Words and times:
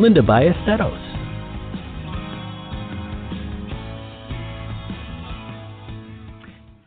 Linda 0.00 0.22
Ballesteros. 0.22 0.96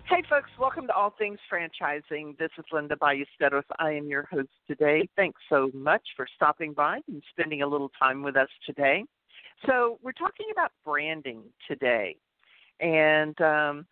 Hey, 0.08 0.24
folks, 0.28 0.50
welcome 0.60 0.88
to 0.88 0.94
All 0.96 1.14
Things 1.20 1.38
Franchising. 1.52 2.36
This 2.40 2.50
is 2.58 2.66
Linda 2.72 2.96
Ballesteros. 2.96 3.62
I 3.78 3.92
am 3.92 4.08
your 4.08 4.28
host 4.32 4.50
today. 4.66 5.08
Thanks 5.16 5.40
so 5.48 5.70
much 5.76 6.02
for 6.18 6.26
stopping 6.36 6.74
by 6.74 7.02
and 7.08 7.22
spending 7.30 7.62
a 7.62 7.68
little 7.68 7.92
time 8.02 8.24
with 8.24 8.36
us 8.36 8.50
today. 8.66 9.04
So, 9.68 10.00
we're 10.02 10.14
talking 10.14 10.48
about 10.52 10.72
branding 10.84 11.44
today. 11.68 12.16
And 12.80 13.40
um, 13.42 13.86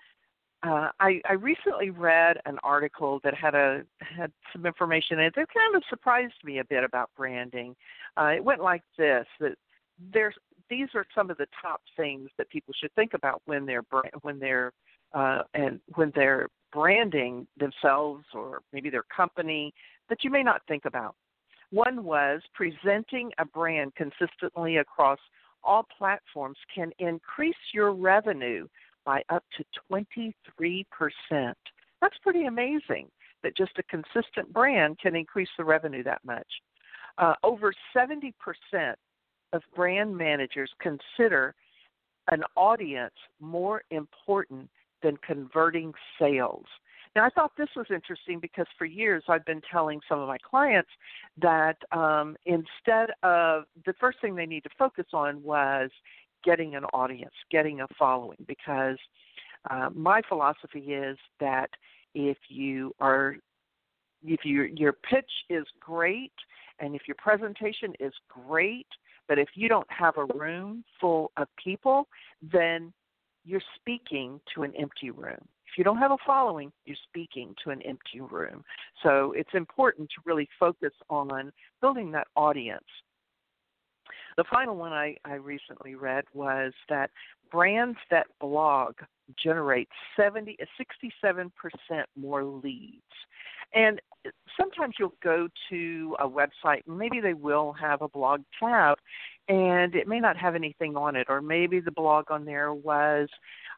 uh, 0.63 0.89
I, 0.99 1.21
I 1.27 1.33
recently 1.33 1.89
read 1.89 2.37
an 2.45 2.57
article 2.63 3.19
that 3.23 3.33
had 3.33 3.55
a 3.55 3.83
had 3.99 4.31
some 4.53 4.65
information 4.65 5.19
in 5.19 5.25
it 5.25 5.33
that 5.35 5.47
kind 5.53 5.75
of 5.75 5.83
surprised 5.89 6.33
me 6.43 6.59
a 6.59 6.65
bit 6.65 6.83
about 6.83 7.09
branding. 7.17 7.75
Uh, 8.15 8.33
it 8.35 8.43
went 8.43 8.61
like 8.61 8.83
this: 8.97 9.25
that 9.39 9.55
there's 10.13 10.35
these 10.69 10.87
are 10.93 11.05
some 11.15 11.29
of 11.29 11.37
the 11.37 11.47
top 11.61 11.81
things 11.97 12.29
that 12.37 12.49
people 12.49 12.73
should 12.79 12.93
think 12.93 13.13
about 13.13 13.41
when 13.45 13.65
they're 13.65 13.83
when 14.21 14.39
they're 14.39 14.71
uh, 15.13 15.41
and 15.53 15.79
when 15.95 16.11
they're 16.15 16.47
branding 16.71 17.47
themselves 17.57 18.23
or 18.33 18.61
maybe 18.71 18.89
their 18.89 19.03
company 19.15 19.73
that 20.09 20.23
you 20.23 20.29
may 20.29 20.43
not 20.43 20.61
think 20.67 20.85
about. 20.85 21.15
One 21.71 22.03
was 22.03 22.41
presenting 22.53 23.31
a 23.39 23.45
brand 23.45 23.93
consistently 23.95 24.77
across 24.77 25.19
all 25.63 25.85
platforms 25.97 26.57
can 26.73 26.91
increase 26.99 27.55
your 27.73 27.93
revenue 27.93 28.67
by 29.05 29.23
up 29.29 29.43
to 29.57 29.65
23%. 29.91 30.33
That's 32.01 32.17
pretty 32.23 32.45
amazing 32.45 33.07
that 33.43 33.57
just 33.57 33.71
a 33.77 33.83
consistent 33.83 34.51
brand 34.53 34.99
can 34.99 35.15
increase 35.15 35.49
the 35.57 35.63
revenue 35.63 36.03
that 36.03 36.23
much. 36.23 36.47
Uh, 37.17 37.33
over 37.43 37.73
70% 37.95 38.33
of 39.53 39.61
brand 39.75 40.15
managers 40.15 40.71
consider 40.79 41.55
an 42.29 42.43
audience 42.55 43.13
more 43.39 43.83
important 43.91 44.69
than 45.03 45.17
converting 45.17 45.93
sales. 46.19 46.65
Now, 47.15 47.25
I 47.25 47.29
thought 47.29 47.51
this 47.57 47.67
was 47.75 47.87
interesting 47.89 48.39
because 48.39 48.67
for 48.77 48.85
years 48.85 49.23
I've 49.27 49.45
been 49.45 49.61
telling 49.69 49.99
some 50.07 50.19
of 50.19 50.27
my 50.27 50.37
clients 50.37 50.89
that 51.41 51.77
um, 51.91 52.37
instead 52.45 53.09
of 53.23 53.63
the 53.85 53.93
first 53.99 54.19
thing 54.21 54.35
they 54.35 54.45
need 54.45 54.63
to 54.63 54.69
focus 54.77 55.07
on 55.11 55.43
was 55.43 55.89
getting 56.43 56.75
an 56.75 56.85
audience, 56.93 57.33
getting 57.49 57.81
a 57.81 57.87
following, 57.97 58.37
because 58.47 58.97
uh, 59.69 59.89
my 59.93 60.21
philosophy 60.27 60.93
is 60.93 61.17
that 61.39 61.69
if 62.13 62.37
you 62.49 62.93
are 62.99 63.35
if 64.23 64.45
your 64.45 64.65
your 64.65 64.93
pitch 64.93 65.31
is 65.49 65.65
great 65.79 66.33
and 66.79 66.95
if 66.95 67.03
your 67.07 67.15
presentation 67.15 67.93
is 67.99 68.13
great, 68.27 68.87
but 69.27 69.39
if 69.39 69.49
you 69.55 69.69
don't 69.69 69.87
have 69.89 70.17
a 70.17 70.25
room 70.37 70.83
full 70.99 71.31
of 71.37 71.47
people, 71.63 72.07
then 72.41 72.91
you're 73.45 73.61
speaking 73.75 74.39
to 74.53 74.63
an 74.63 74.73
empty 74.77 75.09
room. 75.09 75.39
If 75.67 75.77
you 75.77 75.83
don't 75.83 75.97
have 75.97 76.11
a 76.11 76.17
following, 76.25 76.71
you're 76.85 76.97
speaking 77.07 77.55
to 77.63 77.69
an 77.69 77.81
empty 77.83 78.19
room. 78.19 78.63
So 79.03 79.33
it's 79.37 79.53
important 79.53 80.09
to 80.09 80.21
really 80.25 80.49
focus 80.59 80.91
on 81.09 81.51
building 81.81 82.11
that 82.11 82.27
audience 82.35 82.83
the 84.37 84.43
final 84.51 84.75
one 84.75 84.93
I, 84.93 85.17
I 85.25 85.35
recently 85.35 85.95
read 85.95 86.25
was 86.33 86.73
that 86.89 87.11
brands 87.51 87.97
that 88.09 88.27
blog 88.39 88.95
generate 89.41 89.89
70 90.17 90.57
67% 91.03 91.51
more 92.15 92.43
leads. 92.43 93.01
And 93.73 94.01
sometimes 94.59 94.95
you'll 94.99 95.13
go 95.23 95.47
to 95.69 96.15
a 96.19 96.27
website 96.27 96.81
maybe 96.87 97.19
they 97.19 97.33
will 97.33 97.73
have 97.73 98.01
a 98.01 98.07
blog 98.07 98.41
tab 98.59 98.97
and 99.47 99.95
it 99.95 100.07
may 100.07 100.19
not 100.19 100.37
have 100.37 100.55
anything 100.55 100.95
on 100.95 101.15
it 101.15 101.27
or 101.29 101.41
maybe 101.41 101.79
the 101.79 101.91
blog 101.91 102.29
on 102.29 102.45
there 102.45 102.73
was 102.73 103.27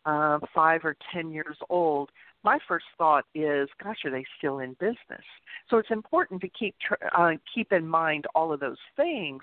uh, 0.06 0.40
5 0.54 0.82
or 0.84 0.98
10 1.14 1.32
years 1.32 1.58
old 1.70 2.10
my 2.44 2.60
first 2.68 2.86
thought 2.98 3.26
is, 3.34 3.70
gosh, 3.82 3.98
are 4.06 4.12
they 4.12 4.26
still 4.38 4.60
in 4.60 4.74
business? 4.74 5.24
So 5.70 5.78
it's 5.78 5.92
important 5.92 6.42
to 6.42 6.50
keep 6.50 6.76
uh, 7.18 7.32
keep 7.54 7.72
in 7.72 7.88
mind 7.88 8.26
all 8.36 8.52
of 8.52 8.60
those 8.60 8.78
things 8.96 9.42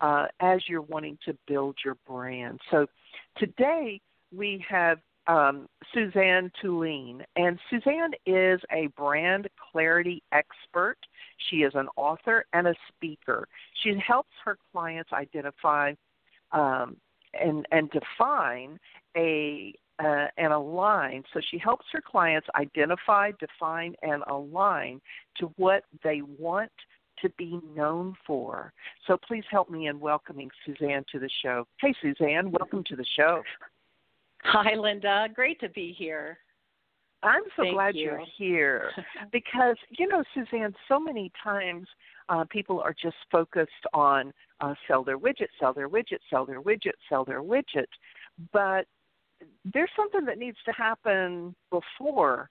uh, 0.00 0.26
as 0.40 0.60
you're 0.68 0.82
wanting 0.82 1.18
to 1.26 1.36
build 1.46 1.76
your 1.84 1.96
brand. 2.06 2.60
So 2.70 2.86
today 3.36 4.00
we 4.34 4.64
have 4.68 4.98
um, 5.26 5.68
Suzanne 5.94 6.50
Tulien, 6.62 7.22
and 7.36 7.58
Suzanne 7.68 8.12
is 8.26 8.60
a 8.72 8.88
brand 8.96 9.48
clarity 9.70 10.22
expert. 10.32 10.96
She 11.48 11.58
is 11.58 11.72
an 11.74 11.88
author 11.96 12.44
and 12.52 12.66
a 12.66 12.74
speaker. 12.88 13.46
She 13.82 13.94
helps 14.04 14.32
her 14.44 14.58
clients 14.72 15.12
identify 15.12 15.94
um, 16.52 16.96
and 17.32 17.66
and 17.70 17.90
define 17.90 18.78
a 19.16 19.74
uh, 20.02 20.26
and 20.38 20.52
align. 20.52 21.22
So 21.32 21.40
she 21.50 21.58
helps 21.58 21.84
her 21.92 22.00
clients 22.00 22.48
identify, 22.58 23.32
define, 23.38 23.94
and 24.02 24.22
align 24.28 25.00
to 25.38 25.46
what 25.56 25.84
they 26.02 26.22
want 26.38 26.70
to 27.22 27.28
be 27.36 27.60
known 27.74 28.14
for. 28.26 28.72
So 29.06 29.18
please 29.26 29.44
help 29.50 29.70
me 29.70 29.88
in 29.88 30.00
welcoming 30.00 30.50
Suzanne 30.64 31.04
to 31.12 31.18
the 31.18 31.30
show. 31.42 31.66
Hey, 31.80 31.94
Suzanne, 32.00 32.50
welcome 32.50 32.82
to 32.84 32.96
the 32.96 33.04
show. 33.16 33.42
Hi, 34.44 34.74
Linda. 34.74 35.28
Great 35.34 35.60
to 35.60 35.68
be 35.68 35.94
here. 35.96 36.38
I'm 37.22 37.42
so 37.54 37.64
Thank 37.64 37.74
glad 37.74 37.96
you. 37.96 38.10
are 38.12 38.22
here 38.38 38.90
because, 39.32 39.76
you 39.90 40.08
know, 40.08 40.24
Suzanne, 40.34 40.74
so 40.88 40.98
many 40.98 41.30
times 41.42 41.86
uh, 42.30 42.44
people 42.48 42.80
are 42.80 42.94
just 42.94 43.16
focused 43.30 43.70
on 43.92 44.32
uh, 44.62 44.74
sell 44.88 45.04
their 45.04 45.18
widget, 45.18 45.48
sell 45.58 45.74
their 45.74 45.90
widget, 45.90 46.18
sell 46.30 46.46
their 46.46 46.62
widget, 46.62 46.92
sell 47.08 47.24
their 47.24 47.42
widget. 47.42 47.86
But 48.52 48.86
there's 49.72 49.90
something 49.96 50.24
that 50.26 50.38
needs 50.38 50.58
to 50.66 50.72
happen 50.72 51.54
before 51.70 52.50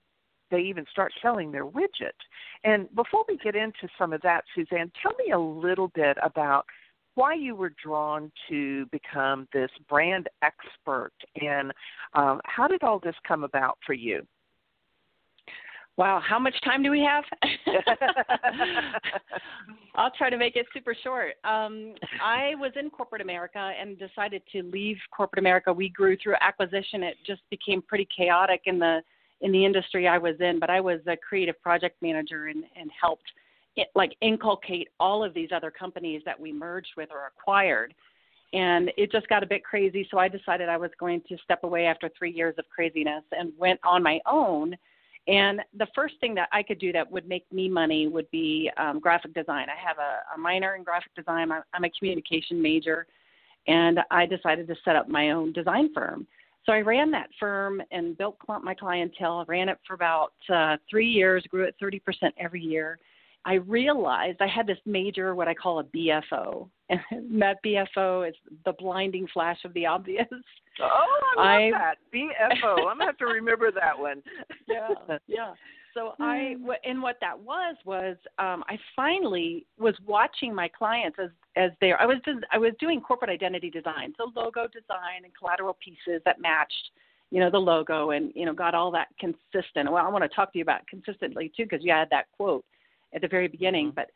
they 0.51 0.61
even 0.61 0.85
start 0.91 1.13
selling 1.21 1.51
their 1.51 1.65
widget. 1.65 2.17
And 2.63 2.93
before 2.95 3.23
we 3.27 3.37
get 3.37 3.55
into 3.55 3.87
some 3.97 4.13
of 4.13 4.21
that, 4.21 4.43
Suzanne, 4.55 4.91
tell 5.01 5.13
me 5.23 5.31
a 5.31 5.39
little 5.39 5.89
bit 5.89 6.17
about 6.23 6.65
why 7.15 7.33
you 7.33 7.55
were 7.55 7.73
drawn 7.83 8.31
to 8.49 8.85
become 8.87 9.47
this 9.53 9.69
brand 9.87 10.27
expert 10.41 11.11
and 11.41 11.71
um, 12.13 12.39
how 12.45 12.67
did 12.67 12.83
all 12.83 12.99
this 12.99 13.15
come 13.27 13.43
about 13.43 13.77
for 13.85 13.93
you? 13.93 14.25
Wow, 15.99 16.21
how 16.25 16.39
much 16.39 16.55
time 16.63 16.81
do 16.81 16.91
we 16.91 17.01
have? 17.01 17.25
I'll 19.95 20.11
try 20.11 20.29
to 20.29 20.37
make 20.37 20.55
it 20.55 20.65
super 20.73 20.95
short. 21.03 21.33
Um, 21.43 21.93
I 22.23 22.53
was 22.55 22.71
in 22.79 22.89
corporate 22.89 23.21
America 23.21 23.73
and 23.77 23.99
decided 23.99 24.41
to 24.53 24.63
leave 24.63 24.95
corporate 25.11 25.39
America. 25.39 25.73
We 25.73 25.89
grew 25.89 26.15
through 26.15 26.35
acquisition. 26.39 27.03
It 27.03 27.17
just 27.27 27.41
became 27.49 27.81
pretty 27.81 28.07
chaotic 28.15 28.61
in 28.63 28.79
the 28.79 29.01
in 29.41 29.51
the 29.51 29.65
industry 29.65 30.07
I 30.07 30.17
was 30.17 30.35
in. 30.39 30.57
But 30.57 30.69
I 30.69 30.79
was 30.79 31.01
a 31.05 31.17
creative 31.17 31.61
project 31.61 32.01
manager 32.01 32.45
and, 32.45 32.63
and 32.79 32.89
helped 32.97 33.29
it, 33.75 33.89
like 33.93 34.15
inculcate 34.21 34.87
all 35.01 35.21
of 35.21 35.33
these 35.33 35.49
other 35.53 35.69
companies 35.69 36.21
that 36.23 36.39
we 36.39 36.53
merged 36.53 36.91
with 36.95 37.09
or 37.11 37.27
acquired. 37.27 37.93
And 38.53 38.89
it 38.95 39.11
just 39.11 39.27
got 39.27 39.43
a 39.43 39.47
bit 39.47 39.65
crazy. 39.65 40.07
So 40.09 40.17
I 40.17 40.29
decided 40.29 40.69
I 40.69 40.77
was 40.77 40.91
going 40.97 41.23
to 41.27 41.35
step 41.43 41.65
away 41.65 41.87
after 41.87 42.09
three 42.17 42.31
years 42.31 42.55
of 42.57 42.63
craziness 42.73 43.25
and 43.33 43.51
went 43.57 43.81
on 43.83 44.01
my 44.01 44.21
own 44.25 44.77
and 45.29 45.61
the 45.77 45.87
first 45.93 46.15
thing 46.19 46.33
that 46.35 46.49
I 46.51 46.63
could 46.63 46.79
do 46.79 46.91
that 46.93 47.09
would 47.11 47.27
make 47.27 47.45
me 47.51 47.69
money 47.69 48.07
would 48.07 48.29
be 48.31 48.71
um, 48.77 48.99
graphic 48.99 49.33
design. 49.35 49.67
I 49.69 49.79
have 49.87 49.97
a, 49.99 50.35
a 50.35 50.37
minor 50.37 50.75
in 50.75 50.83
graphic 50.83 51.13
design. 51.15 51.51
I'm, 51.51 51.61
I'm 51.73 51.83
a 51.83 51.89
communication 51.91 52.59
major, 52.59 53.05
and 53.67 53.99
I 54.09 54.25
decided 54.25 54.67
to 54.67 54.75
set 54.83 54.95
up 54.95 55.07
my 55.07 55.29
own 55.29 55.53
design 55.53 55.93
firm. 55.93 56.25
So 56.65 56.73
I 56.73 56.79
ran 56.79 57.11
that 57.11 57.29
firm 57.39 57.79
and 57.91 58.17
built 58.17 58.37
my 58.47 58.73
clientele. 58.73 59.45
Ran 59.47 59.69
it 59.69 59.77
for 59.87 59.93
about 59.93 60.33
uh, 60.51 60.77
three 60.89 61.07
years. 61.07 61.43
Grew 61.49 61.67
at 61.67 61.79
30% 61.79 62.01
every 62.39 62.61
year. 62.61 62.97
I 63.45 63.55
realized 63.55 64.41
I 64.41 64.47
had 64.47 64.67
this 64.67 64.77
major, 64.85 65.33
what 65.33 65.47
I 65.47 65.53
call 65.53 65.79
a 65.79 65.83
BFO, 65.85 66.69
and 66.89 67.41
that 67.41 67.57
BFO 67.65 68.27
is 68.27 68.35
the 68.65 68.73
blinding 68.73 69.27
flash 69.33 69.59
of 69.65 69.73
the 69.73 69.85
obvious. 69.85 70.27
Oh, 70.81 71.35
I 71.37 71.41
love 71.41 71.45
I, 71.45 71.71
that 71.71 71.95
BFO. 72.15 72.87
I'm 72.89 72.99
gonna 72.99 73.07
have 73.07 73.17
to 73.17 73.25
remember 73.25 73.69
that 73.69 73.99
one. 73.99 74.23
yeah, 74.69 75.17
yeah. 75.27 75.53
So 75.93 76.13
I, 76.21 76.55
Hmm. 76.57 76.71
and 76.85 77.01
what 77.01 77.17
that 77.19 77.37
was 77.37 77.75
was, 77.83 78.15
um, 78.37 78.63
I 78.69 78.79
finally 78.95 79.65
was 79.77 79.93
watching 80.05 80.55
my 80.55 80.69
clients 80.69 81.17
as 81.21 81.31
as 81.57 81.71
they. 81.81 81.91
I 81.91 82.05
was 82.05 82.19
just, 82.23 82.45
I 82.53 82.57
was 82.57 82.71
doing 82.79 83.01
corporate 83.01 83.29
identity 83.29 83.69
design, 83.69 84.13
so 84.15 84.31
logo 84.33 84.67
design 84.67 85.25
and 85.25 85.33
collateral 85.37 85.77
pieces 85.83 86.21
that 86.23 86.39
matched, 86.39 86.91
you 87.29 87.41
know, 87.41 87.49
the 87.49 87.59
logo 87.59 88.11
and 88.11 88.31
you 88.33 88.45
know 88.45 88.53
got 88.53 88.73
all 88.73 88.89
that 88.91 89.09
consistent. 89.19 89.91
Well, 89.91 90.05
I 90.05 90.07
want 90.07 90.23
to 90.23 90.29
talk 90.29 90.53
to 90.53 90.59
you 90.59 90.61
about 90.61 90.87
consistently 90.87 91.51
too 91.57 91.63
because 91.63 91.83
you 91.83 91.91
had 91.91 92.09
that 92.11 92.27
quote 92.37 92.63
at 93.13 93.21
the 93.21 93.27
very 93.27 93.47
beginning, 93.47 93.91
Mhm. 93.91 93.95
but. 93.95 94.11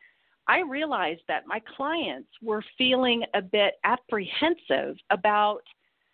I 0.46 0.60
realized 0.60 1.22
that 1.30 1.48
my 1.48 1.62
clients 1.62 2.30
were 2.42 2.62
feeling 2.78 3.24
a 3.34 3.42
bit 3.42 3.76
apprehensive 3.86 4.98
about 5.10 5.64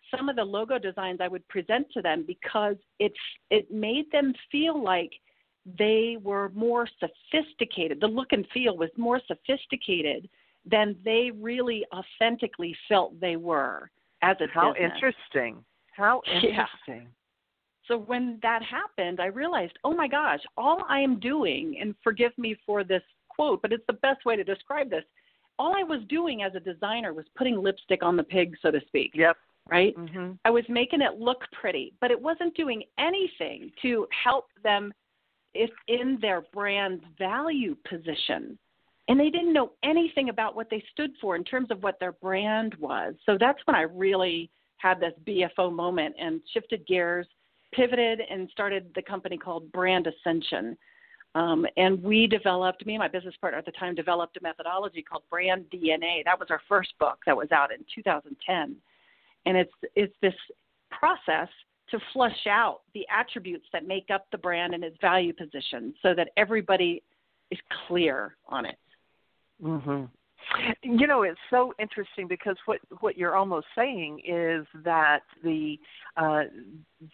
some 0.08 0.28
of 0.28 0.36
the 0.36 0.44
logo 0.44 0.78
designs 0.78 1.20
I 1.20 1.26
would 1.26 1.46
present 1.48 1.90
to 1.92 2.00
them 2.00 2.22
because 2.26 2.76
it's 3.00 3.18
it 3.50 3.70
made 3.72 4.10
them 4.12 4.32
feel 4.50 4.80
like 4.80 5.12
they 5.66 6.16
were 6.22 6.50
more 6.50 6.86
sophisticated. 6.98 8.00
The 8.00 8.06
look 8.06 8.32
and 8.32 8.46
feel 8.48 8.76
was 8.76 8.90
more 8.96 9.20
sophisticated 9.26 10.28
than 10.64 10.96
they 11.04 11.32
really 11.32 11.84
authentically 11.92 12.76
felt 12.88 13.18
they 13.20 13.36
were 13.36 13.90
as 14.22 14.36
a 14.40 14.46
How 14.46 14.72
business. 14.72 14.92
interesting. 14.94 15.64
How 15.96 16.22
interesting. 16.26 17.08
So 17.90 17.98
when 17.98 18.38
that 18.42 18.62
happened, 18.62 19.18
I 19.20 19.26
realized, 19.26 19.76
oh 19.82 19.92
my 19.92 20.06
gosh, 20.06 20.38
all 20.56 20.84
I 20.88 21.00
am 21.00 21.18
doing, 21.18 21.76
and 21.80 21.92
forgive 22.04 22.30
me 22.38 22.56
for 22.64 22.84
this 22.84 23.02
quote, 23.28 23.60
but 23.62 23.72
it's 23.72 23.86
the 23.88 23.94
best 23.94 24.24
way 24.24 24.36
to 24.36 24.44
describe 24.44 24.88
this. 24.88 25.02
All 25.58 25.74
I 25.76 25.82
was 25.82 26.00
doing 26.08 26.44
as 26.44 26.54
a 26.54 26.60
designer 26.60 27.12
was 27.12 27.24
putting 27.36 27.60
lipstick 27.60 28.04
on 28.04 28.16
the 28.16 28.22
pig, 28.22 28.56
so 28.62 28.70
to 28.70 28.80
speak. 28.86 29.10
Yep. 29.14 29.36
Right? 29.68 29.96
Mhm. 29.96 30.38
I 30.44 30.50
was 30.50 30.68
making 30.68 31.00
it 31.00 31.18
look 31.18 31.50
pretty, 31.50 31.92
but 32.00 32.12
it 32.12 32.20
wasn't 32.20 32.54
doing 32.54 32.84
anything 32.96 33.72
to 33.82 34.06
help 34.10 34.46
them 34.62 34.94
if 35.54 35.70
in 35.88 36.16
their 36.20 36.42
brand 36.42 37.02
value 37.18 37.74
position. 37.88 38.56
And 39.08 39.18
they 39.18 39.30
didn't 39.30 39.52
know 39.52 39.72
anything 39.82 40.28
about 40.28 40.54
what 40.54 40.70
they 40.70 40.80
stood 40.92 41.16
for 41.16 41.34
in 41.34 41.42
terms 41.42 41.72
of 41.72 41.82
what 41.82 41.98
their 41.98 42.12
brand 42.12 42.76
was. 42.76 43.16
So 43.26 43.36
that's 43.36 43.66
when 43.66 43.74
I 43.74 43.82
really 43.82 44.48
had 44.76 45.00
this 45.00 45.14
BFO 45.24 45.70
moment 45.70 46.14
and 46.18 46.40
shifted 46.52 46.86
gears, 46.86 47.26
pivoted, 47.72 48.20
and 48.28 48.48
started 48.50 48.90
the 48.94 49.02
company 49.02 49.36
called 49.36 49.70
Brand 49.72 50.06
Ascension. 50.06 50.76
Um, 51.34 51.64
and 51.76 52.02
we 52.02 52.26
developed, 52.26 52.84
me 52.84 52.94
and 52.94 53.00
my 53.00 53.08
business 53.08 53.34
partner 53.40 53.58
at 53.58 53.64
the 53.64 53.72
time 53.72 53.94
developed 53.94 54.36
a 54.36 54.42
methodology 54.42 55.02
called 55.02 55.22
Brand 55.30 55.66
DNA. 55.72 56.24
That 56.24 56.38
was 56.40 56.48
our 56.50 56.60
first 56.68 56.90
book 56.98 57.18
that 57.26 57.36
was 57.36 57.52
out 57.52 57.72
in 57.72 57.84
2010 57.94 58.76
and 59.46 59.56
it's 59.56 59.72
it's 59.94 60.14
this 60.20 60.34
process 60.90 61.48
to 61.90 61.98
flush 62.12 62.46
out 62.48 62.80
the 62.94 63.06
attributes 63.10 63.66
that 63.72 63.86
make 63.86 64.06
up 64.12 64.26
the 64.30 64.38
brand 64.38 64.74
and 64.74 64.84
its 64.84 64.96
value 65.00 65.32
position 65.32 65.94
so 66.02 66.14
that 66.14 66.28
everybody 66.36 67.02
is 67.50 67.58
clear 67.86 68.36
on 68.48 68.64
it 68.64 68.78
Mhm. 69.62 70.08
You 70.82 71.06
know, 71.06 71.22
it's 71.22 71.38
so 71.48 71.72
interesting 71.78 72.26
because 72.28 72.56
what 72.66 72.80
what 73.00 73.16
you're 73.16 73.36
almost 73.36 73.66
saying 73.76 74.20
is 74.26 74.66
that 74.84 75.20
the 75.44 75.78
uh, 76.16 76.42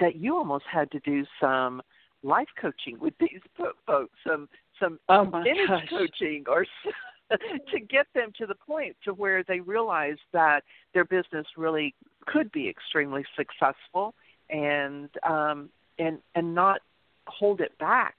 that 0.00 0.16
you 0.16 0.36
almost 0.36 0.64
had 0.70 0.90
to 0.92 1.00
do 1.00 1.24
some 1.40 1.82
life 2.22 2.48
coaching 2.60 2.98
with 2.98 3.14
these 3.20 3.40
fo- 3.56 3.72
folks, 3.86 4.14
some 4.26 4.48
some 4.80 4.98
oh 5.08 5.24
image 5.24 5.68
gosh 5.68 5.88
coaching, 5.90 6.44
or 6.48 6.62
s- 6.62 7.38
to 7.72 7.80
get 7.80 8.06
them 8.14 8.32
to 8.38 8.46
the 8.46 8.54
point 8.54 8.96
to 9.04 9.12
where 9.12 9.42
they 9.44 9.60
realize 9.60 10.16
that 10.32 10.62
their 10.94 11.04
business 11.04 11.46
really 11.56 11.94
could 12.26 12.50
be 12.52 12.68
extremely 12.68 13.24
successful 13.36 14.14
and 14.50 15.08
um, 15.28 15.68
and 15.98 16.18
and 16.34 16.54
not 16.54 16.80
hold 17.26 17.60
it 17.60 17.76
back 17.78 18.14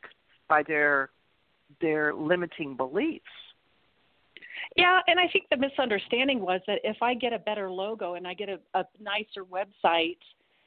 by 0.47 0.63
their 0.63 1.09
their 1.81 2.13
limiting 2.13 2.75
beliefs. 2.75 3.23
Yeah 4.77 4.99
and 5.07 5.19
i 5.19 5.27
think 5.33 5.45
the 5.49 5.57
misunderstanding 5.57 6.39
was 6.39 6.61
that 6.67 6.79
if 6.83 6.97
i 7.01 7.13
get 7.13 7.33
a 7.33 7.39
better 7.39 7.69
logo 7.69 8.13
and 8.13 8.27
i 8.27 8.33
get 8.33 8.47
a, 8.49 8.59
a 8.75 8.85
nicer 8.99 9.43
website 9.43 10.17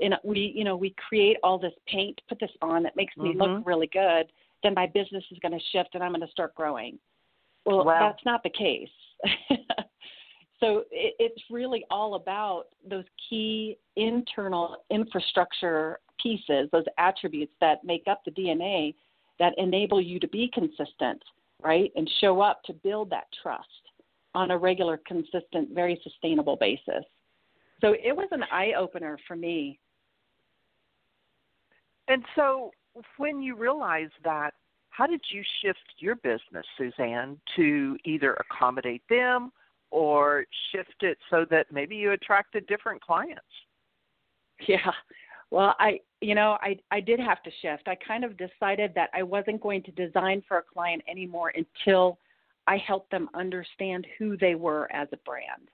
and 0.01 0.15
we 0.25 0.53
you 0.55 0.65
know 0.65 0.77
we 0.77 0.95
create 1.09 1.37
all 1.43 1.59
this 1.59 1.73
paint 1.87 2.21
put 2.29 2.39
this 2.41 2.51
on 2.61 2.83
that 2.83 2.97
makes 2.97 3.17
me 3.17 3.35
look 3.35 3.49
Mhm. 3.51 3.67
really 3.67 3.87
good 3.87 4.31
then 4.63 4.75
my 4.75 4.87
business 4.87 5.25
is 5.31 5.39
going 5.39 5.53
to 5.53 5.65
shift 5.73 5.91
and 5.95 6.03
i'm 6.03 6.11
going 6.11 6.21
to 6.21 6.29
start 6.31 6.55
growing 6.55 6.99
well 7.65 7.85
Wow. 7.85 7.99
that's 8.01 8.25
not 8.25 8.43
the 8.43 8.51
case 8.51 8.91
so 10.61 10.85
it, 10.91 11.15
it's 11.19 11.43
really 11.51 11.85
all 11.91 12.15
about 12.15 12.65
those 12.89 13.05
key 13.29 13.79
internal 13.97 14.85
infrastructure 14.91 16.01
pieces 16.21 16.69
those 16.73 16.85
attributes 16.99 17.53
that 17.61 17.85
make 17.85 18.05
up 18.09 18.23
the 18.25 18.31
dna 18.33 18.95
that 19.39 19.55
enable 19.57 20.01
you 20.01 20.19
to 20.19 20.29
be 20.29 20.51
consistent 20.53 21.23
right 21.63 21.93
and 21.97 22.11
show 22.21 22.41
up 22.41 22.63
to 22.65 22.73
build 22.73 23.11
that 23.11 23.27
trust 23.43 23.90
on 24.35 24.51
a 24.51 24.59
regular 24.59 25.01
consistent 25.07 25.71
very 25.73 26.01
sustainable 26.03 26.57
basis 26.57 27.05
so 27.81 27.93
it 27.93 28.15
was 28.15 28.29
an 28.33 28.45
eye 28.51 28.73
opener 28.77 29.19
for 29.27 29.37
me 29.37 29.79
And 32.11 32.25
so, 32.35 32.73
when 33.19 33.41
you 33.41 33.55
realized 33.55 34.13
that, 34.25 34.55
how 34.91 35.07
did 35.07 35.21
you 35.33 35.43
shift 35.63 35.79
your 35.99 36.17
business, 36.17 36.67
Suzanne, 36.77 37.39
to 37.55 37.97
either 38.05 38.35
accommodate 38.35 39.03
them 39.09 39.53
or 39.93 40.45
shift 40.73 41.03
it 41.03 41.17
so 41.31 41.47
that 41.51 41.67
maybe 41.73 41.95
you 41.95 42.11
attracted 42.11 42.67
different 42.67 43.01
clients? 43.01 43.41
Yeah. 44.67 44.91
Well, 45.51 45.75
I 45.79 46.01
you 46.21 46.35
know, 46.35 46.59
I 46.61 46.77
I 46.91 47.01
did 47.01 47.21
have 47.21 47.43
to 47.45 47.51
shift. 47.63 47.87
I 47.87 47.97
kind 48.07 48.25
of 48.25 48.37
decided 48.37 48.93
that 48.97 49.11
I 49.15 49.23
wasn't 49.23 49.61
going 49.61 49.83
to 49.85 49.93
design 49.93 50.43
for 50.47 50.59
a 50.59 50.63
client 50.63 51.03
anymore 51.09 51.53
until 51.57 52.19
I 52.71 52.77
helped 52.77 53.11
them 53.11 53.29
understand 53.35 54.07
who 54.17 54.37
they 54.37 54.55
were 54.55 54.89
as 54.93 55.09
a 55.13 55.17
brand. 55.29 55.69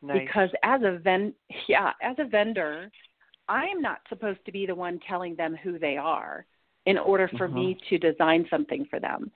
Nice. 0.00 0.20
Because 0.20 0.48
as 0.62 0.80
a 0.82 0.98
ven 0.98 1.34
yeah, 1.68 1.92
as 2.02 2.16
a 2.18 2.24
vendor, 2.24 2.90
I'm 3.48 3.82
not 3.82 4.00
supposed 4.08 4.42
to 4.46 4.52
be 4.52 4.64
the 4.64 4.74
one 4.74 4.98
telling 5.06 5.36
them 5.36 5.54
who 5.62 5.78
they 5.78 5.98
are 5.98 6.46
in 6.86 6.96
order 6.96 7.30
for 7.36 7.46
me 7.46 7.76
to 7.90 7.98
design 7.98 8.46
something 8.48 8.86
for 8.88 8.98
them. 8.98 9.30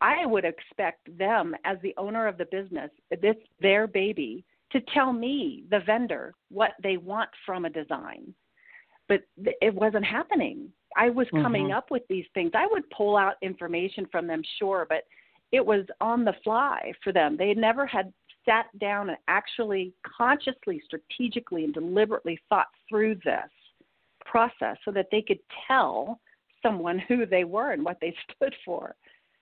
I 0.00 0.26
would 0.26 0.44
expect 0.44 1.16
them 1.16 1.54
as 1.64 1.78
the 1.82 1.94
owner 1.96 2.26
of 2.26 2.38
the 2.38 2.46
business, 2.46 2.90
this 3.22 3.36
their 3.60 3.86
baby, 3.86 4.44
to 4.72 4.80
tell 4.92 5.12
me, 5.12 5.64
the 5.70 5.80
vendor, 5.86 6.34
what 6.50 6.72
they 6.82 6.96
want 6.96 7.30
from 7.46 7.64
a 7.66 7.70
design. 7.70 8.34
But 9.06 9.20
th- 9.44 9.56
it 9.62 9.74
wasn't 9.74 10.04
happening. 10.04 10.72
I 10.96 11.10
was 11.10 11.28
coming 11.30 11.68
Mhm. 11.68 11.76
up 11.76 11.90
with 11.92 12.06
these 12.08 12.26
things. 12.34 12.50
I 12.54 12.66
would 12.66 12.88
pull 12.90 13.16
out 13.16 13.36
information 13.42 14.06
from 14.06 14.26
them, 14.26 14.42
sure, 14.58 14.86
but 14.88 15.04
it 15.52 15.64
was 15.64 15.86
on 16.00 16.24
the 16.24 16.34
fly 16.44 16.92
for 17.02 17.12
them. 17.12 17.36
They 17.36 17.48
had 17.48 17.56
never 17.56 17.86
had 17.86 18.12
sat 18.44 18.66
down 18.78 19.10
and 19.10 19.18
actually 19.28 19.92
consciously, 20.04 20.82
strategically, 20.84 21.64
and 21.64 21.74
deliberately 21.74 22.38
thought 22.48 22.68
through 22.88 23.16
this 23.16 23.50
process 24.24 24.76
so 24.84 24.90
that 24.92 25.08
they 25.10 25.22
could 25.22 25.38
tell 25.66 26.20
someone 26.62 26.98
who 27.08 27.26
they 27.26 27.44
were 27.44 27.72
and 27.72 27.84
what 27.84 27.98
they 28.00 28.14
stood 28.36 28.54
for. 28.64 28.94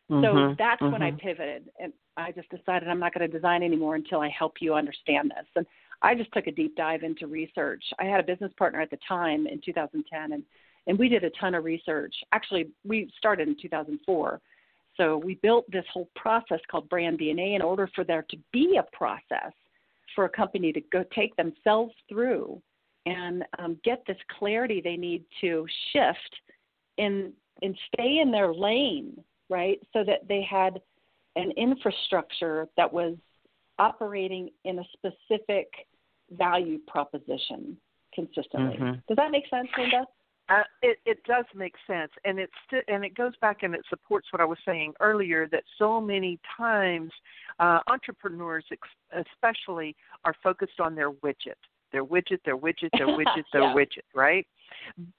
So 0.09 0.39
Mhm, 0.39 0.57
that's 0.57 0.81
when 0.83 1.03
I 1.03 1.11
mhm. 1.11 1.19
pivoted 1.19 1.69
and 1.81 1.93
I 2.17 2.31
just 2.33 2.49
decided 2.49 2.89
I'm 2.89 3.01
not 3.01 3.13
going 3.13 3.29
to 3.29 3.37
design 3.37 3.63
anymore 3.63 3.97
until 3.97 4.21
I 4.21 4.29
help 4.29 4.55
you 4.61 4.75
understand 4.75 5.31
this. 5.37 5.47
And 5.57 5.67
I 6.01 6.15
just 6.15 6.33
took 6.33 6.47
a 6.47 6.53
deep 6.53 6.77
dive 6.77 7.03
into 7.03 7.27
research. 7.27 7.83
I 7.99 8.05
had 8.05 8.21
a 8.21 8.23
business 8.23 8.53
partner 8.57 8.81
at 8.81 8.91
the 8.91 8.99
time 9.09 9.47
in 9.47 9.61
2010 9.65 10.33
and 10.33 10.45
and 10.89 10.97
we 10.97 11.09
did 11.09 11.25
a 11.25 11.31
ton 11.31 11.57
of 11.57 11.65
research. 11.65 12.15
Actually, 12.31 12.69
we 12.85 13.11
started 13.19 13.49
in 13.49 13.57
2004. 13.61 14.41
So 14.97 15.19
we 15.19 15.35
built 15.37 15.71
this 15.71 15.85
whole 15.93 16.09
process 16.17 16.61
called 16.71 16.89
brand 16.89 17.19
DNA 17.19 17.55
in 17.55 17.63
order 17.63 17.89
for 17.95 18.05
there 18.05 18.25
to 18.31 18.37
be 18.53 18.79
a 18.79 18.97
process 18.97 19.53
for 20.15 20.25
a 20.25 20.29
company 20.29 20.73
to 20.73 20.81
go 20.93 21.05
take 21.15 21.37
themselves 21.37 21.95
through 22.09 22.61
and 23.05 23.45
um, 23.59 23.79
get 23.85 24.03
this 24.07 24.17
clarity 24.39 24.81
they 24.83 24.97
need 24.97 25.25
to 25.41 25.67
shift 25.93 26.37
and 26.99 27.33
and 27.63 27.77
stay 27.95 28.19
in 28.19 28.31
their 28.31 28.53
lane, 28.53 29.17
right? 29.49 29.79
So 29.95 30.05
that 30.05 30.29
they 30.29 30.43
had 30.43 30.81
an 31.37 31.53
infrastructure 31.53 32.69
that 32.77 32.93
was 32.93 33.17
operating 33.79 34.51
in 34.65 34.79
a 34.79 34.85
specific 34.93 35.69
value 36.33 36.79
proposition 36.87 37.79
consistently. 38.13 38.77
Mhm. 38.77 39.03
Does 39.07 39.17
that 39.17 39.31
make 39.31 39.49
sense, 39.49 39.69
Linda? 39.77 40.07
Uh, 40.49 40.63
it, 40.81 40.99
it 41.05 41.19
does 41.25 41.45
make 41.57 41.75
sense, 41.87 42.11
and 42.25 42.39
it's 42.39 42.53
sti- 42.67 42.85
and 42.87 43.05
it 43.05 43.17
goes 43.17 43.33
back 43.41 43.65
and 43.65 43.75
it 43.75 43.81
supports 43.89 44.29
what 44.33 44.41
I 44.41 44.45
was 44.45 44.59
saying 44.65 44.95
earlier 45.01 45.49
that 45.51 45.65
so 45.77 46.01
many 46.01 46.39
times 46.57 47.11
uh, 47.59 47.81
entrepreneurs, 47.89 48.65
ex- 48.71 49.27
especially, 49.35 49.97
are 50.25 50.35
focused 50.43 50.79
on 50.79 50.95
their 50.95 51.11
widget, 51.11 51.59
their 51.91 52.05
widget, 52.05 52.39
their 52.45 52.57
widget, 52.57 52.91
their 52.97 53.09
widget, 53.19 53.45
their 53.53 53.63
Yeah. 53.63 53.75
widget, 53.75 54.05
right? 54.15 54.47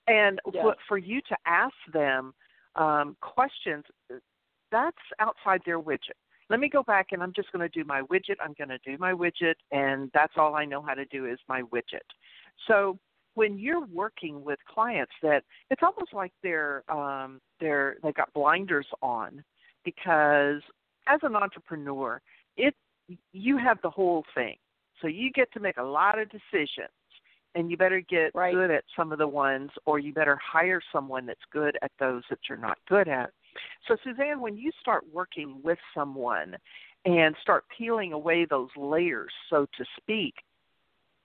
And 0.07 0.39
Yeah. 0.53 0.63
what, 0.63 0.77
for 0.88 0.98
you 0.98 1.19
to 1.22 1.38
ask 1.46 1.75
them 1.91 2.34
um, 2.75 3.17
questions, 3.22 3.84
that's 4.72 4.98
outside 5.19 5.62
their 5.65 5.79
widget. 5.79 6.15
Let 6.50 6.62
me 6.62 6.69
go 6.69 6.84
back 6.84 7.07
and 7.12 7.22
I'm 7.22 7.34
just 7.34 7.51
going 7.51 7.69
to 7.69 7.79
do 7.79 7.84
my 7.86 8.01
widget. 8.03 8.38
I'm 8.39 8.53
going 8.57 8.69
to 8.69 8.77
do 8.79 8.98
my 8.98 9.12
widget, 9.12 9.55
and 9.72 10.10
that's 10.13 10.34
all 10.38 10.55
I 10.55 10.63
know 10.63 10.81
how 10.81 10.93
to 10.93 11.05
do 11.05 11.25
is 11.25 11.38
my 11.50 11.63
widget. 11.63 12.07
So 12.67 12.98
when 13.38 13.60
you're 13.60 13.86
working 13.94 14.44
with 14.44 14.58
clients 14.67 15.12
that 15.22 15.44
it's 15.70 15.84
almost 15.84 16.12
like 16.12 16.32
they're 16.41 16.84
um 16.91 17.39
they're 17.60 17.98
they've 18.01 18.15
got 18.15 18.34
blinders 18.34 18.88
on 19.03 19.44
because 19.86 20.62
as 21.08 21.20
an 21.22 21.36
entrepreneur 21.36 22.20
it 22.58 22.74
you 23.32 23.58
have 23.58 23.77
the 23.84 23.89
whole 23.89 24.25
thing. 24.36 24.56
So 25.01 25.08
you 25.08 25.32
get 25.32 25.53
to 25.53 25.60
make 25.60 25.77
a 25.77 25.84
lot 25.84 26.17
of 26.20 26.27
decisions 26.29 26.89
and 27.53 27.70
you 27.70 27.77
better 27.77 28.01
get 28.01 28.32
right. 28.34 28.53
good 28.53 28.72
at 28.72 28.84
some 28.98 29.12
of 29.12 29.20
the 29.20 29.27
ones 29.27 29.70
or 29.86 30.00
you 30.00 30.12
better 30.13 30.38
hire 30.44 30.82
someone 30.91 31.27
that's 31.27 31.39
good 31.53 31.77
at 31.84 31.91
those 32.00 32.24
that 32.32 32.39
you're 32.50 32.58
not 32.58 32.79
good 32.89 33.08
at. 33.08 33.29
So 33.88 33.96
suzanne 34.03 34.41
when 34.41 34.58
you 34.58 34.72
start 34.82 35.03
working 35.13 35.62
with 35.63 35.77
someone 35.96 36.58
and 37.06 37.36
start 37.41 37.65
peeling 37.77 38.13
away 38.13 38.46
those 38.46 38.70
layers 38.75 39.32
so 39.50 39.67
to 39.77 39.86
speak 39.96 40.34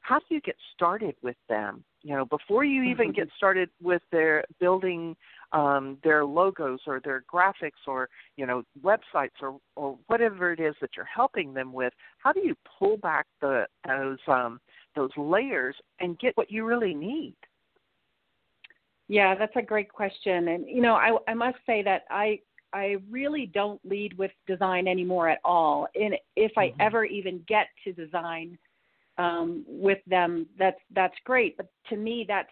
how 0.00 0.19
do 0.19 0.25
you 0.35 0.40
get 0.40 0.57
started 0.75 1.14
with 1.23 1.37
them 1.49 1.83
you 2.02 2.14
know 2.14 2.25
before 2.25 2.64
you 2.64 2.82
even 2.82 3.11
Mm-hmm. 3.11 3.12
get 3.12 3.28
started 3.37 3.68
with 3.82 4.02
their 4.11 4.44
building 4.61 5.16
um, 5.52 5.99
their 6.02 6.25
logos 6.25 6.80
or 6.87 7.00
their 7.00 7.25
graphics 7.32 7.87
or 7.87 8.09
you 8.37 8.47
know 8.47 8.62
websites 8.82 9.40
or 9.40 9.59
or 9.76 9.99
whatever 10.06 10.52
it 10.52 10.61
is 10.61 10.75
that 10.80 10.90
you're 10.97 11.04
helping 11.04 11.54
them 11.54 11.73
with 11.73 11.92
how 12.18 12.32
do 12.32 12.40
you 12.40 12.54
pull 12.78 12.97
back 12.97 13.26
the 13.40 13.66
those 13.87 14.18
um, 14.28 14.61
those 14.94 15.11
layers 15.16 15.76
and 16.00 16.18
get 16.18 16.37
what 16.37 16.50
you 16.50 16.64
really 16.64 16.94
need 16.94 17.35
Yeah, 19.09 19.35
that's 19.35 19.56
a 19.56 19.62
great 19.62 19.90
question. 19.92 20.49
And 20.49 20.66
you 20.68 20.80
know, 20.80 20.94
I 20.94 21.16
I 21.28 21.35
must 21.35 21.59
say 21.66 21.82
that 21.82 22.04
I 22.11 22.40
I 22.73 22.97
really 23.11 23.47
don't 23.47 23.80
lead 23.85 24.16
with 24.16 24.30
design 24.47 24.88
anymore 24.88 25.28
at 25.28 25.40
all. 25.44 25.88
And 25.94 26.14
if 26.37 26.52
I 26.56 26.73
Mhm. 26.73 26.80
ever 26.80 27.04
even 27.04 27.44
get 27.47 27.66
to 27.85 27.92
design 27.92 28.59
um, 29.19 29.64
with 29.66 29.99
them, 30.07 30.47
that's 30.59 30.81
that's 30.95 31.14
great. 31.25 31.57
But 31.57 31.69
to 31.90 31.97
me, 31.97 32.25
that's 32.26 32.50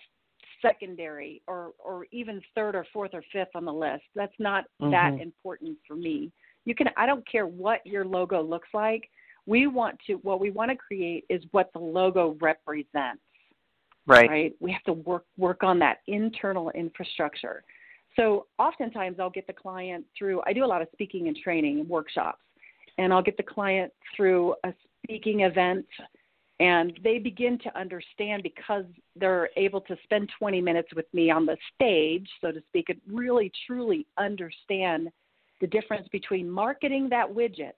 secondary 0.62 1.42
or 1.46 1.72
or 1.78 2.06
even 2.10 2.40
third 2.54 2.74
or 2.74 2.86
fourth 2.92 3.12
or 3.14 3.22
fifth 3.32 3.54
on 3.54 3.64
the 3.64 3.72
list. 3.72 4.04
That's 4.14 4.38
not 4.38 4.64
that 4.80 5.14
Mhm. 5.14 5.20
important 5.22 5.78
for 5.86 5.96
me. 5.96 6.32
You 6.64 6.74
can 6.74 6.90
I 6.96 7.06
don't 7.06 7.26
care 7.26 7.46
what 7.46 7.84
your 7.86 8.04
logo 8.04 8.42
looks 8.42 8.68
like. 8.74 9.10
We 9.46 9.66
want 9.66 9.98
to 10.06 10.14
what 10.16 10.40
we 10.40 10.50
want 10.50 10.70
to 10.70 10.76
create 10.76 11.24
is 11.28 11.42
what 11.52 11.72
the 11.72 11.78
logo 11.78 12.36
represents 12.40 13.22
Right. 14.06 14.28
right? 14.28 14.56
We 14.60 14.72
have 14.72 14.82
to 14.84 14.92
work 14.92 15.24
work 15.36 15.62
on 15.62 15.78
that 15.80 15.98
internal 16.06 16.70
infrastructure. 16.70 17.62
So 18.16 18.46
oftentimes 18.58 19.20
I'll 19.20 19.30
get 19.30 19.46
the 19.46 19.52
client 19.52 20.04
through. 20.18 20.42
I 20.46 20.52
do 20.52 20.64
a 20.64 20.66
lot 20.66 20.82
of 20.82 20.88
speaking 20.92 21.28
and 21.28 21.36
training 21.36 21.80
and 21.80 21.88
workshops, 21.88 22.42
and 22.98 23.12
I'll 23.12 23.22
get 23.22 23.36
the 23.36 23.42
client 23.42 23.92
through 24.16 24.56
a 24.64 24.74
speaking 25.04 25.40
event, 25.40 25.86
and 26.60 27.00
they 27.02 27.18
begin 27.18 27.58
to 27.58 27.78
understand 27.78 28.42
because 28.42 28.84
they're 29.16 29.48
able 29.56 29.80
to 29.80 29.96
spend 30.04 30.30
20 30.38 30.60
minutes 30.60 30.88
with 30.94 31.06
me 31.14 31.30
on 31.30 31.46
the 31.46 31.56
stage, 31.74 32.28
so 32.40 32.52
to 32.52 32.62
speak, 32.68 32.90
and 32.90 33.00
really 33.08 33.50
truly 33.66 34.06
understand 34.18 35.08
the 35.62 35.66
difference 35.66 36.06
between 36.08 36.48
marketing 36.48 37.08
that 37.08 37.26
widget 37.28 37.72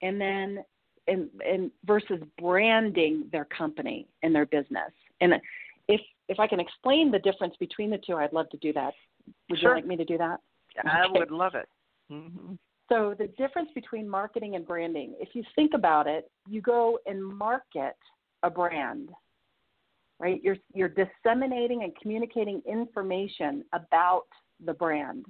and 0.00 0.20
then 0.20 0.64
and, 1.08 1.28
and 1.46 1.70
versus 1.84 2.20
branding 2.38 3.28
their 3.32 3.44
company 3.44 4.06
and 4.22 4.34
their 4.34 4.46
business. 4.46 4.92
And 5.20 5.34
if 5.88 6.00
if 6.28 6.40
I 6.40 6.46
can 6.46 6.60
explain 6.60 7.10
the 7.10 7.18
difference 7.18 7.54
between 7.60 7.90
the 7.90 7.98
two, 7.98 8.16
I'd 8.16 8.32
love 8.32 8.48
to 8.50 8.56
do 8.58 8.72
that. 8.72 8.94
Would 9.50 9.58
Sure. 9.58 9.70
you 9.70 9.74
like 9.74 9.86
me 9.86 9.96
to 9.96 10.04
do 10.04 10.16
that? 10.18 10.40
i 10.86 11.06
Okay. 11.06 11.18
would 11.18 11.30
love 11.30 11.54
it 11.54 11.68
hmm 12.08 12.54
So 12.88 13.14
the 13.18 13.28
difference 13.38 13.70
between 13.74 14.08
marketing 14.08 14.54
and 14.56 14.66
branding, 14.66 15.14
if 15.20 15.30
you 15.34 15.42
think 15.54 15.72
about 15.74 16.06
it, 16.06 16.30
you 16.48 16.60
go 16.60 16.98
and 17.06 17.22
market 17.22 17.96
a 18.42 18.50
brand, 18.50 19.10
right? 20.18 20.40
You're 20.42 20.58
you're 20.74 20.88
disseminating 20.90 21.84
and 21.84 21.92
communicating 22.00 22.60
information 22.66 23.64
about 23.72 24.24
the 24.64 24.74
brand. 24.74 25.26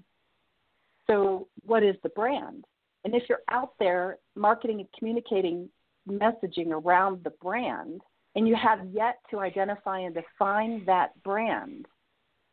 So 1.07 1.49
what 1.65 1.83
is 1.83 1.97
the 2.03 2.09
brand? 2.11 2.65
And 3.05 3.15
if 3.15 3.25
you're 3.29 3.43
out 3.51 3.75
there 3.79 4.19
marketing 4.35 4.81
and 4.81 4.89
communicating 4.99 5.69
messaging 6.09 6.71
around 6.71 7.23
the 7.23 7.31
brand 7.43 8.01
and 8.35 8.49
you 8.49 8.57
have 8.57 8.81
yet 8.93 9.19
to 9.31 9.41
identify 9.41 10.01
and 10.01 10.15
define 10.15 10.85
that 10.87 11.11
brand, 11.23 11.87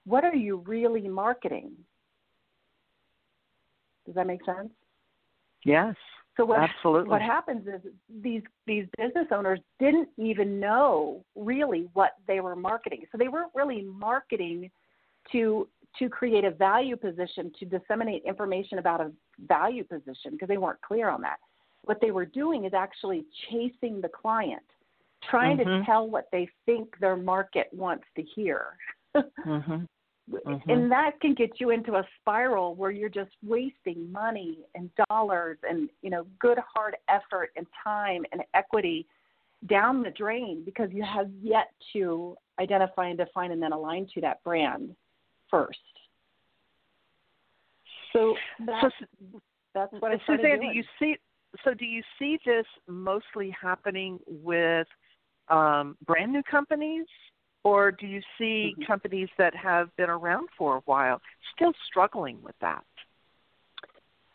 what 0.06 0.24
are 0.24 0.36
you 0.36 0.58
really 0.68 1.08
marketing? 1.08 1.72
Does 4.06 4.16
that 4.16 4.28
make 4.28 4.44
sense? 4.44 4.72
Yes 5.66 5.96
So 6.38 6.46
what 6.46 6.60
absolutely 6.60 7.10
what 7.10 7.22
happens 7.22 7.68
is 7.68 7.82
these 8.22 8.44
these 8.66 8.86
business 8.98 9.28
owners 9.32 9.60
didn't 9.80 10.10
even 10.18 10.60
know 10.60 11.24
really 11.36 11.90
what 11.94 12.12
they 12.28 12.40
were 12.40 12.56
marketing. 12.56 13.06
So 13.12 13.18
they 13.18 13.28
weren't 13.28 13.52
really 13.54 13.84
marketing 13.84 14.72
to 15.32 15.68
to 15.98 16.08
create 16.08 16.46
a 16.46 16.52
value 16.52 16.96
position 16.96 17.52
to 17.60 17.66
disseminate 17.66 18.24
information 18.24 18.78
about 18.78 19.02
a 19.02 19.12
value 19.48 19.84
position 19.84 20.32
because 20.32 20.48
they 20.48 20.58
weren't 20.58 20.82
clear 20.82 21.10
on 21.10 21.22
that. 21.22 21.38
What 21.84 22.00
they 22.02 22.12
were 22.12 22.26
doing 22.26 22.66
is 22.66 22.74
actually 22.74 23.26
chasing 23.50 24.00
the 24.00 24.10
client, 24.10 24.64
trying 25.30 25.58
to 25.58 25.66
Mhm. 25.66 25.86
tell 25.86 26.08
what 26.08 26.30
they 26.32 26.48
think 26.66 26.98
their 27.00 27.16
market 27.16 27.68
wants 27.74 28.06
to 28.16 28.22
hear. 28.22 28.78
hmm 29.44 29.86
Mhm. 30.30 30.62
and 30.70 30.92
that 30.92 31.20
can 31.22 31.34
get 31.34 31.60
you 31.60 31.72
into 31.72 31.96
a 31.96 32.08
spiral 32.20 32.76
where 32.76 32.92
you're 32.92 33.10
just 33.10 33.32
wasting 33.44 34.12
money 34.12 34.60
and 34.76 34.90
dollars 35.10 35.58
and 35.68 35.90
you 36.02 36.10
know 36.10 36.26
good 36.40 36.58
hard 36.60 36.96
effort 37.08 37.52
and 37.56 37.66
time 37.84 38.26
and 38.32 38.44
equity 38.54 39.08
down 39.68 40.04
the 40.04 40.12
drain 40.12 40.64
because 40.64 40.90
you 40.92 41.04
have 41.04 41.30
yet 41.42 41.72
to 41.94 42.38
identify 42.60 43.08
and 43.08 43.18
define 43.18 43.52
and 43.52 43.62
then 43.62 43.74
align 43.74 44.08
to 44.14 44.22
that 44.22 44.44
brand 44.44 44.96
first 45.50 45.80
so 48.14 48.36
that's, 48.66 48.94
that's 49.74 49.92
what 50.00 50.12
I 50.12 50.18
started 50.24 50.44
Suzanne, 50.44 50.60
doing. 50.60 50.72
do 50.72 50.78
you 50.78 50.84
see? 51.00 51.16
So, 51.64 51.74
do 51.74 51.86
you 51.86 52.04
see 52.18 52.38
this 52.46 52.66
mostly 52.88 53.56
happening 53.60 54.20
with 54.28 54.88
um, 55.50 55.98
brand 56.06 56.32
new 56.32 56.44
companies, 56.44 57.06
or 57.64 57.92
do 57.92 58.08
you 58.08 58.22
see 58.38 58.76
Mhm. 58.78 58.88
companies 58.88 59.30
that 59.38 59.56
have 59.56 59.96
been 59.98 60.10
around 60.10 60.50
for 60.58 60.78
a 60.78 60.82
while 60.82 61.22
still 61.56 61.74
struggling 61.88 62.42
with 62.42 62.58
that? 62.60 62.86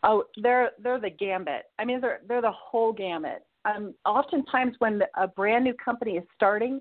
Oh, 0.03 0.25
they're 0.37 0.71
they're 0.77 0.99
the 0.99 1.09
gambit. 1.09 1.71
I 1.79 1.85
mean, 1.85 1.99
they're 1.99 2.21
they're 2.27 2.41
the 2.41 2.51
whole 2.51 2.93
gamut. 2.93 3.45
Um, 3.65 3.95
oftentimes, 4.05 4.75
when 4.79 5.01
a 5.15 5.27
brand 5.27 5.63
new 5.63 5.73
company 5.73 6.17
is 6.17 6.23
starting, 6.35 6.79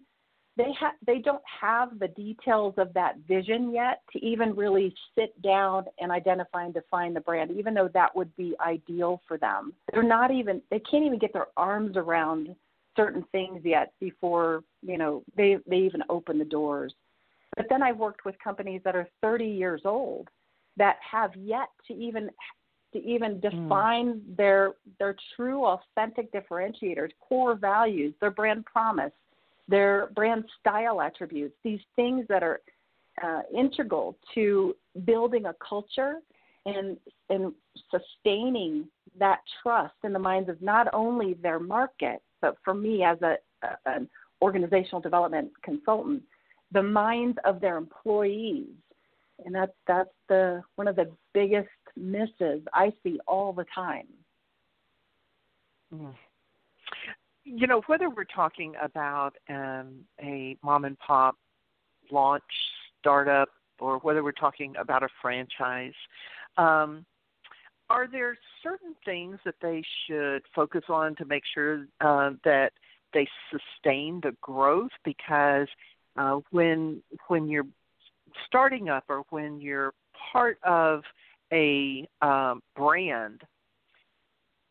they 0.57 0.71
have 0.79 0.93
they 1.07 1.19
don't 1.19 1.43
have 1.61 1.99
the 1.99 2.09
details 2.09 2.75
of 2.77 2.93
that 2.95 3.17
vision 3.27 3.73
yet 3.73 4.03
to 4.13 4.25
even 4.25 4.55
really 4.55 4.95
sit 5.17 5.41
down 5.43 5.87
and 5.99 6.13
identify 6.13 6.65
and 6.65 6.75
define 6.75 7.15
the 7.15 7.21
brand. 7.21 7.51
Even 7.51 7.73
though 7.75 7.89
that 7.95 8.15
would 8.15 8.35
be 8.37 8.55
ideal 8.61 9.23
for 9.27 9.39
them, 9.39 9.73
they're 9.93 10.03
not 10.03 10.31
even 10.31 10.61
they 10.71 10.81
can't 10.81 11.05
even 11.05 11.19
get 11.19 11.33
their 11.33 11.49
arms 11.57 11.97
around 11.97 12.55
certain 12.97 13.25
things 13.33 13.61
yet 13.65 13.93
before 14.01 14.63
you 14.83 14.99
know 14.99 15.23
they 15.37 15.59
they 15.67 15.79
even 15.79 16.03
open 16.09 16.39
the 16.39 16.45
doors. 16.45 16.95
But 17.57 17.67
then 17.69 17.83
I've 17.83 17.99
worked 17.99 18.25
with 18.25 18.35
companies 18.43 18.81
that 18.85 18.97
are 18.97 19.09
30 19.23 19.47
years 19.47 19.83
old 19.85 20.29
that 20.77 20.97
have 21.09 21.35
yet 21.37 21.69
to 21.87 21.95
even 21.95 22.31
to 22.93 23.05
even 23.05 23.41
define 23.41 24.23
their 24.37 24.73
their 24.99 25.17
true 25.37 25.65
authentic 25.65 26.33
differentiators, 26.33 27.11
core 27.21 27.55
values, 27.55 28.15
their 28.21 28.31
brand 28.31 28.65
promise, 28.65 29.13
their 29.69 30.09
brand 30.15 30.45
style 30.61 31.01
attributes, 31.01 31.55
these 31.63 31.81
things 31.97 32.25
that 32.29 32.43
are 32.43 32.61
uh, 33.23 33.43
integral 33.57 34.17
to 34.35 34.75
building 35.05 35.47
a 35.47 35.55
culture 35.67 36.21
and 36.67 36.97
and 37.31 37.53
sustaining 37.91 38.87
that 39.19 39.41
trust 39.63 39.95
in 40.05 40.13
the 40.13 40.19
minds 40.19 40.49
of 40.49 40.61
not 40.63 40.89
only 40.93 41.35
their 41.35 41.59
market, 41.59 42.23
but 42.45 42.57
for 42.63 42.75
me 42.75 43.03
as 43.03 43.17
a, 43.23 43.37
a 43.63 43.69
an 43.87 44.09
organizational 44.43 45.01
development 45.01 45.51
consultant, 45.63 46.23
the 46.73 46.83
minds 46.83 47.39
of 47.45 47.61
their 47.61 47.79
employees 47.79 48.67
and 49.45 49.55
that's 49.55 49.73
that's 49.87 50.11
the 50.29 50.63
one 50.77 50.89
of 50.89 50.97
the 50.97 51.11
biggest 51.33 51.69
misses 51.97 52.63
I 52.73 52.93
see 53.03 53.19
all 53.27 53.53
the 53.53 53.65
time. 53.75 54.07
Mm. 55.95 56.15
You 57.45 57.67
know, 57.67 57.83
whether 57.87 58.09
we're 58.09 58.25
talking 58.25 58.75
about 58.83 59.35
um, 59.49 60.05
a 60.21 60.57
mom 60.63 60.85
and 60.85 60.99
pop 60.99 61.37
launch 62.11 62.43
startup 63.01 63.49
or 63.79 63.99
whether 63.99 64.23
we're 64.25 64.33
talking 64.33 64.75
about 64.79 65.03
a 65.03 65.09
franchise, 65.21 65.93
um, 66.57 67.05
are 67.91 68.07
there 68.11 68.37
certain 68.63 68.95
things 69.05 69.39
that 69.45 69.57
they 69.61 69.83
should 70.07 70.43
focus 70.55 70.85
on 70.89 71.15
to 71.17 71.25
make 71.25 71.43
sure 71.53 71.87
uh, 72.01 72.31
that 72.45 72.71
they 73.13 73.27
sustain 73.51 74.21
the 74.23 74.35
growth? 74.41 74.91
Because 75.05 75.69
uh, 76.17 76.41
when 76.51 77.03
when 77.29 77.49
you're 77.49 77.67
starting 78.47 78.89
up 78.89 79.05
or 79.09 79.25
when 79.31 79.61
you're 79.61 79.93
part 80.33 80.59
of 80.65 81.03
a 81.53 82.09
um, 82.23 82.63
brand, 82.75 83.43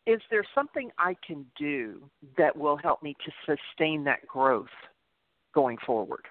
is 0.05 0.19
there 0.29 0.43
something 0.53 0.89
I 0.97 1.15
can 1.25 1.45
do 1.57 2.09
that 2.37 2.57
will 2.57 2.77
help 2.77 3.03
me 3.03 3.15
to 3.25 3.31
sustain 3.45 4.03
that 4.05 4.27
growth 4.27 4.67
going 5.53 5.77
forward? 5.85 6.25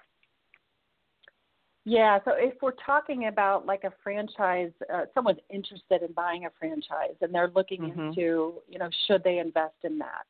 Yeah, 1.84 2.20
so 2.24 2.32
if 2.36 2.54
we're 2.62 2.70
talking 2.86 3.26
about 3.26 3.66
like 3.66 3.82
a 3.84 3.92
franchise, 4.04 4.70
uh, 4.92 5.06
someone's 5.14 5.40
interested 5.50 6.02
in 6.02 6.12
buying 6.12 6.44
a 6.44 6.50
franchise 6.58 7.16
and 7.20 7.34
they're 7.34 7.50
looking 7.54 7.82
mm-hmm. 7.82 8.00
into, 8.00 8.54
you 8.68 8.78
know, 8.78 8.88
should 9.06 9.24
they 9.24 9.38
invest 9.38 9.74
in 9.82 9.98
that? 9.98 10.24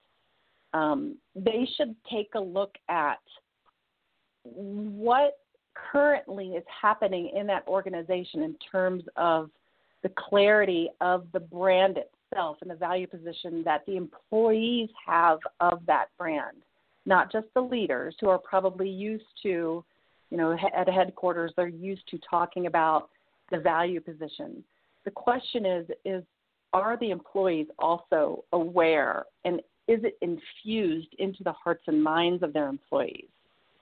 Um, 0.73 1.19
they 1.35 1.69
should 1.77 1.95
take 2.11 2.31
a 2.35 2.41
look 2.41 2.75
at 2.89 3.21
what 4.45 5.39
currently 5.75 6.49
is 6.49 6.65
happening 6.81 7.33
in 7.37 7.47
that 7.49 7.67
organization 7.69 8.43
in 8.43 8.57
terms 8.71 9.05
of 9.17 9.51
the 10.03 10.11
clarity 10.17 10.89
of 11.03 11.27
the 11.33 11.41
brand 11.41 11.99
itself 11.99 12.57
and 12.63 12.71
the 12.71 12.75
value 12.75 13.07
position 13.07 13.63
that 13.65 13.85
the 13.87 13.97
employees 13.97 14.89
have 15.07 15.39
of 15.61 15.81
that 15.87 16.07
brand, 16.19 16.57
not 17.05 17.31
just 17.31 17.47
the 17.55 17.61
leaders 17.61 18.15
who 18.21 18.29
are 18.29 18.39
probably 18.39 18.89
used 18.89 19.25
to, 19.43 19.85
you 20.33 20.39
know, 20.39 20.57
at 20.75 20.89
headquarters, 20.89 21.53
they're 21.57 21.69
used 21.69 22.09
to 22.09 22.19
talking 22.29 22.67
about 22.67 23.11
the 23.51 23.59
value 23.59 24.01
position. 24.01 24.65
The 25.05 25.11
question 25.11 25.67
is, 25.67 25.87
is 26.07 26.25
are 26.73 26.97
the 26.97 27.11
employees 27.11 27.67
also 27.79 28.43
aware 28.55 29.25
and 29.45 29.61
is 29.89 30.01
it 30.05 30.17
infused 30.23 31.15
into 31.19 31.45
the 31.45 31.53
hearts 31.53 31.83
and 31.87 32.03
minds 32.03 32.43
of 32.43 32.55
their 32.55 32.69
employees? 32.69 33.27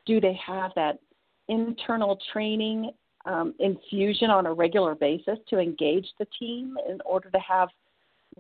Do 0.07 0.21
they 0.21 0.37
have 0.45 0.73
that 0.75 0.99
internal 1.47 2.19
training 2.33 2.91
um, 3.27 3.55
infusion 3.61 4.31
on 4.31 4.47
a 4.47 4.53
regular 4.53 4.97
basis 4.97 5.39
to 5.51 5.61
engage 5.61 6.09
the 6.19 6.27
team 6.37 6.77
in 6.89 7.01
order 7.05 7.31
to 7.31 7.39
have 7.39 7.69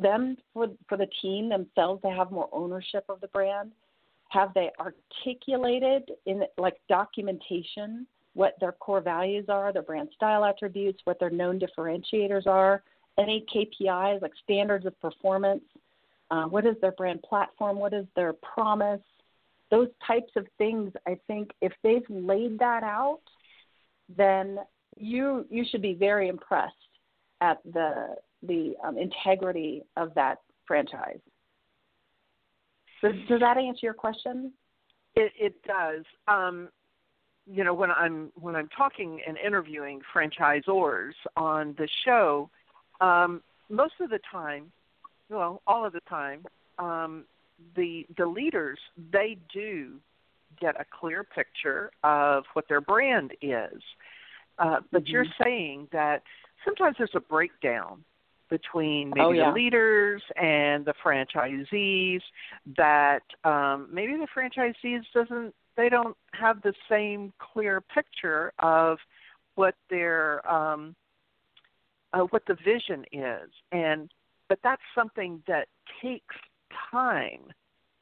them 0.00 0.37
for 0.52 0.67
for 0.88 0.97
the 0.97 1.07
team 1.23 1.49
themselves 1.49 2.02
to 2.02 2.11
have 2.11 2.33
more 2.33 2.49
ownership 2.50 3.05
of 3.09 3.21
the 3.21 3.29
brand? 3.29 3.71
Have 4.30 4.52
they 4.54 4.70
articulated 4.80 6.10
in 6.26 6.42
like 6.58 6.76
documentation 6.88 8.06
what 8.34 8.54
their 8.60 8.72
core 8.72 9.00
values 9.00 9.46
are, 9.49 9.72
their 9.72 9.82
brand 9.82 10.08
style 10.14 10.44
attributes, 10.44 11.00
what 11.04 11.20
their 11.20 11.30
known 11.30 11.60
differentiators 11.60 12.46
are, 12.46 12.82
any 13.18 13.44
KPIs 13.54 14.22
like 14.22 14.32
standards 14.42 14.87
of 14.87 14.99
performance? 15.00 15.62
Uh, 16.30 16.44
what 16.44 16.64
is 16.64 16.76
their 16.80 16.92
brand 16.92 17.22
platform? 17.22 17.78
What 17.78 17.92
is 17.92 18.06
their 18.16 18.32
promise? 18.32 19.00
those 19.70 19.88
types 20.06 20.32
of 20.37 20.46
things, 20.58 20.92
I 21.06 21.18
think 21.26 21.50
if 21.60 21.72
they've 21.82 22.04
laid 22.08 22.58
that 22.58 22.82
out, 22.82 23.20
then 24.16 24.58
you 24.96 25.46
you 25.49 25.64
should 25.70 25.82
be 25.82 25.94
very 25.94 26.28
impressed 26.28 26.75
at 27.40 27.58
the 27.72 28.16
the 28.42 28.75
um, 28.84 28.99
integrity 28.99 29.82
of 29.96 30.12
that 30.14 30.38
franchise. 30.66 31.20
Does, 33.02 33.14
does 33.28 33.40
that 33.40 33.57
answer 33.57 33.80
your 33.83 33.95
question? 33.95 34.52
It, 35.14 35.33
it 35.38 35.62
does. 35.64 36.04
Um, 36.28 36.69
you 37.47 37.64
know, 37.64 37.75
when 37.75 37.90
I'm 37.90 38.30
when 38.38 38.54
I'm 38.54 38.69
talking 38.69 39.21
and 39.26 39.37
interviewing 39.38 40.00
franchisors 40.14 41.12
on 41.37 41.75
the 41.78 41.88
show, 42.04 42.49
um, 43.00 43.42
most 43.69 43.95
of 44.00 44.11
the 44.11 44.21
time, 44.30 44.71
well, 45.28 45.62
all 45.66 45.85
of 45.85 45.92
the 45.92 46.00
time, 46.09 46.45
um, 46.78 47.25
the 47.75 48.07
the 48.16 48.26
leaders 48.26 48.78
they 49.12 49.37
do 49.52 49.95
get 50.61 50.80
a 50.80 50.85
clear 50.99 51.25
picture 51.25 51.90
of 52.04 52.45
what 52.52 52.69
their 52.69 52.80
brand 52.80 53.33
is. 53.42 53.83
Uh, 54.59 54.80
but 54.92 55.04
mm-hmm. 55.04 55.12
you're 55.12 55.26
saying 55.42 55.88
that 55.92 56.23
sometimes 56.64 56.97
there's 56.99 57.11
a 57.14 57.21
breakdown 57.21 58.04
between 58.50 59.11
maybe 59.11 59.21
oh, 59.21 59.33
yeah. 59.33 59.47
the 59.47 59.54
leaders 59.54 60.23
and 60.37 60.85
the 60.85 60.95
franchisees 61.04 62.21
that 62.76 63.23
um, 63.45 63.88
maybe 63.92 64.14
the 64.14 64.26
franchisees 64.37 65.02
doesn't 65.14 65.54
they 65.76 65.88
don't 65.88 66.16
have 66.33 66.61
the 66.62 66.75
same 66.88 67.33
clear 67.38 67.80
picture 67.80 68.52
of 68.59 68.99
what 69.54 69.75
their 69.88 70.49
um, 70.50 70.95
uh, 72.12 72.21
what 72.30 72.42
the 72.47 72.57
vision 72.64 73.04
is 73.12 73.50
and 73.73 74.11
but 74.50 74.59
that's 74.64 74.83
something 74.95 75.42
that 75.47 75.69
takes 76.02 76.35
time. 76.90 77.45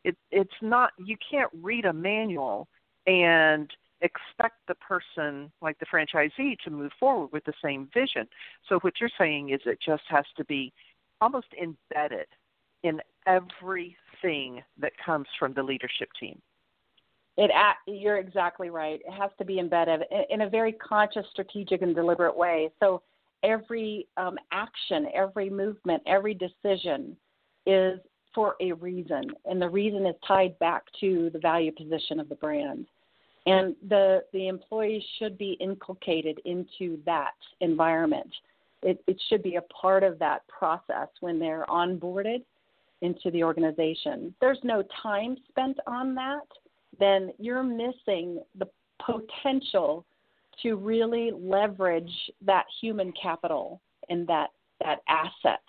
It, 0.02 0.16
it's 0.30 0.50
not 0.62 0.92
you 0.98 1.16
can't 1.30 1.50
read 1.62 1.84
a 1.84 1.92
manual 1.92 2.66
and 3.06 3.70
expect 4.00 4.56
the 4.68 4.74
person 4.76 5.50
like 5.60 5.78
the 5.78 5.86
franchisee 5.86 6.58
to 6.60 6.70
move 6.70 6.92
forward 6.98 7.30
with 7.32 7.44
the 7.44 7.52
same 7.62 7.88
vision. 7.92 8.26
So 8.68 8.78
what 8.80 8.94
you're 9.00 9.10
saying 9.18 9.50
is 9.50 9.60
it 9.66 9.78
just 9.84 10.04
has 10.08 10.24
to 10.36 10.44
be 10.44 10.72
almost 11.20 11.48
embedded 11.60 12.26
in 12.82 13.00
everything 13.26 14.62
that 14.80 14.92
comes 15.04 15.26
from 15.38 15.52
the 15.52 15.62
leadership 15.62 16.08
team. 16.18 16.40
It 17.36 17.52
you're 17.86 18.18
exactly 18.18 18.68
right. 18.68 19.00
It 19.06 19.12
has 19.12 19.30
to 19.38 19.44
be 19.44 19.60
embedded 19.60 20.02
in 20.28 20.42
a 20.42 20.48
very 20.48 20.72
conscious, 20.72 21.24
strategic, 21.30 21.82
and 21.82 21.94
deliberate 21.94 22.36
way. 22.36 22.70
So 22.80 23.02
every 23.44 24.08
um, 24.16 24.36
action, 24.50 25.06
every 25.14 25.48
movement, 25.48 26.02
every 26.06 26.34
decision 26.34 27.16
is 27.64 28.00
for 28.34 28.56
a 28.60 28.72
reason, 28.72 29.22
and 29.44 29.62
the 29.62 29.68
reason 29.68 30.04
is 30.04 30.14
tied 30.26 30.58
back 30.58 30.82
to 31.00 31.30
the 31.32 31.38
value 31.38 31.72
position 31.72 32.18
of 32.18 32.28
the 32.28 32.34
brand. 32.34 32.86
And 33.46 33.74
the 33.88 34.22
the 34.32 34.48
employees 34.48 35.02
should 35.18 35.38
be 35.38 35.52
inculcated 35.60 36.40
into 36.44 36.98
that 37.06 37.34
environment. 37.60 38.28
It, 38.82 39.02
it 39.06 39.20
should 39.28 39.42
be 39.42 39.56
a 39.56 39.62
part 39.62 40.04
of 40.04 40.18
that 40.20 40.46
process 40.46 41.08
when 41.20 41.38
they're 41.38 41.66
onboarded 41.68 42.42
into 43.00 43.30
the 43.30 43.42
organization. 43.42 44.34
There's 44.40 44.58
no 44.62 44.84
time 45.02 45.36
spent 45.48 45.78
on 45.86 46.14
that, 46.14 46.46
then 46.98 47.32
you're 47.38 47.62
missing 47.62 48.40
the 48.58 48.68
potential 49.04 50.04
to 50.62 50.74
really 50.74 51.30
leverage 51.32 52.12
that 52.44 52.64
human 52.80 53.12
capital 53.20 53.80
and 54.08 54.26
that 54.26 54.50
that 54.80 54.98
asset 55.08 55.60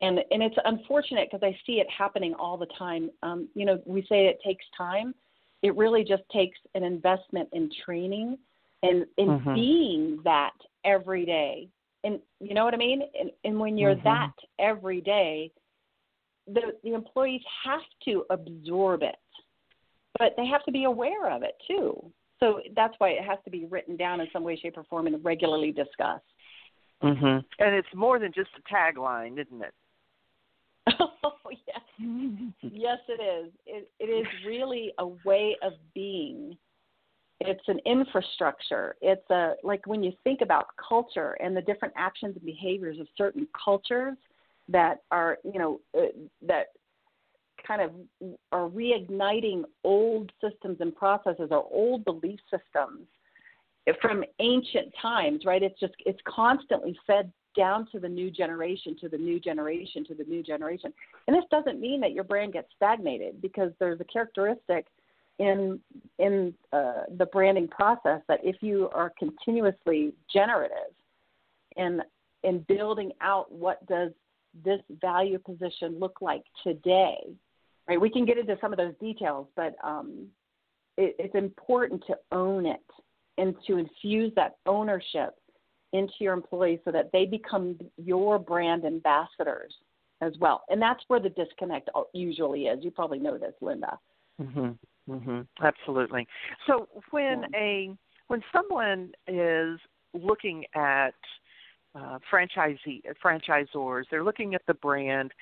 and 0.00 0.20
and 0.30 0.42
it's 0.42 0.56
unfortunate 0.64 1.28
because 1.30 1.46
I 1.46 1.56
see 1.66 1.74
it 1.74 1.86
happening 1.96 2.34
all 2.34 2.56
the 2.56 2.66
time. 2.78 3.10
Um, 3.22 3.48
you 3.54 3.64
know, 3.64 3.80
we 3.86 4.02
say 4.02 4.26
it 4.26 4.38
takes 4.44 4.64
time. 4.76 5.14
It 5.66 5.76
really 5.76 6.04
just 6.04 6.22
takes 6.32 6.56
an 6.76 6.84
investment 6.84 7.48
in 7.52 7.68
training 7.84 8.38
and 8.84 9.04
in 9.18 9.26
mm-hmm. 9.26 9.54
being 9.54 10.20
that 10.22 10.52
every 10.84 11.26
day. 11.26 11.68
And 12.04 12.20
you 12.38 12.54
know 12.54 12.64
what 12.64 12.72
I 12.72 12.76
mean? 12.76 13.02
And, 13.18 13.32
and 13.42 13.58
when 13.58 13.76
you're 13.76 13.96
mm-hmm. 13.96 14.04
that 14.04 14.32
every 14.60 15.00
day, 15.00 15.50
the 16.46 16.60
the 16.84 16.94
employees 16.94 17.40
have 17.64 17.80
to 18.04 18.24
absorb 18.30 19.02
it, 19.02 19.16
but 20.20 20.34
they 20.36 20.46
have 20.46 20.62
to 20.66 20.70
be 20.70 20.84
aware 20.84 21.32
of 21.32 21.42
it 21.42 21.56
too. 21.66 22.12
So 22.38 22.60
that's 22.76 22.94
why 22.98 23.08
it 23.08 23.24
has 23.24 23.38
to 23.44 23.50
be 23.50 23.64
written 23.64 23.96
down 23.96 24.20
in 24.20 24.28
some 24.32 24.44
way, 24.44 24.56
shape, 24.56 24.78
or 24.78 24.84
form, 24.84 25.08
and 25.08 25.24
regularly 25.24 25.72
discussed. 25.72 26.22
Mhm. 27.02 27.44
And 27.58 27.74
it's 27.74 27.92
more 27.92 28.20
than 28.20 28.32
just 28.32 28.50
a 28.56 28.72
tagline, 28.72 29.36
isn't 29.44 29.62
it? 29.62 29.74
Yes, 31.98 32.52
yes 32.62 32.98
it 33.08 33.22
is. 33.22 33.52
It, 33.66 33.90
it 33.98 34.06
is 34.06 34.26
really 34.46 34.92
a 34.98 35.06
way 35.24 35.56
of 35.62 35.72
being. 35.94 36.56
It's 37.40 37.68
an 37.68 37.80
infrastructure. 37.84 38.96
It's 39.00 39.28
a 39.30 39.54
like 39.62 39.86
when 39.86 40.02
you 40.02 40.12
think 40.24 40.40
about 40.40 40.68
culture 40.88 41.36
and 41.40 41.56
the 41.56 41.62
different 41.62 41.94
actions 41.96 42.36
and 42.36 42.44
behaviors 42.44 42.98
of 42.98 43.06
certain 43.16 43.46
cultures 43.64 44.16
that 44.68 45.02
are 45.10 45.38
you 45.44 45.58
know 45.58 45.80
uh, 45.96 46.06
that 46.46 46.68
kind 47.66 47.82
of 47.82 47.90
are 48.52 48.68
reigniting 48.68 49.62
old 49.84 50.30
systems 50.40 50.78
and 50.80 50.94
processes 50.94 51.48
or 51.50 51.66
old 51.72 52.04
belief 52.04 52.38
systems 52.50 53.06
from 54.00 54.24
ancient 54.40 54.92
times 55.00 55.42
right 55.44 55.62
it's 55.62 55.78
just 55.80 55.94
it's 56.04 56.20
constantly 56.26 56.96
fed 57.06 57.32
down 57.56 57.86
to 57.92 57.98
the 57.98 58.08
new 58.08 58.30
generation, 58.30 58.96
to 59.00 59.08
the 59.08 59.18
new 59.18 59.40
generation, 59.40 60.04
to 60.06 60.14
the 60.14 60.24
new 60.24 60.42
generation. 60.42 60.92
And 61.26 61.36
this 61.36 61.44
doesn't 61.50 61.80
mean 61.80 62.00
that 62.00 62.12
your 62.12 62.24
brand 62.24 62.52
gets 62.52 62.68
stagnated 62.76 63.40
because 63.40 63.72
there's 63.78 64.00
a 64.00 64.04
characteristic 64.04 64.86
in 65.38 65.80
in 66.18 66.54
uh, 66.72 67.02
the 67.18 67.26
branding 67.26 67.68
process 67.68 68.22
that 68.28 68.40
if 68.42 68.56
you 68.60 68.88
are 68.94 69.12
continuously 69.18 70.14
generative 70.32 70.94
in 71.76 72.00
in 72.42 72.64
building 72.68 73.12
out 73.20 73.50
what 73.52 73.84
does 73.86 74.12
this 74.64 74.80
value 75.00 75.38
position 75.38 75.98
look 75.98 76.22
like 76.22 76.42
today, 76.64 77.18
right? 77.88 78.00
We 78.00 78.08
can 78.08 78.24
get 78.24 78.38
into 78.38 78.56
some 78.60 78.72
of 78.72 78.78
those 78.78 78.94
details, 79.00 79.46
but 79.56 79.76
um, 79.84 80.28
it, 80.96 81.14
it's 81.18 81.34
important 81.34 82.02
to 82.06 82.16
own 82.32 82.64
it 82.64 82.80
and 83.38 83.54
to 83.66 83.76
infuse 83.76 84.32
that 84.36 84.56
ownership 84.64 85.38
into 85.92 86.14
your 86.20 86.34
employees 86.34 86.80
so 86.84 86.92
that 86.92 87.10
they 87.12 87.24
become 87.24 87.78
your 87.96 88.38
brand 88.38 88.84
ambassadors 88.84 89.74
as 90.20 90.32
well. 90.40 90.62
And 90.68 90.80
that's 90.80 91.02
where 91.08 91.20
the 91.20 91.28
disconnect 91.30 91.90
usually 92.12 92.64
is. 92.64 92.84
You 92.84 92.90
probably 92.90 93.18
know 93.18 93.38
this, 93.38 93.54
Linda. 93.60 93.98
Mhm. 94.40 94.78
Mhm. 95.08 95.46
Absolutely. 95.60 96.26
So 96.66 96.88
when 97.10 97.42
yeah. 97.52 97.58
a 97.58 97.96
when 98.28 98.42
someone 98.52 99.14
is 99.28 99.78
looking 100.14 100.64
at 100.74 101.14
uh, 101.94 102.18
franchisee 102.30 103.02
franchisors, 103.22 104.04
they're 104.10 104.24
looking 104.24 104.54
at 104.54 104.62
the 104.66 104.74
brand. 104.74 105.32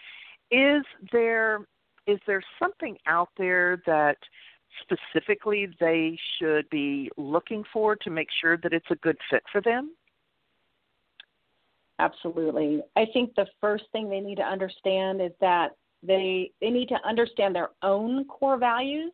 Is 0.51 0.85
there 1.13 1.67
is 2.07 2.21
there 2.27 2.43
something 2.59 2.99
out 3.07 3.31
there 3.39 3.83
that 3.87 4.19
specifically 4.83 5.69
they 5.81 6.19
should 6.39 6.69
be 6.71 7.11
looking 7.17 7.65
for 7.73 7.97
to 7.97 8.11
make 8.11 8.29
sure 8.41 8.57
that 8.59 8.73
it's 8.73 8.91
a 8.91 8.97
good 8.97 9.17
fit 9.31 9.43
for 9.51 9.61
them? 9.61 9.95
Absolutely. 11.99 12.83
I 12.97 13.07
think 13.13 13.35
the 13.35 13.47
first 13.61 13.85
thing 13.93 14.09
they 14.09 14.21
need 14.21 14.37
to 14.37 14.43
understand 14.43 15.21
is 15.21 15.33
that 15.41 15.77
they 16.03 16.51
they 16.61 16.71
need 16.71 16.89
to 16.89 16.99
understand 17.07 17.55
their 17.55 17.71
own 17.83 18.25
core 18.27 18.59
values 18.59 19.13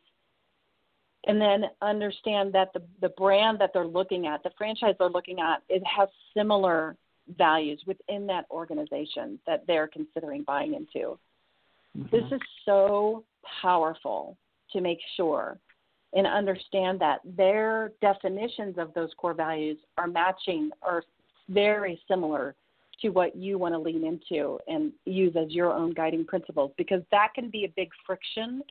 and 1.26 1.40
then 1.40 1.64
understand 1.82 2.52
that 2.54 2.72
the 2.72 2.82
the 3.00 3.10
brand 3.10 3.58
that 3.60 3.70
they're 3.74 3.86
looking 3.86 4.26
at, 4.26 4.42
the 4.42 4.50
franchise 4.56 4.94
they're 4.98 5.10
looking 5.10 5.40
at, 5.40 5.62
it 5.68 5.82
has 5.84 6.08
similar 6.34 6.96
values 7.36 7.80
within 7.86 8.26
that 8.26 8.46
organization 8.50 9.38
that 9.46 9.64
they're 9.66 9.86
considering 9.86 10.42
buying 10.42 10.74
into. 10.74 11.18
Mm-hmm. 11.96 12.04
This 12.10 12.24
is 12.32 12.40
so 12.64 13.24
powerful 13.62 14.36
to 14.72 14.80
make 14.80 14.98
sure 15.16 15.58
and 16.12 16.26
understand 16.26 17.00
that 17.00 17.20
their 17.36 17.92
definitions 18.00 18.76
of 18.78 18.92
those 18.94 19.10
core 19.16 19.34
values 19.34 19.78
are 19.96 20.08
matching 20.08 20.70
or 20.82 21.04
very 21.48 22.00
similar 22.08 22.54
to 23.02 23.08
what 23.08 23.34
you 23.36 23.58
want 23.58 23.74
to 23.74 23.78
lean 23.78 24.04
into 24.04 24.58
and 24.68 24.92
use 25.06 25.34
as 25.36 25.50
your 25.50 25.72
own 25.72 25.92
guiding 25.92 26.24
principles 26.24 26.72
because 26.76 27.02
that 27.10 27.28
can 27.34 27.50
be 27.50 27.64
a 27.64 27.72
big 27.76 27.88
friction 28.06 28.62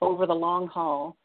over 0.00 0.26
the 0.26 0.34
long 0.34 0.66
haul 0.66 1.16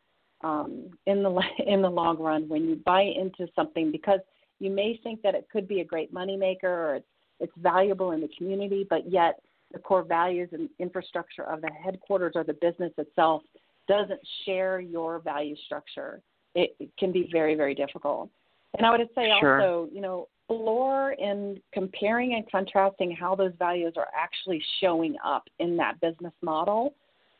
um, 0.42 0.90
in 1.06 1.24
the 1.24 1.42
in 1.68 1.82
the 1.82 1.90
long 1.90 2.18
run 2.18 2.48
when 2.48 2.68
you 2.68 2.76
buy 2.86 3.02
into 3.02 3.48
something 3.56 3.92
because 3.92 4.20
you 4.60 4.70
may 4.70 5.00
think 5.04 5.22
that 5.22 5.36
it 5.36 5.48
could 5.52 5.68
be 5.68 5.82
a 5.82 5.86
great 5.86 6.14
moneymaker 6.14 6.64
or 6.64 6.96
it's 6.96 7.08
it's 7.40 7.54
valuable 7.58 8.12
in 8.12 8.20
the 8.20 8.30
community, 8.38 8.86
but 8.90 9.10
yet 9.10 9.40
the 9.72 9.80
core 9.80 10.04
values 10.04 10.50
and 10.52 10.70
infrastructure 10.80 11.44
of 11.44 11.62
the 11.62 11.70
headquarters 11.84 12.34
or 12.36 12.44
the 12.44 12.54
business 12.54 12.92
itself 12.98 13.44
doesn't 13.88 14.20
share 14.46 14.82
your 14.82 15.20
value 15.20 15.56
structure. 15.66 16.22
It, 16.56 16.76
it 16.80 16.90
can 16.98 17.12
be 17.12 17.30
very 17.32 17.56
very 17.56 17.76
difficult. 17.76 18.30
And 18.78 18.86
I 18.86 18.92
would 18.92 19.08
say 19.16 19.32
sure. 19.40 19.62
also, 19.62 19.90
you 19.92 20.02
know, 20.02 20.28
explore 20.50 21.12
in 21.14 21.60
comparing 21.74 22.34
and 22.34 22.50
contrasting 22.50 23.12
how 23.12 23.36
those 23.36 23.52
values 23.60 23.94
are 23.98 24.08
actually 24.16 24.62
showing 24.82 25.16
up 25.26 25.44
in 25.60 25.78
that 25.78 26.00
business 26.02 26.34
model, 26.42 26.96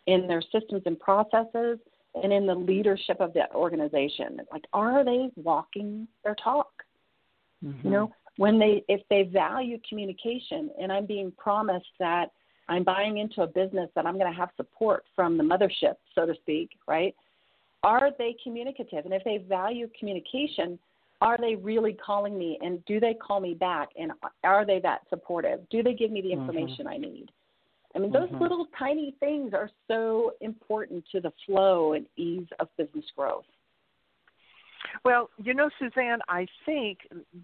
in 0.08 0.28
their 0.28 0.42
systems 0.42 0.84
and 0.86 1.00
processes, 1.00 1.80
and 2.16 2.34
in 2.34 2.46
the 2.46 2.56
leadership 2.56 3.18
of 3.20 3.34
that 3.34 3.52
organization. 3.54 4.40
Like, 4.52 4.64
are 4.74 5.04
they 5.04 5.30
walking 5.36 6.08
their 6.24 6.36
talk? 6.36 6.72
Mm-hmm. 7.64 7.88
You 7.88 7.94
know, 7.94 8.12
when 8.38 8.58
they 8.58 8.84
if 8.88 9.02
they 9.10 9.24
value 9.24 9.80
communication, 9.88 10.70
and 10.82 10.92
I'm 10.92 11.06
being 11.06 11.32
promised 11.38 11.92
that 12.00 12.32
I'm 12.68 12.84
buying 12.84 13.18
into 13.18 13.42
a 13.42 13.48
business 13.48 13.90
that 13.96 14.06
I'm 14.06 14.18
going 14.18 14.32
to 14.32 14.38
have 14.38 14.50
support 14.56 15.04
from 15.16 15.38
the 15.38 15.44
mothership, 15.44 15.96
so 16.16 16.26
to 16.26 16.34
speak, 16.36 16.70
right? 16.88 17.16
Are 17.84 18.12
they 18.18 18.36
communicative? 18.44 19.06
And 19.06 19.14
if 19.14 19.24
they 19.24 19.38
value 19.38 19.90
communication, 19.98 20.78
are 21.22 21.38
they 21.38 21.56
really 21.56 21.94
calling 21.94 22.38
me 22.38 22.58
and 22.62 22.84
do 22.86 23.00
they 23.00 23.14
call 23.14 23.40
me 23.40 23.54
back 23.54 23.90
and 23.98 24.12
are 24.44 24.66
they 24.66 24.80
that 24.80 25.02
supportive 25.10 25.60
do 25.70 25.84
they 25.84 25.94
give 25.94 26.12
me 26.12 26.22
the 26.22 26.30
mm-hmm. 26.30 26.42
information 26.42 26.86
mm-hmm. 26.86 26.94
i 26.94 26.98
need 26.98 27.30
i 27.96 28.00
mean 28.00 28.12
those 28.12 28.30
mm-hmm. 28.30 28.42
little 28.42 28.68
tiny 28.78 29.16
things 29.20 29.54
are 29.54 29.70
so 29.88 30.34
important 30.42 31.04
to 31.12 31.20
the 31.20 31.32
flow 31.46 31.94
and 31.94 32.06
ease 32.18 32.48
of 32.60 32.68
business 32.78 33.06
growth 33.16 33.46
well 35.04 35.30
you 35.44 35.54
know 35.54 35.70
suzanne 35.80 36.20
i 36.28 36.46
think 36.66 37.00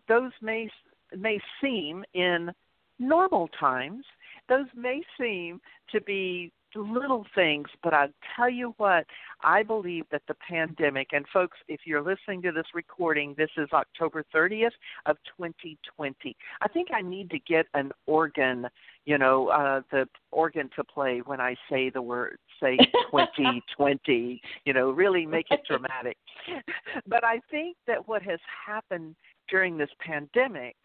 those 0.07 0.31
may 0.41 0.69
may 1.17 1.39
seem 1.61 2.03
in 2.13 2.51
normal 2.99 3.49
times 3.59 4.05
those 4.47 4.67
may 4.75 5.01
seem 5.19 5.59
to 5.91 5.99
be 6.01 6.51
little 6.75 7.25
things, 7.33 7.67
but 7.83 7.93
I 7.93 8.07
tell 8.35 8.49
you 8.49 8.73
what, 8.77 9.05
I 9.43 9.63
believe 9.63 10.05
that 10.11 10.23
the 10.27 10.35
pandemic, 10.47 11.09
and 11.11 11.25
folks, 11.33 11.57
if 11.67 11.81
you're 11.85 12.01
listening 12.01 12.41
to 12.43 12.51
this 12.51 12.65
recording, 12.73 13.35
this 13.37 13.49
is 13.57 13.69
October 13.73 14.23
30th 14.33 14.71
of 15.05 15.17
2020. 15.37 16.35
I 16.61 16.67
think 16.67 16.89
I 16.93 17.01
need 17.01 17.29
to 17.31 17.39
get 17.39 17.65
an 17.73 17.91
organ, 18.05 18.67
you 19.05 19.17
know, 19.17 19.47
uh, 19.47 19.81
the 19.91 20.07
organ 20.31 20.69
to 20.75 20.83
play 20.83 21.21
when 21.25 21.39
I 21.39 21.55
say 21.69 21.89
the 21.89 22.01
word, 22.01 22.37
say 22.61 22.77
2020, 23.11 24.41
you 24.65 24.73
know, 24.73 24.91
really 24.91 25.25
make 25.25 25.47
it 25.51 25.61
dramatic. 25.67 26.17
but 27.07 27.23
I 27.23 27.39
think 27.51 27.77
that 27.87 28.07
what 28.07 28.21
has 28.23 28.39
happened 28.65 29.15
during 29.49 29.77
this 29.77 29.89
pandemic 29.99 30.75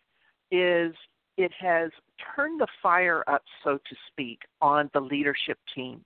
is 0.51 0.95
it 1.37 1.53
has 1.59 1.91
turned 2.35 2.61
the 2.61 2.67
fire 2.83 3.25
up, 3.27 3.43
so 3.65 3.79
to 3.79 3.97
speak, 4.09 4.41
on 4.61 4.91
the 4.95 5.01
leadership 5.01 5.59
team. 5.75 6.05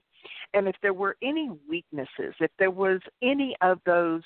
And 0.55 0.69
if 0.69 0.77
there 0.83 0.95
were 0.95 1.17
any 1.23 1.51
weaknesses, 1.69 2.35
if 2.41 2.51
there 2.59 2.71
was 2.71 3.01
any 3.23 3.57
of 3.61 3.79
those 3.85 4.23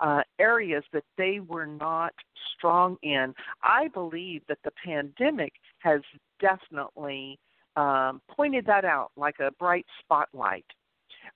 uh, 0.00 0.22
areas 0.38 0.84
that 0.92 1.04
they 1.16 1.40
were 1.40 1.66
not 1.66 2.12
strong 2.56 2.96
in, 3.02 3.34
I 3.62 3.88
believe 3.88 4.42
that 4.48 4.58
the 4.64 4.72
pandemic 4.84 5.52
has 5.78 6.00
definitely 6.40 7.38
um, 7.76 8.20
pointed 8.30 8.66
that 8.66 8.84
out 8.84 9.10
like 9.16 9.36
a 9.40 9.50
bright 9.52 9.86
spotlight. 10.00 10.66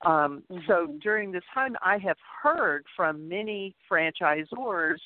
Um, 0.04 0.42
mm-hmm. 0.50 0.58
So 0.66 0.94
during 1.02 1.32
this 1.32 1.44
time, 1.54 1.76
I 1.82 1.98
have 1.98 2.16
heard 2.42 2.84
from 2.96 3.28
many 3.28 3.74
franchisors 3.90 4.98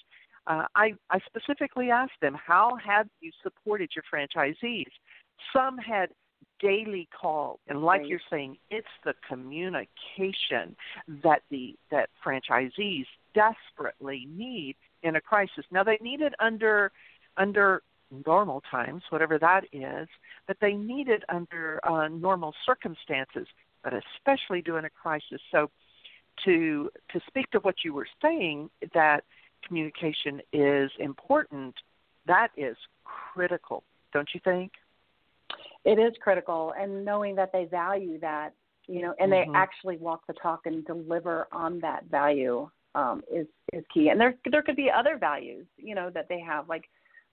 uh, 0.46 0.66
I, 0.74 0.94
I 1.10 1.18
specifically 1.26 1.90
asked 1.90 2.20
them, 2.20 2.34
how 2.34 2.76
have 2.84 3.08
you 3.20 3.30
supported 3.42 3.90
your 3.94 4.04
franchisees? 4.12 4.90
Some 5.52 5.78
had 5.78 6.10
daily 6.60 7.08
calls, 7.18 7.60
and 7.68 7.82
like 7.82 8.00
right. 8.00 8.08
you're 8.08 8.20
saying, 8.30 8.56
it's 8.70 8.86
the 9.04 9.14
communication 9.28 10.76
that 11.22 11.42
the 11.50 11.76
that 11.90 12.08
franchisees 12.24 13.06
desperately 13.34 14.26
need 14.30 14.76
in 15.02 15.16
a 15.16 15.20
crisis. 15.20 15.64
Now 15.70 15.84
they 15.84 15.98
need 16.00 16.20
it 16.22 16.34
under 16.38 16.92
under 17.36 17.82
normal 18.24 18.62
times, 18.70 19.02
whatever 19.10 19.38
that 19.38 19.64
is, 19.72 20.08
but 20.46 20.56
they 20.60 20.74
need 20.74 21.08
it 21.08 21.22
under 21.28 21.80
uh, 21.86 22.08
normal 22.08 22.54
circumstances, 22.64 23.46
but 23.82 23.92
especially 23.92 24.62
during 24.62 24.84
a 24.84 24.90
crisis. 24.90 25.40
So 25.50 25.70
to 26.44 26.90
to 27.12 27.20
speak 27.26 27.50
to 27.50 27.58
what 27.60 27.76
you 27.84 27.92
were 27.92 28.08
saying 28.22 28.70
that 28.94 29.24
communication 29.66 30.40
is 30.52 30.90
important, 30.98 31.74
that 32.26 32.48
is 32.56 32.76
critical, 33.04 33.82
don't 34.12 34.28
you 34.34 34.40
think? 34.44 34.72
It 35.84 35.98
is 35.98 36.12
critical, 36.20 36.74
and 36.78 37.04
knowing 37.04 37.36
that 37.36 37.52
they 37.52 37.66
value 37.66 38.18
that, 38.20 38.50
you 38.86 39.02
know, 39.02 39.14
and 39.20 39.30
mm-hmm. 39.30 39.52
they 39.52 39.58
actually 39.58 39.96
walk 39.98 40.26
the 40.26 40.32
talk 40.34 40.66
and 40.66 40.84
deliver 40.84 41.46
on 41.52 41.80
that 41.80 42.04
value 42.10 42.68
um, 42.94 43.22
is 43.32 43.46
is 43.72 43.84
key. 43.92 44.08
And 44.08 44.20
there 44.20 44.34
there 44.50 44.62
could 44.62 44.76
be 44.76 44.90
other 44.90 45.16
values, 45.16 45.66
you 45.76 45.94
know, 45.94 46.10
that 46.10 46.28
they 46.28 46.40
have, 46.40 46.68
like 46.68 46.84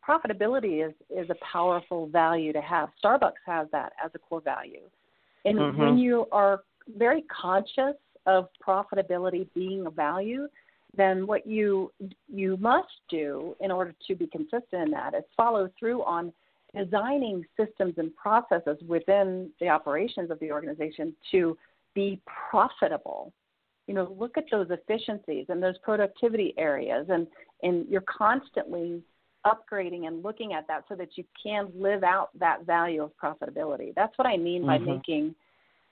profitability 0.08 0.88
is 0.88 0.94
is 1.10 1.30
a 1.30 1.36
powerful 1.52 2.08
value 2.08 2.54
to 2.54 2.62
have. 2.62 2.90
Starbucks 3.04 3.42
has 3.46 3.68
that 3.72 3.94
as 4.04 4.12
a 4.14 4.20
core 4.20 4.42
value, 4.42 4.82
and 5.46 5.58
mm-hmm. 5.58 5.82
when 5.82 5.98
you 5.98 6.28
are 6.32 6.62
very 6.98 7.24
conscious 7.24 7.96
of 8.26 8.48
profitability 8.66 9.48
being 9.54 9.86
a 9.88 9.90
value, 9.90 10.48
then 10.96 11.26
what 11.26 11.48
you 11.48 11.92
you 12.28 12.58
must 12.58 12.92
do 13.10 13.56
in 13.60 13.72
order 13.72 13.94
to 14.08 14.16
be 14.16 14.28
consistent 14.28 14.84
in 14.84 14.92
that 14.92 15.14
is 15.14 15.24
follow 15.36 15.70
through 15.80 16.04
on 16.04 16.32
designing 16.76 17.46
systems 17.58 17.94
and 17.98 18.16
processes 18.16 18.78
within 18.88 19.50
the 19.60 19.70
operations 19.70 20.32
of 20.32 20.40
the 20.40 20.52
organization 20.52 21.16
to 21.32 21.58
be 21.94 22.20
profitable. 22.50 23.32
You 23.88 23.94
know, 23.94 24.16
look 24.18 24.38
at 24.38 24.46
those 24.50 24.68
efficiencies 24.70 25.46
and 25.50 25.62
those 25.62 25.78
productivity 25.80 26.54
areas 26.58 27.08
and, 27.10 27.28
and 27.62 27.86
you're 27.90 28.02
constantly 28.02 29.02
upgrading 29.46 30.08
and 30.08 30.24
looking 30.24 30.54
at 30.54 30.66
that 30.68 30.86
so 30.88 30.96
that 30.96 31.10
you 31.16 31.26
can 31.42 31.70
live 31.76 32.04
out 32.04 32.30
that 32.40 32.66
value 32.66 33.04
of 33.04 33.12
profitability. 33.22 33.94
That's 33.94 34.18
what 34.18 34.26
I 34.26 34.38
mean 34.38 34.66
by 34.66 34.78
mm-hmm. 34.78 34.94
making 34.94 35.36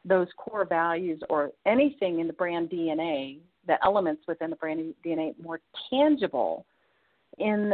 those 0.05 0.27
core 0.37 0.65
values 0.65 1.21
or 1.29 1.51
anything 1.65 2.21
in 2.21 2.27
the 2.27 2.33
brand 2.33 2.69
DNA 2.69 3.39
the 3.67 3.83
elements 3.83 4.23
within 4.27 4.49
the 4.49 4.55
brand 4.55 4.93
DNA 5.05 5.33
more 5.41 5.59
tangible 5.89 6.65
in 7.37 7.73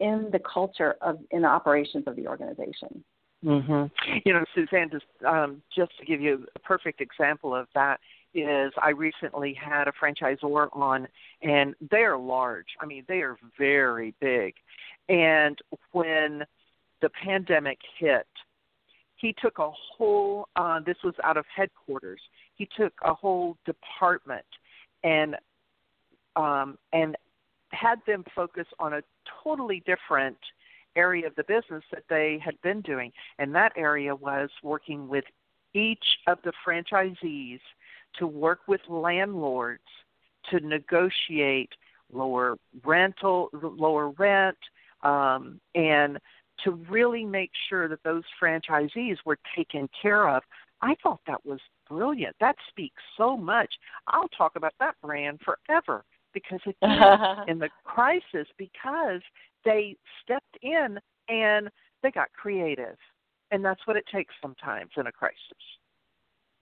in 0.00 0.28
the 0.32 0.40
culture 0.40 0.96
of 1.00 1.18
in 1.30 1.42
the 1.42 1.48
operations 1.48 2.04
of 2.06 2.16
the 2.16 2.26
organization. 2.26 3.04
Mm-hmm. 3.44 3.84
You 4.24 4.32
know, 4.34 4.44
Suzanne, 4.54 4.90
just 4.90 5.04
um, 5.26 5.62
just 5.74 5.92
to 5.98 6.06
give 6.06 6.20
you 6.20 6.46
a 6.54 6.58
perfect 6.60 7.00
example 7.00 7.54
of 7.54 7.66
that 7.74 8.00
is 8.34 8.72
I 8.80 8.90
recently 8.90 9.54
had 9.54 9.88
a 9.88 9.92
franchisor 9.92 10.68
on, 10.72 11.06
and 11.42 11.74
they 11.90 11.98
are 11.98 12.16
large. 12.16 12.66
I 12.80 12.86
mean, 12.86 13.04
they 13.08 13.20
are 13.20 13.36
very 13.58 14.14
big. 14.20 14.54
And 15.08 15.58
when 15.92 16.44
the 17.02 17.10
pandemic 17.22 17.78
hit, 17.98 18.26
he 19.16 19.34
took 19.40 19.58
a 19.58 19.70
whole. 19.70 20.48
Uh, 20.56 20.80
this 20.84 20.96
was 21.04 21.14
out 21.24 21.36
of 21.36 21.44
headquarters. 21.54 22.20
He 22.54 22.68
took 22.76 22.92
a 23.04 23.12
whole 23.12 23.56
department 23.66 24.46
and 25.04 25.36
um, 26.36 26.78
and 26.92 27.16
had 27.72 27.98
them 28.06 28.24
focus 28.34 28.66
on 28.78 28.94
a 28.94 29.02
totally 29.42 29.82
different 29.86 30.38
area 30.96 31.26
of 31.26 31.34
the 31.36 31.44
business 31.44 31.82
that 31.90 32.04
they 32.08 32.40
had 32.44 32.60
been 32.62 32.80
doing, 32.82 33.12
and 33.38 33.54
that 33.54 33.72
area 33.76 34.14
was 34.14 34.50
working 34.62 35.08
with 35.08 35.24
each 35.74 36.04
of 36.26 36.38
the 36.44 36.52
franchisees 36.66 37.60
to 38.18 38.26
work 38.26 38.60
with 38.66 38.80
landlords 38.88 39.82
to 40.50 40.60
negotiate 40.60 41.70
lower 42.12 42.56
rental, 42.84 43.48
lower 43.52 44.10
rent, 44.10 44.58
um, 45.02 45.60
and 45.74 46.18
to 46.62 46.72
really 46.90 47.24
make 47.24 47.50
sure 47.68 47.88
that 47.88 48.02
those 48.04 48.22
franchisees 48.40 49.16
were 49.24 49.38
taken 49.56 49.88
care 50.00 50.28
of. 50.28 50.42
I 50.82 50.94
thought 51.02 51.20
that 51.26 51.44
was 51.44 51.60
brilliant. 51.92 52.36
That 52.40 52.56
speaks 52.68 53.02
so 53.16 53.36
much. 53.36 53.72
I'll 54.08 54.28
talk 54.28 54.56
about 54.56 54.74
that 54.80 54.94
brand 55.02 55.40
forever 55.44 56.04
because 56.32 56.60
it 56.66 56.76
in 57.48 57.58
the 57.58 57.68
crisis 57.84 58.46
because 58.58 59.20
they 59.64 59.96
stepped 60.22 60.56
in 60.62 60.98
and 61.28 61.68
they 62.02 62.10
got 62.10 62.32
creative. 62.32 62.96
And 63.50 63.64
that's 63.64 63.86
what 63.86 63.96
it 63.96 64.04
takes 64.12 64.34
sometimes 64.40 64.90
in 64.96 65.06
a 65.06 65.12
crisis. 65.12 65.36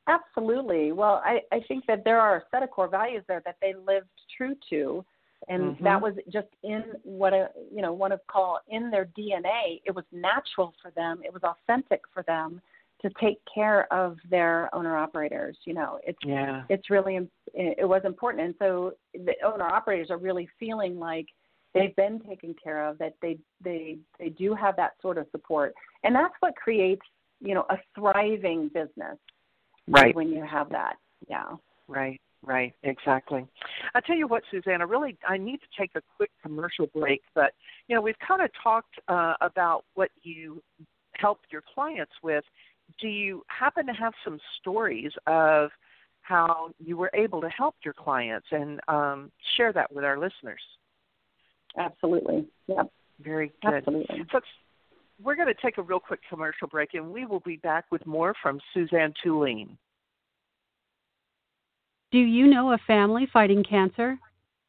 Absolutely. 0.08 0.90
Well, 0.90 1.22
I, 1.24 1.40
I 1.52 1.60
think 1.68 1.86
that 1.86 2.04
there 2.04 2.20
are 2.20 2.38
a 2.38 2.42
set 2.50 2.64
of 2.64 2.70
core 2.70 2.88
values 2.88 3.22
there 3.28 3.42
that 3.44 3.56
they 3.62 3.74
lived 3.74 4.08
true 4.36 4.56
to 4.70 5.04
and 5.48 5.74
mm-hmm. 5.74 5.84
that 5.84 6.00
was 6.00 6.14
just 6.30 6.48
in 6.62 6.82
what 7.02 7.32
a 7.32 7.48
you 7.72 7.80
know 7.80 7.92
one 7.92 8.12
of 8.12 8.20
call 8.26 8.60
in 8.68 8.90
their 8.90 9.06
DNA. 9.18 9.80
It 9.84 9.94
was 9.94 10.04
natural 10.12 10.74
for 10.82 10.90
them. 10.90 11.20
It 11.24 11.32
was 11.32 11.42
authentic 11.42 12.02
for 12.12 12.22
them 12.24 12.60
to 13.02 13.10
take 13.20 13.38
care 13.52 13.92
of 13.92 14.16
their 14.28 14.72
owner 14.74 14.96
operators. 14.96 15.56
You 15.64 15.74
know, 15.74 15.98
it's 16.04 16.18
yeah. 16.24 16.62
it's 16.68 16.90
really 16.90 17.18
it 17.54 17.88
was 17.88 18.02
important, 18.04 18.44
and 18.44 18.54
so 18.58 18.92
the 19.14 19.34
owner 19.44 19.64
operators 19.64 20.10
are 20.10 20.18
really 20.18 20.48
feeling 20.58 20.98
like 20.98 21.26
they've 21.74 21.94
been 21.96 22.20
taken 22.28 22.54
care 22.62 22.86
of. 22.86 22.98
That 22.98 23.14
they 23.22 23.38
they 23.62 23.98
they 24.18 24.30
do 24.30 24.54
have 24.54 24.76
that 24.76 24.92
sort 25.00 25.18
of 25.18 25.26
support, 25.30 25.74
and 26.04 26.14
that's 26.14 26.34
what 26.40 26.54
creates 26.56 27.02
you 27.40 27.54
know 27.54 27.64
a 27.70 27.76
thriving 27.94 28.68
business. 28.68 29.18
Right 29.88 30.14
when 30.14 30.28
you 30.28 30.44
have 30.44 30.68
that, 30.70 30.96
yeah. 31.28 31.56
Right. 31.88 32.20
Right, 32.42 32.72
exactly. 32.84 33.46
I 33.94 34.00
tell 34.00 34.16
you 34.16 34.26
what, 34.26 34.42
Susanna, 34.50 34.84
I 34.84 34.88
really 34.88 35.18
I 35.28 35.36
need 35.36 35.58
to 35.58 35.66
take 35.78 35.90
a 35.94 36.00
quick 36.16 36.30
commercial 36.42 36.86
break, 36.86 37.20
but 37.34 37.52
you 37.86 37.94
know 37.94 38.00
we've 38.00 38.18
kind 38.26 38.40
of 38.40 38.48
talked 38.62 38.94
uh, 39.08 39.34
about 39.42 39.84
what 39.92 40.08
you 40.22 40.62
help 41.20 41.40
your 41.50 41.62
clients 41.74 42.12
with. 42.22 42.44
Do 42.98 43.08
you 43.08 43.42
happen 43.48 43.86
to 43.86 43.92
have 43.92 44.12
some 44.24 44.38
stories 44.60 45.12
of 45.26 45.70
how 46.22 46.70
you 46.78 46.96
were 46.96 47.10
able 47.14 47.40
to 47.40 47.48
help 47.48 47.74
your 47.84 47.94
clients 47.94 48.46
and 48.50 48.80
um, 48.88 49.30
share 49.56 49.72
that 49.72 49.92
with 49.92 50.04
our 50.04 50.18
listeners? 50.18 50.60
Absolutely. 51.78 52.46
Yep. 52.66 52.90
Very 53.22 53.52
good. 53.62 53.74
Absolutely. 53.74 54.24
Folks, 54.32 54.48
we're 55.22 55.36
going 55.36 55.48
to 55.48 55.60
take 55.60 55.78
a 55.78 55.82
real 55.82 56.00
quick 56.00 56.20
commercial 56.28 56.68
break, 56.68 56.94
and 56.94 57.10
we 57.10 57.26
will 57.26 57.40
be 57.40 57.56
back 57.56 57.84
with 57.90 58.04
more 58.06 58.34
from 58.42 58.60
Suzanne 58.72 59.12
Tulien. 59.24 59.76
Do 62.10 62.18
you 62.18 62.46
know 62.46 62.72
a 62.72 62.78
family 62.86 63.28
fighting 63.32 63.62
cancer? 63.62 64.18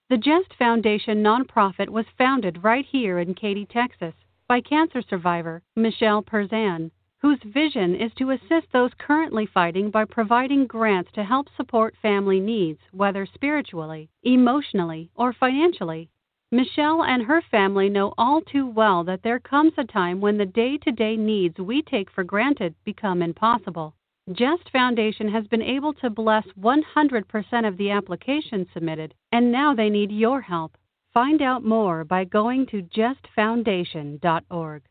The 0.10 0.18
Jest 0.18 0.54
Foundation 0.60 1.24
nonprofit 1.24 1.90
was 1.90 2.06
founded 2.18 2.64
right 2.64 2.86
here 2.86 3.20
in 3.20 3.34
Katy, 3.34 3.66
Texas, 3.66 4.14
by 4.48 4.60
cancer 4.62 5.02
survivor 5.10 5.64
Michelle 5.76 6.22
Perzan, 6.22 6.92
whose 7.22 7.40
vision 7.44 7.94
is 7.94 8.12
to 8.16 8.32
assist 8.32 8.66
those 8.74 8.92
currently 8.98 9.46
fighting 9.46 9.92
by 9.92 10.04
providing 10.04 10.66
grants 10.66 11.12
to 11.14 11.24
help 11.24 11.48
support 11.56 11.96
family 12.02 12.40
needs, 12.40 12.80
whether 12.92 13.28
spiritually, 13.28 14.10
emotionally, 14.24 15.10
or 15.16 15.32
financially. 15.32 16.10
Michelle 16.52 17.04
and 17.04 17.24
her 17.24 17.42
family 17.52 17.90
know 17.90 18.14
all 18.18 18.42
too 18.42 18.66
well 18.66 19.04
that 19.04 19.22
there 19.22 19.40
comes 19.40 19.74
a 19.78 19.84
time 19.84 20.20
when 20.20 20.38
the 20.38 20.46
day 20.46 20.78
to 20.80 20.92
day 20.92 21.16
needs 21.16 21.60
we 21.60 21.84
take 21.84 22.10
for 22.10 22.24
granted 22.24 22.74
become 22.84 23.22
impossible. 23.22 23.94
Jest 24.34 24.70
Foundation 24.72 25.30
has 25.30 25.46
been 25.48 25.62
able 25.62 25.94
to 25.94 26.10
bless 26.10 26.46
100% 26.60 27.68
of 27.68 27.78
the 27.78 27.92
applications 27.92 28.68
submitted, 28.74 29.14
and 29.32 29.52
now 29.52 29.76
they 29.76 29.90
need 29.90 30.12
your 30.12 30.42
help. 30.42 30.76
Find 31.14 31.42
out 31.42 31.64
more 31.64 32.04
by 32.04 32.24
going 32.24 32.66
to 32.68 32.82
jestfoundation.org. 32.82 34.84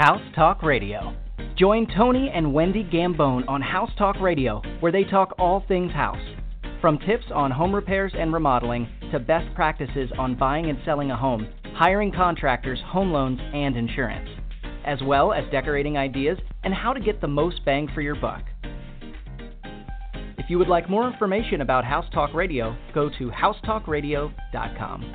House 0.00 0.22
Talk 0.34 0.62
Radio. 0.62 1.14
Join 1.58 1.86
Tony 1.94 2.30
and 2.34 2.54
Wendy 2.54 2.82
Gambone 2.82 3.46
on 3.46 3.60
House 3.60 3.90
Talk 3.98 4.18
Radio, 4.18 4.62
where 4.80 4.90
they 4.90 5.04
talk 5.04 5.34
all 5.38 5.62
things 5.68 5.92
house. 5.92 6.16
From 6.80 6.98
tips 7.00 7.26
on 7.34 7.50
home 7.50 7.74
repairs 7.74 8.14
and 8.16 8.32
remodeling 8.32 8.88
to 9.12 9.18
best 9.18 9.54
practices 9.54 10.08
on 10.18 10.38
buying 10.38 10.70
and 10.70 10.78
selling 10.86 11.10
a 11.10 11.16
home, 11.18 11.46
hiring 11.74 12.12
contractors, 12.12 12.78
home 12.86 13.12
loans, 13.12 13.40
and 13.52 13.76
insurance 13.76 14.30
as 14.86 14.98
well 15.04 15.34
as 15.34 15.44
decorating 15.52 15.98
ideas 15.98 16.38
and 16.64 16.72
how 16.72 16.94
to 16.94 17.00
get 17.00 17.20
the 17.20 17.28
most 17.28 17.62
bang 17.66 17.86
for 17.94 18.00
your 18.00 18.14
buck. 18.14 18.44
If 20.38 20.48
you 20.48 20.56
would 20.56 20.68
like 20.68 20.88
more 20.88 21.06
information 21.06 21.60
about 21.60 21.84
House 21.84 22.06
Talk 22.14 22.32
Radio, 22.32 22.74
go 22.94 23.10
to 23.18 23.30
housetalkradio.com. 23.30 25.14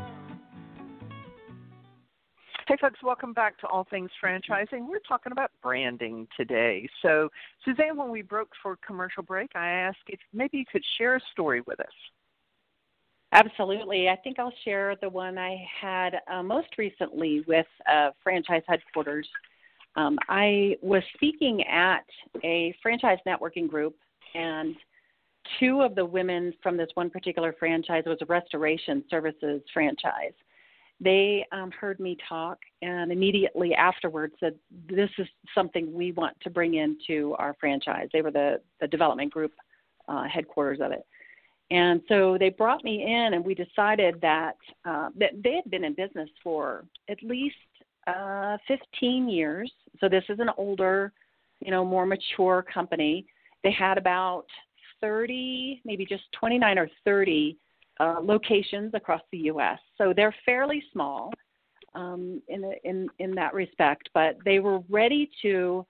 Hey, 2.67 2.77
folks, 2.79 2.99
welcome 3.03 3.33
back 3.33 3.57
to 3.59 3.67
All 3.67 3.85
Things 3.89 4.11
Franchising. 4.23 4.87
We're 4.87 4.99
talking 4.99 5.31
about 5.31 5.51
branding 5.63 6.27
today. 6.37 6.87
So, 7.01 7.27
Suzanne, 7.65 7.97
when 7.97 8.11
we 8.11 8.21
broke 8.21 8.49
for 8.61 8.77
commercial 8.85 9.23
break, 9.23 9.51
I 9.55 9.67
asked 9.67 9.97
if 10.07 10.19
maybe 10.31 10.59
you 10.59 10.65
could 10.71 10.83
share 10.97 11.15
a 11.15 11.19
story 11.31 11.61
with 11.65 11.79
us. 11.79 11.87
Absolutely. 13.31 14.09
I 14.09 14.15
think 14.17 14.37
I'll 14.37 14.53
share 14.63 14.95
the 15.01 15.09
one 15.09 15.37
I 15.37 15.57
had 15.81 16.19
uh, 16.31 16.43
most 16.43 16.67
recently 16.77 17.43
with 17.47 17.65
uh, 17.91 18.11
franchise 18.23 18.63
headquarters. 18.67 19.27
Um, 19.95 20.19
I 20.29 20.75
was 20.81 21.01
speaking 21.15 21.63
at 21.63 22.05
a 22.43 22.75
franchise 22.81 23.19
networking 23.25 23.67
group, 23.67 23.95
and 24.35 24.75
two 25.59 25.81
of 25.81 25.95
the 25.95 26.05
women 26.05 26.53
from 26.61 26.77
this 26.77 26.89
one 26.93 27.09
particular 27.09 27.55
franchise 27.57 28.03
was 28.05 28.19
a 28.21 28.25
restoration 28.25 29.03
services 29.09 29.61
franchise. 29.73 30.33
They 31.03 31.45
um, 31.51 31.71
heard 31.71 31.99
me 31.99 32.15
talk 32.29 32.59
and 32.83 33.11
immediately 33.11 33.73
afterwards 33.73 34.35
said, 34.39 34.53
This 34.87 35.09
is 35.17 35.27
something 35.55 35.91
we 35.91 36.11
want 36.11 36.39
to 36.41 36.51
bring 36.51 36.75
into 36.75 37.35
our 37.39 37.55
franchise. 37.59 38.07
They 38.13 38.21
were 38.21 38.31
the, 38.31 38.61
the 38.79 38.87
development 38.87 39.33
group 39.33 39.51
uh, 40.07 40.25
headquarters 40.31 40.79
of 40.79 40.91
it. 40.91 41.05
And 41.71 42.01
so 42.07 42.37
they 42.37 42.49
brought 42.49 42.83
me 42.83 43.03
in, 43.03 43.33
and 43.33 43.43
we 43.43 43.55
decided 43.55 44.19
that, 44.21 44.57
uh, 44.85 45.09
that 45.17 45.31
they 45.43 45.55
had 45.55 45.71
been 45.71 45.85
in 45.85 45.95
business 45.95 46.29
for 46.43 46.85
at 47.09 47.23
least 47.23 47.55
uh, 48.05 48.57
15 48.67 49.27
years. 49.27 49.71
So 49.99 50.07
this 50.07 50.23
is 50.29 50.39
an 50.39 50.49
older, 50.57 51.13
you 51.61 51.71
know, 51.71 51.83
more 51.83 52.05
mature 52.05 52.63
company. 52.71 53.25
They 53.63 53.71
had 53.71 53.97
about 53.97 54.45
30, 54.99 55.81
maybe 55.83 56.05
just 56.05 56.23
29 56.39 56.77
or 56.77 56.89
30 57.05 57.57
uh, 57.99 58.19
locations 58.21 58.93
across 58.93 59.21
the 59.31 59.37
U.S. 59.37 59.79
So 59.97 60.13
they're 60.15 60.35
fairly 60.45 60.83
small 60.91 61.31
um, 61.93 62.41
in, 62.47 62.73
in 62.83 63.07
in 63.19 63.35
that 63.35 63.53
respect, 63.53 64.09
but 64.13 64.37
they 64.45 64.59
were 64.59 64.79
ready 64.89 65.29
to 65.41 65.85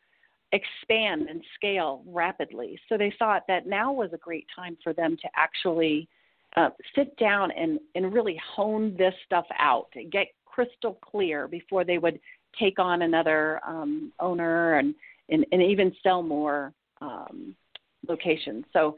expand 0.52 1.28
and 1.30 1.42
scale 1.56 2.04
rapidly. 2.06 2.80
So 2.90 2.98
they 2.98 3.14
thought 3.18 3.44
that 3.48 3.68
now 3.68 3.92
was 3.92 4.12
a 4.14 4.18
great 4.18 4.46
time 4.56 4.78
for 4.84 4.94
them 4.94 5.16
to 5.22 5.30
actually 5.36 6.08
uh, 6.58 6.70
sit 6.96 7.16
down 7.18 7.52
and, 7.52 7.80
and 7.96 8.14
really 8.14 8.40
hone 8.56 8.96
this 8.98 9.14
stuff 9.26 9.46
out, 9.58 9.88
get 10.12 10.28
crystal 10.46 10.98
clear 11.02 11.48
before 11.48 11.86
they 11.86 11.98
would 11.98 12.20
take 12.60 12.80
on 12.80 13.04
another 13.04 13.62
um, 13.66 14.12
owner 14.20 14.78
and, 14.78 14.94
and, 15.30 15.46
and 15.54 15.62
even 15.62 15.96
sell 16.04 16.22
more 16.22 16.74
um, 17.00 17.56
locations. 18.08 18.66
So 18.74 18.98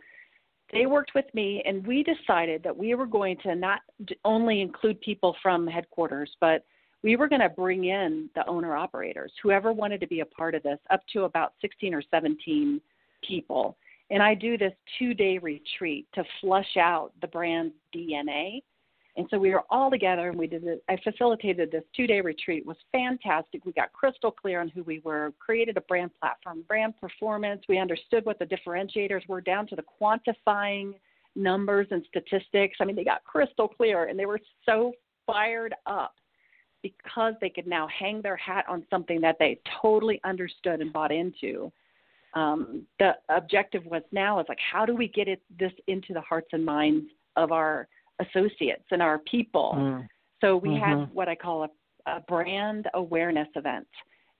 they 0.74 0.86
worked 0.86 1.12
with 1.14 1.26
me, 1.34 1.62
and 1.66 1.86
we 1.86 2.04
decided 2.04 2.64
that 2.64 2.76
we 2.76 2.96
were 2.96 3.06
going 3.06 3.38
to 3.44 3.56
not 3.56 3.82
only 4.26 4.62
include 4.62 5.00
people 5.02 5.36
from 5.42 5.68
headquarters, 5.68 6.32
but 6.42 6.66
we 7.04 7.16
were 7.16 7.28
going 7.28 7.42
to 7.42 7.50
bring 7.50 7.86
in 7.86 8.30
the 8.36 8.48
owner 8.48 8.76
operators, 8.76 9.32
whoever 9.42 9.72
wanted 9.72 10.00
to 10.02 10.08
be 10.08 10.22
a 10.22 10.26
part 10.26 10.56
of 10.56 10.64
this, 10.64 10.80
up 10.90 11.02
to 11.14 11.24
about 11.24 11.54
16 11.62 11.94
or 11.94 12.02
17 12.10 12.82
people. 13.28 13.78
And 14.10 14.24
I 14.24 14.34
do 14.34 14.58
this 14.58 14.74
two 15.00 15.14
day 15.14 15.38
retreat 15.38 16.08
to 16.16 16.24
flush 16.42 16.78
out 16.78 17.12
the 17.22 17.28
brand 17.28 17.72
DNA 17.96 18.62
And 19.16 19.28
so 19.30 19.38
we 19.38 19.52
were 19.52 19.64
all 19.70 19.92
together 19.92 20.30
and 20.30 20.38
we 20.38 20.48
did 20.48 20.64
it. 20.64 20.84
I 20.90 20.98
facilitated 21.04 21.72
this 21.72 21.84
two 21.96 22.08
day 22.08 22.20
retreat. 22.22 22.60
It 22.60 22.66
was 22.66 22.78
fantastic. 22.92 23.64
We 23.64 23.72
got 23.72 23.94
crystal 23.94 24.32
clear 24.32 24.60
on 24.60 24.70
who 24.70 24.82
we 24.84 25.02
were, 25.04 25.34
created 25.40 25.78
a 25.78 25.82
brand 25.82 26.12
platform, 26.20 26.64
brand 26.68 26.96
performance. 27.00 27.62
We 27.70 27.78
understood 27.78 28.26
what 28.26 28.40
the 28.40 28.46
differentiators 28.46 29.28
were 29.28 29.42
down 29.42 29.68
to 29.68 29.76
the 29.76 29.84
quantifying 30.02 30.94
numbers 31.36 31.88
and 31.92 32.04
statistics. 32.10 32.78
I 32.80 32.86
mean, 32.86 32.96
they 32.96 33.04
got 33.04 33.24
crystal 33.24 33.68
clear 33.68 34.06
and 34.06 34.18
they 34.18 34.26
were 34.26 34.40
so 34.66 34.94
fired 35.28 35.76
up 35.86 36.16
because 36.82 37.34
they 37.40 37.50
could 37.50 37.68
now 37.68 37.88
hang 37.88 38.22
their 38.22 38.36
hat 38.36 38.66
on 38.68 38.86
something 38.90 39.22
that 39.22 39.38
they 39.40 39.60
totally 39.82 40.20
understood 40.24 40.82
and 40.82 40.92
bought 40.92 41.12
into. 41.12 41.72
Um, 42.34 42.88
the 43.00 43.12
objective 43.30 43.86
was 43.86 44.02
now 44.12 44.40
is 44.40 44.48
like, 44.50 44.60
how 44.60 44.86
do 44.86 44.96
we 44.96 45.08
get 45.08 45.28
it 45.28 45.42
this 45.60 45.72
into 45.88 46.14
the 46.14 46.22
hearts 46.22 46.50
and 46.52 46.66
minds 46.66 47.06
of 47.36 47.52
our 47.52 47.88
associates 48.26 48.86
and 48.92 49.02
our 49.02 49.20
people. 49.20 49.74
Mm. 49.76 50.08
So 50.42 50.58
we 50.58 50.70
mm-hmm. 50.70 51.02
had 51.02 51.14
what 51.14 51.28
I 51.30 51.36
call 51.36 51.64
a, 51.64 51.70
a 52.12 52.20
brand 52.22 52.88
awareness 52.94 53.48
event. 53.56 53.88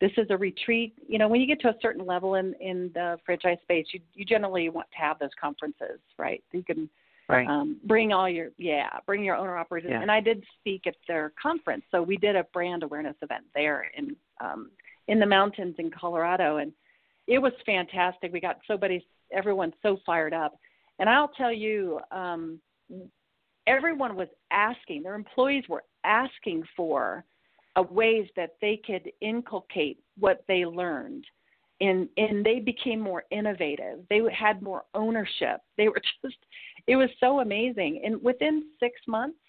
This 0.02 0.12
is 0.18 0.28
a 0.32 0.38
retreat. 0.38 0.94
You 1.08 1.18
know, 1.18 1.30
when 1.30 1.40
you 1.40 1.48
get 1.48 1.62
to 1.62 1.70
a 1.70 1.76
certain 1.82 2.06
level 2.06 2.36
in 2.36 2.54
in 2.60 2.92
the 2.94 3.18
franchise 3.26 3.58
space, 3.64 3.86
you 3.94 4.02
you 4.14 4.26
generally 4.26 4.68
want 4.70 4.88
to 4.92 4.98
have 4.98 5.18
those 5.20 5.30
conferences, 5.40 6.00
right? 6.18 6.44
You 6.52 6.64
can 6.64 6.90
right. 7.30 7.48
um, 7.48 7.80
bring 7.86 8.12
all 8.12 8.30
your 8.30 8.50
yeah, 8.58 8.90
bring 9.06 9.24
your 9.24 9.36
owner 9.36 9.58
operators. 9.58 9.92
Yeah. 9.92 10.02
And 10.02 10.12
I 10.12 10.20
did 10.20 10.44
speak 10.60 10.88
at 10.88 10.96
their 11.08 11.32
conference, 11.42 11.84
so 11.92 12.02
we 12.02 12.18
did 12.18 12.36
a 12.36 12.44
brand 12.54 12.84
awareness 12.84 13.16
event 13.22 13.46
there 13.56 13.90
in 13.98 14.16
um, 14.42 14.72
in 15.08 15.20
the 15.20 15.26
mountains 15.26 15.76
in 15.78 15.90
Colorado, 15.90 16.58
and 16.58 16.74
it 17.28 17.40
was 17.40 17.54
fantastic. 17.66 18.34
We 18.34 18.40
got 18.40 18.60
somebody, 18.68 19.06
everyone 19.32 19.74
so 19.82 19.98
fired 20.06 20.34
up, 20.34 20.58
and 21.00 21.10
I'll 21.10 21.30
tell 21.30 21.52
you, 21.52 22.00
um, 22.12 22.60
everyone 23.68 24.16
was 24.16 24.28
asking, 24.52 25.04
their 25.04 25.16
employees 25.16 25.64
were 25.70 25.84
asking 26.04 26.64
for 26.76 27.24
uh, 27.76 27.84
ways 27.84 28.28
that 28.36 28.56
they 28.62 28.80
could 28.86 29.12
inculcate 29.22 30.00
what 30.18 30.44
they 30.48 30.66
learned. 30.66 31.26
And, 31.82 32.08
and 32.18 32.46
they 32.46 32.60
became 32.60 33.00
more 33.00 33.24
innovative. 33.32 34.00
They 34.10 34.22
had 34.32 34.62
more 34.62 34.84
ownership. 34.94 35.62
They 35.78 35.90
were 35.90 36.02
just, 36.24 36.38
it 36.88 36.96
was 36.96 37.10
so 37.20 37.40
amazing. 37.40 38.02
And 38.06 38.22
within 38.22 38.66
six 38.80 39.02
months, 39.08 39.40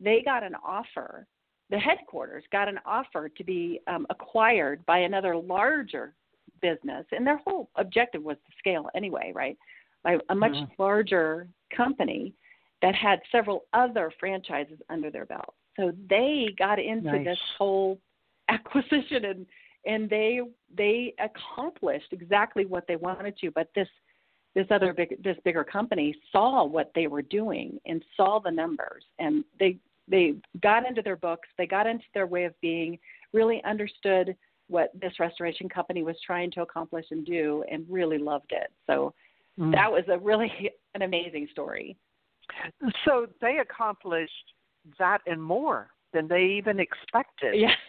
they 0.00 0.22
got 0.24 0.42
an 0.42 0.54
offer. 0.66 1.26
The 1.70 1.78
headquarters 1.78 2.44
got 2.50 2.68
an 2.68 2.78
offer 2.84 3.28
to 3.28 3.44
be 3.44 3.80
um, 3.86 4.06
acquired 4.10 4.84
by 4.86 4.98
another 4.98 5.36
larger 5.36 6.14
business. 6.60 7.06
And 7.12 7.26
their 7.26 7.38
whole 7.38 7.70
objective 7.76 8.22
was 8.22 8.36
to 8.36 8.52
scale 8.58 8.88
anyway, 8.94 9.32
right? 9.34 9.56
By 10.02 10.18
a 10.30 10.34
much 10.34 10.52
mm-hmm. 10.52 10.82
larger 10.82 11.48
company 11.74 12.34
that 12.82 12.94
had 12.94 13.20
several 13.32 13.64
other 13.72 14.12
franchises 14.20 14.78
under 14.88 15.10
their 15.10 15.26
belt. 15.26 15.54
So 15.76 15.92
they 16.08 16.48
got 16.58 16.78
into 16.78 17.12
nice. 17.12 17.24
this 17.24 17.38
whole 17.56 17.98
acquisition 18.48 19.24
and 19.24 19.46
and 19.86 20.10
they 20.10 20.40
they 20.76 21.14
accomplished 21.18 22.12
exactly 22.12 22.66
what 22.66 22.86
they 22.88 22.96
wanted 22.96 23.36
to. 23.38 23.50
But 23.50 23.68
this 23.74 23.88
this 24.54 24.66
other 24.70 24.92
big 24.92 25.22
this 25.22 25.36
bigger 25.44 25.64
company 25.64 26.14
saw 26.32 26.64
what 26.64 26.90
they 26.94 27.06
were 27.06 27.22
doing 27.22 27.78
and 27.86 28.04
saw 28.16 28.38
the 28.38 28.50
numbers 28.50 29.04
and 29.18 29.44
they 29.58 29.78
they 30.10 30.34
got 30.62 30.86
into 30.86 31.02
their 31.02 31.16
books, 31.16 31.48
they 31.58 31.66
got 31.66 31.86
into 31.86 32.04
their 32.14 32.26
way 32.26 32.44
of 32.44 32.58
being, 32.60 32.98
really 33.32 33.62
understood 33.64 34.34
what 34.68 34.90
this 35.00 35.12
restoration 35.18 35.68
company 35.68 36.02
was 36.02 36.16
trying 36.24 36.50
to 36.52 36.62
accomplish 36.62 37.06
and 37.10 37.24
do 37.24 37.64
and 37.70 37.84
really 37.88 38.18
loved 38.18 38.52
it. 38.52 38.70
So 38.86 39.14
mm. 39.58 39.72
that 39.72 39.90
was 39.90 40.04
a 40.08 40.18
really 40.18 40.50
an 40.94 41.02
amazing 41.02 41.48
story. 41.50 41.96
So 43.04 43.26
they 43.40 43.58
accomplished 43.58 44.32
that 44.98 45.18
and 45.26 45.42
more 45.42 45.90
than 46.12 46.28
they 46.28 46.44
even 46.44 46.80
expected. 46.80 47.54
Yeah. 47.54 47.74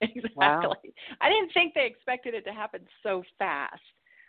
Exactly. 0.00 0.30
Wow. 0.36 0.74
I 1.20 1.28
didn't 1.28 1.52
think 1.52 1.74
they 1.74 1.84
expected 1.84 2.32
it 2.32 2.44
to 2.44 2.52
happen 2.52 2.82
so 3.02 3.24
fast. 3.36 3.80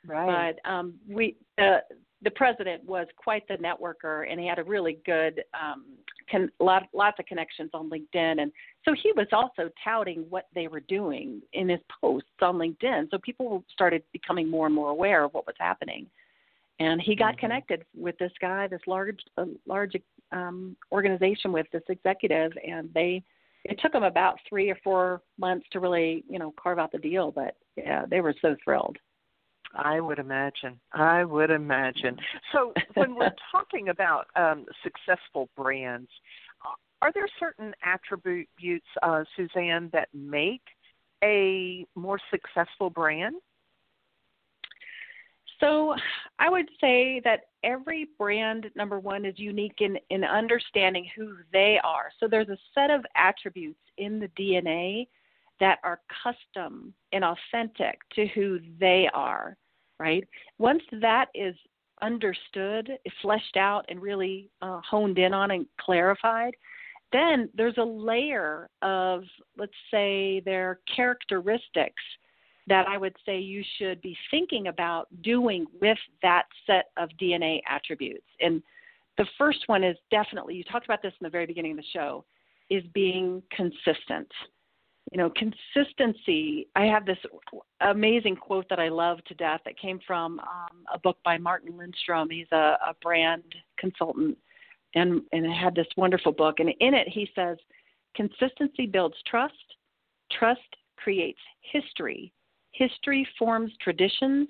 Right. 0.04 0.56
But 0.56 0.68
um 0.68 0.96
we 1.08 1.36
uh, 1.62 1.78
the 2.24 2.32
president 2.32 2.84
was 2.86 3.06
quite 3.18 3.48
the 3.48 3.54
networker 3.58 4.26
and 4.28 4.40
he 4.40 4.48
had 4.48 4.58
a 4.58 4.64
really 4.64 4.98
good 5.06 5.44
um 5.54 5.86
con- 6.32 6.52
lot, 6.60 6.88
lots 6.92 7.20
of 7.20 7.28
connections 7.28 7.70
on 7.76 7.88
LinkedIn 7.88 8.42
and 8.42 8.52
so 8.84 8.96
he 9.00 9.12
was 9.16 9.28
also 9.32 9.70
touting 9.84 10.26
what 10.30 10.48
they 10.56 10.68
were 10.68 10.80
doing 10.82 11.40
in 11.54 11.70
his 11.70 11.82
posts 12.02 12.30
on 12.42 12.56
LinkedIn 12.56 13.10
so 13.12 13.20
people 13.20 13.64
started 13.72 14.02
becoming 14.12 14.50
more 14.50 14.66
and 14.66 14.74
more 14.74 14.90
aware 14.90 15.24
of 15.24 15.34
what 15.36 15.46
was 15.46 15.56
happening 15.60 16.08
and 16.80 17.02
he 17.02 17.16
got 17.16 17.34
mm-hmm. 17.34 17.40
connected 17.40 17.86
with 17.96 18.18
this 18.18 18.32
guy, 18.42 18.68
this 18.68 18.82
large, 18.88 19.20
uh, 19.38 19.46
large 19.68 19.96
um, 20.32 20.76
organization 20.92 21.52
with 21.52 21.68
this 21.72 21.84
executive, 21.90 22.52
and 22.68 22.90
they. 22.94 23.24
It 23.66 23.78
took 23.82 23.92
them 23.92 24.04
about 24.04 24.40
three 24.48 24.70
or 24.70 24.78
four 24.86 25.22
months 25.38 25.66
to 25.74 25.82
really, 25.82 26.24
you 26.30 26.40
know, 26.40 26.54
carve 26.58 26.80
out 26.80 26.94
the 26.94 26.98
deal, 26.98 27.30
but 27.30 27.58
yeah, 27.76 28.06
they 28.10 28.22
were 28.22 28.34
so 28.42 28.56
thrilled. 28.64 28.98
I 29.76 30.00
would 30.00 30.18
imagine. 30.18 30.80
I 30.94 31.26
would 31.26 31.52
imagine. 31.52 32.18
So, 32.54 32.74
when 32.94 33.16
we're 33.16 33.36
talking 33.52 33.90
about 33.90 34.28
um, 34.38 34.66
successful 34.82 35.50
brands, 35.58 36.10
are 37.02 37.12
there 37.14 37.28
certain 37.40 37.74
attributes, 37.84 38.88
uh, 39.04 39.24
Suzanne, 39.36 39.90
that 39.94 40.10
make 40.14 40.64
a 41.24 41.86
more 41.96 42.20
successful 42.32 42.90
brand? 42.90 43.36
So 45.60 45.96
I 46.38 46.50
would 46.50 46.70
say 46.80 47.22
that 47.26 47.48
every 47.64 48.08
brand, 48.18 48.68
number 48.76 49.00
one, 49.00 49.26
is 49.26 49.38
unique 49.38 49.80
in, 49.80 49.98
in 50.10 50.24
understanding 50.24 51.06
who 51.16 51.36
they 51.52 51.80
are. 51.84 52.12
So 52.20 52.28
there's 52.28 52.50
a 52.50 52.58
set 52.74 52.90
of 52.90 53.06
attributes 53.16 53.80
in 53.98 54.20
the 54.20 54.30
DNA 54.40 55.08
that 55.60 55.80
are 55.84 56.00
custom 56.24 56.94
and 57.12 57.24
authentic 57.24 58.00
to 58.16 58.28
who 58.28 58.60
they 58.80 59.10
are, 59.14 59.58
right? 60.00 60.26
Once 60.58 60.84
that 61.02 61.28
is 61.36 61.56
understood, 62.02 62.92
fleshed 63.22 63.58
out, 63.58 63.86
and 63.90 64.02
really 64.02 64.50
uh, 64.62 64.80
honed 64.90 65.18
in 65.18 65.34
on 65.34 65.52
and 65.52 65.66
clarified, 65.82 66.54
then 67.12 67.50
there's 67.56 67.78
a 67.78 67.84
layer 67.84 68.70
of, 68.82 69.24
let's 69.58 69.74
say, 69.92 70.42
their 70.46 70.80
characteristics 70.96 72.02
that 72.70 72.88
I 72.88 72.98
would 72.98 73.16
say 73.26 73.40
you 73.40 73.64
should 73.78 74.02
be 74.02 74.16
thinking 74.32 74.68
about 74.68 75.08
doing 75.22 75.66
with 75.82 75.98
that 76.22 76.44
set 76.66 76.86
of 76.98 77.10
DNA 77.22 77.60
attributes. 77.70 78.28
And 78.40 78.62
the 79.18 79.26
first 79.38 79.60
one 79.68 79.84
is 79.84 79.98
definitely, 80.12 80.56
you 80.56 80.64
talked 80.64 80.86
about 80.86 81.02
this 81.02 81.14
in 81.20 81.26
the 81.26 81.30
very 81.30 81.46
beginning 81.46 81.72
of 81.72 81.78
the 81.78 81.84
show, 81.92 82.24
is 82.70 82.84
being 82.94 83.44
consistent. 83.52 84.32
You 85.12 85.18
know, 85.18 85.32
consistency. 85.32 86.68
I 86.76 86.86
have 86.86 87.06
this 87.06 87.18
amazing 87.82 88.36
quote 88.36 88.70
that 88.70 88.80
I 88.80 88.90
love 88.90 89.18
to 89.26 89.34
death 89.34 89.62
that 89.66 89.80
came 89.80 90.00
from 90.06 90.40
um, 90.40 90.84
a 90.94 91.00
book 91.00 91.18
by 91.26 91.40
Martin 91.40 91.76
Lindstrom. 91.76 92.30
He's 92.30 92.52
a, 92.52 92.78
a 92.88 92.94
brand 93.02 93.44
consultant 93.80 94.38
and, 94.94 95.22
and 95.32 95.52
had 95.52 95.74
this 95.74 95.88
wonderful 95.98 96.32
book. 96.32 96.60
And 96.60 96.70
in 96.80 96.94
it, 96.94 97.08
he 97.08 97.28
says, 97.34 97.58
Consistency 98.16 98.86
builds 98.86 99.16
trust, 99.26 99.54
trust 100.32 100.62
creates 100.98 101.40
history, 101.62 102.32
History 102.72 103.28
forms 103.38 103.72
traditions, 103.82 104.48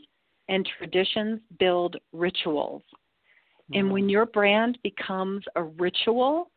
and 0.49 0.67
traditions 0.77 1.39
build 1.59 1.95
rituals. 2.11 2.83
Mm. 3.71 3.79
And 3.79 3.91
when 3.91 4.07
mm. 4.07 4.11
your 4.11 4.25
brand 4.25 4.77
becomes 4.83 5.43
a 5.55 5.63
ritual 5.63 6.51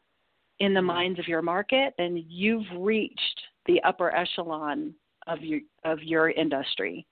in 0.58 0.74
the 0.74 0.80
mm. 0.80 0.86
minds 0.86 1.18
of 1.18 1.28
your 1.28 1.42
market, 1.42 1.94
then 1.98 2.24
you've 2.28 2.66
reached 2.76 3.40
the 3.66 3.80
upper 3.82 4.14
echelon 4.14 4.94
of 5.28 5.40
your 5.40 5.60
of 5.84 6.02
your 6.02 6.30
industry. 6.30 7.06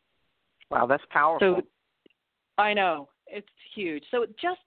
Wow, 0.71 0.87
that's 0.87 1.05
powerful. 1.11 1.61
So 1.61 2.13
I 2.59 2.75
know 2.75 3.09
it's 3.27 3.47
huge. 3.75 4.03
So 4.11 4.27
just 4.41 4.61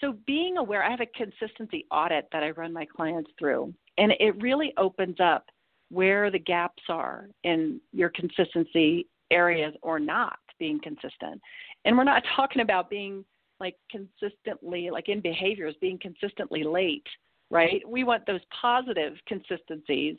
so 0.00 0.16
being 0.26 0.58
aware, 0.58 0.84
I 0.84 0.90
have 0.90 1.00
a 1.00 1.06
consistency 1.06 1.86
audit 1.90 2.28
that 2.32 2.42
I 2.42 2.50
run 2.50 2.72
my 2.72 2.84
clients 2.84 3.30
through, 3.38 3.72
and 3.98 4.12
it 4.20 4.40
really 4.40 4.72
opens 4.76 5.16
up 5.20 5.46
where 5.90 6.30
the 6.30 6.38
gaps 6.38 6.82
are 6.88 7.28
in 7.44 7.80
your 7.92 8.10
consistency 8.10 9.06
areas 9.34 9.74
or 9.82 9.98
not 9.98 10.38
being 10.58 10.80
consistent. 10.80 11.40
And 11.84 11.96
we're 11.96 12.04
not 12.04 12.22
talking 12.36 12.62
about 12.62 12.88
being 12.88 13.24
like 13.60 13.76
consistently, 13.90 14.90
like 14.90 15.08
in 15.08 15.20
behaviors, 15.20 15.74
being 15.80 15.98
consistently 15.98 16.64
late, 16.64 17.06
right? 17.50 17.82
We 17.86 18.04
want 18.04 18.26
those 18.26 18.40
positive 18.60 19.14
consistencies 19.26 20.16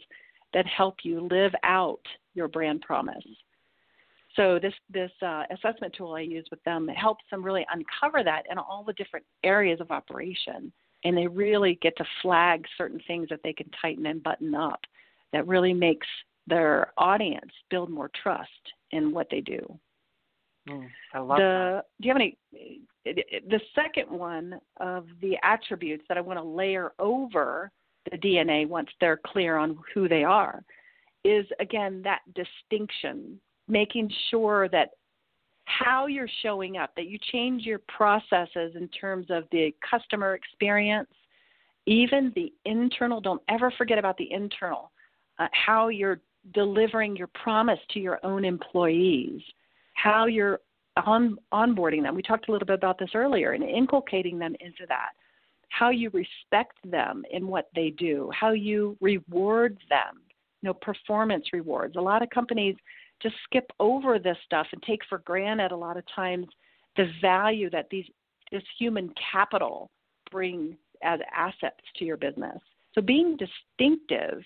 that 0.54 0.66
help 0.66 0.96
you 1.04 1.28
live 1.30 1.52
out 1.64 2.02
your 2.34 2.48
brand 2.48 2.82
promise. 2.82 3.24
So 4.36 4.60
this 4.62 4.74
this 4.90 5.12
uh, 5.22 5.44
assessment 5.52 5.94
tool 5.98 6.14
I 6.14 6.22
use 6.22 6.46
with 6.52 6.64
them 6.64 6.88
helps 6.90 7.24
them 7.32 7.44
really 7.44 7.66
uncover 7.72 8.24
that 8.24 8.44
in 8.50 8.58
all 8.58 8.84
the 8.86 8.94
different 8.94 9.26
areas 9.44 9.80
of 9.80 9.92
operation, 9.92 10.72
and 11.04 11.18
they 11.18 11.28
really 11.28 11.80
get 11.82 11.96
to 11.98 12.06
flag 12.22 12.66
certain 12.78 13.00
things 13.08 13.30
that 13.30 13.40
they 13.44 13.54
can 13.54 13.70
tighten 13.82 14.06
and 14.06 14.24
button 14.24 14.54
up. 14.54 14.82
That 15.32 15.48
really 15.48 15.74
makes 15.74 16.08
their 16.48 16.92
audience 16.98 17.52
build 17.70 17.90
more 17.90 18.12
trust 18.22 18.50
in 18.96 19.12
what 19.12 19.28
they 19.30 19.42
do. 19.42 19.80
Mm, 20.70 20.88
I 21.14 21.20
love 21.20 21.38
the, 21.38 21.44
that. 21.76 21.86
Do 22.02 22.08
you 22.08 22.14
have 22.14 22.22
any? 22.22 22.38
The 23.04 23.60
second 23.76 24.10
one 24.10 24.60
of 24.78 25.06
the 25.22 25.38
attributes 25.44 26.04
that 26.10 26.18
I 26.18 26.22
want 26.22 26.40
to 26.40 26.44
layer 26.44 26.94
over 26.98 27.72
the 28.12 28.18
DNA 28.18 28.68
once 28.68 28.90
they're 29.00 29.20
clear 29.26 29.58
on 29.58 29.78
who 29.94 30.10
they 30.10 30.24
are 30.24 30.64
is 31.24 31.46
again 31.60 32.02
that 32.04 32.22
distinction, 32.34 33.40
making 33.68 34.12
sure 34.30 34.70
that 34.70 34.92
how 35.66 36.06
you're 36.06 36.30
showing 36.44 36.78
up, 36.78 36.92
that 36.96 37.08
you 37.08 37.18
change 37.32 37.64
your 37.64 37.80
processes 37.88 38.76
in 38.76 38.88
terms 38.90 39.28
of 39.30 39.46
the 39.52 39.74
customer 39.88 40.36
experience, 40.36 41.10
even 41.88 42.32
the 42.36 42.54
internal, 42.66 43.20
don't 43.20 43.42
ever 43.50 43.72
forget 43.78 43.98
about 43.98 44.18
the 44.18 44.32
internal, 44.32 44.92
uh, 45.40 45.48
how 45.52 45.88
you're 45.90 46.22
delivering 46.54 47.16
your 47.16 47.28
promise 47.28 47.80
to 47.92 48.00
your 48.00 48.20
own 48.24 48.46
employees, 48.46 49.42
how 49.94 50.26
you're 50.26 50.60
on, 51.06 51.38
onboarding 51.54 52.04
them. 52.04 52.16
We 52.16 52.22
talked 52.22 52.48
a 52.50 52.52
little 52.52 52.66
bit 52.66 52.76
about 52.76 53.00
this 53.00 53.12
earlier 53.14 53.52
and 53.52 53.64
inculcating 53.64 54.40
them 54.40 54.56
into 54.60 54.86
that. 54.88 55.10
How 55.70 55.90
you 55.90 56.10
respect 56.12 56.78
them 56.86 57.24
in 57.32 57.48
what 57.48 57.70
they 57.76 57.90
do, 57.90 58.32
how 58.38 58.52
you 58.52 58.96
reward 59.02 59.78
them, 59.90 60.22
you 60.62 60.68
know, 60.68 60.74
performance 60.74 61.46
rewards. 61.52 61.96
A 61.96 62.02
lot 62.02 62.22
of 62.22 62.30
companies 62.30 62.76
just 63.22 63.36
skip 63.44 63.72
over 63.80 64.20
this 64.20 64.38
stuff 64.46 64.68
and 64.72 64.82
take 64.84 65.02
for 65.10 65.20
granted 65.20 65.72
a 65.72 65.76
lot 65.78 65.98
of 65.98 66.04
times 66.16 66.48
the 66.98 67.08
value 67.22 67.70
that 67.72 67.88
these 67.90 68.06
this 68.52 68.64
human 68.78 69.12
capital 69.32 69.90
bring 70.32 70.78
as 71.04 71.20
assets 71.36 71.82
to 71.98 72.06
your 72.06 72.16
business. 72.16 72.60
So 72.94 73.02
being 73.02 73.38
distinctive 73.38 74.44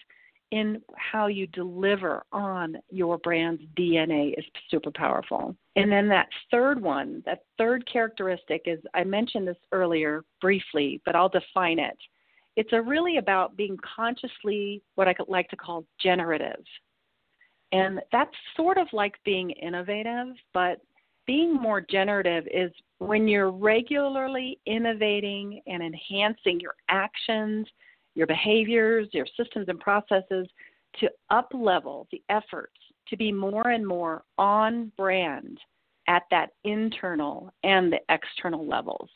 in 0.51 0.81
how 0.95 1.27
you 1.27 1.47
deliver 1.47 2.23
on 2.31 2.77
your 2.89 3.17
brand's 3.19 3.61
DNA 3.77 4.33
is 4.37 4.45
super 4.69 4.91
powerful. 4.91 5.55
And 5.75 5.91
then 5.91 6.07
that 6.09 6.27
third 6.49 6.81
one, 6.81 7.21
that 7.25 7.43
third 7.57 7.87
characteristic 7.91 8.63
is 8.65 8.79
I 8.93 9.03
mentioned 9.03 9.47
this 9.47 9.57
earlier 9.71 10.23
briefly, 10.41 11.01
but 11.05 11.15
I'll 11.15 11.29
define 11.29 11.79
it. 11.79 11.97
It's 12.55 12.73
a 12.73 12.81
really 12.81 13.17
about 13.17 13.55
being 13.55 13.77
consciously 13.95 14.81
what 14.95 15.07
I 15.07 15.15
like 15.27 15.49
to 15.49 15.55
call 15.55 15.85
generative. 16.01 16.63
And 17.71 18.01
that's 18.11 18.33
sort 18.57 18.77
of 18.77 18.87
like 18.91 19.13
being 19.23 19.51
innovative, 19.51 20.35
but 20.53 20.81
being 21.27 21.53
more 21.53 21.79
generative 21.79 22.47
is 22.51 22.71
when 22.97 23.27
you're 23.27 23.51
regularly 23.51 24.59
innovating 24.65 25.61
and 25.67 25.83
enhancing 25.83 26.59
your 26.59 26.73
actions, 26.89 27.67
your 28.19 28.27
behaviors, 28.27 29.07
your 29.13 29.25
systems 29.37 29.69
and 29.69 29.79
processes 29.79 30.45
to 30.99 31.09
up 31.29 31.49
level 31.53 32.05
the 32.11 32.21
efforts 32.27 32.75
to 33.07 33.15
be 33.15 33.31
more 33.31 33.69
and 33.69 33.87
more 33.87 34.23
on 34.37 34.91
brand 34.97 35.57
at 36.09 36.23
that 36.29 36.49
internal 36.65 37.53
and 37.63 37.93
the 37.93 37.99
external 38.09 38.67
levels. 38.67 39.09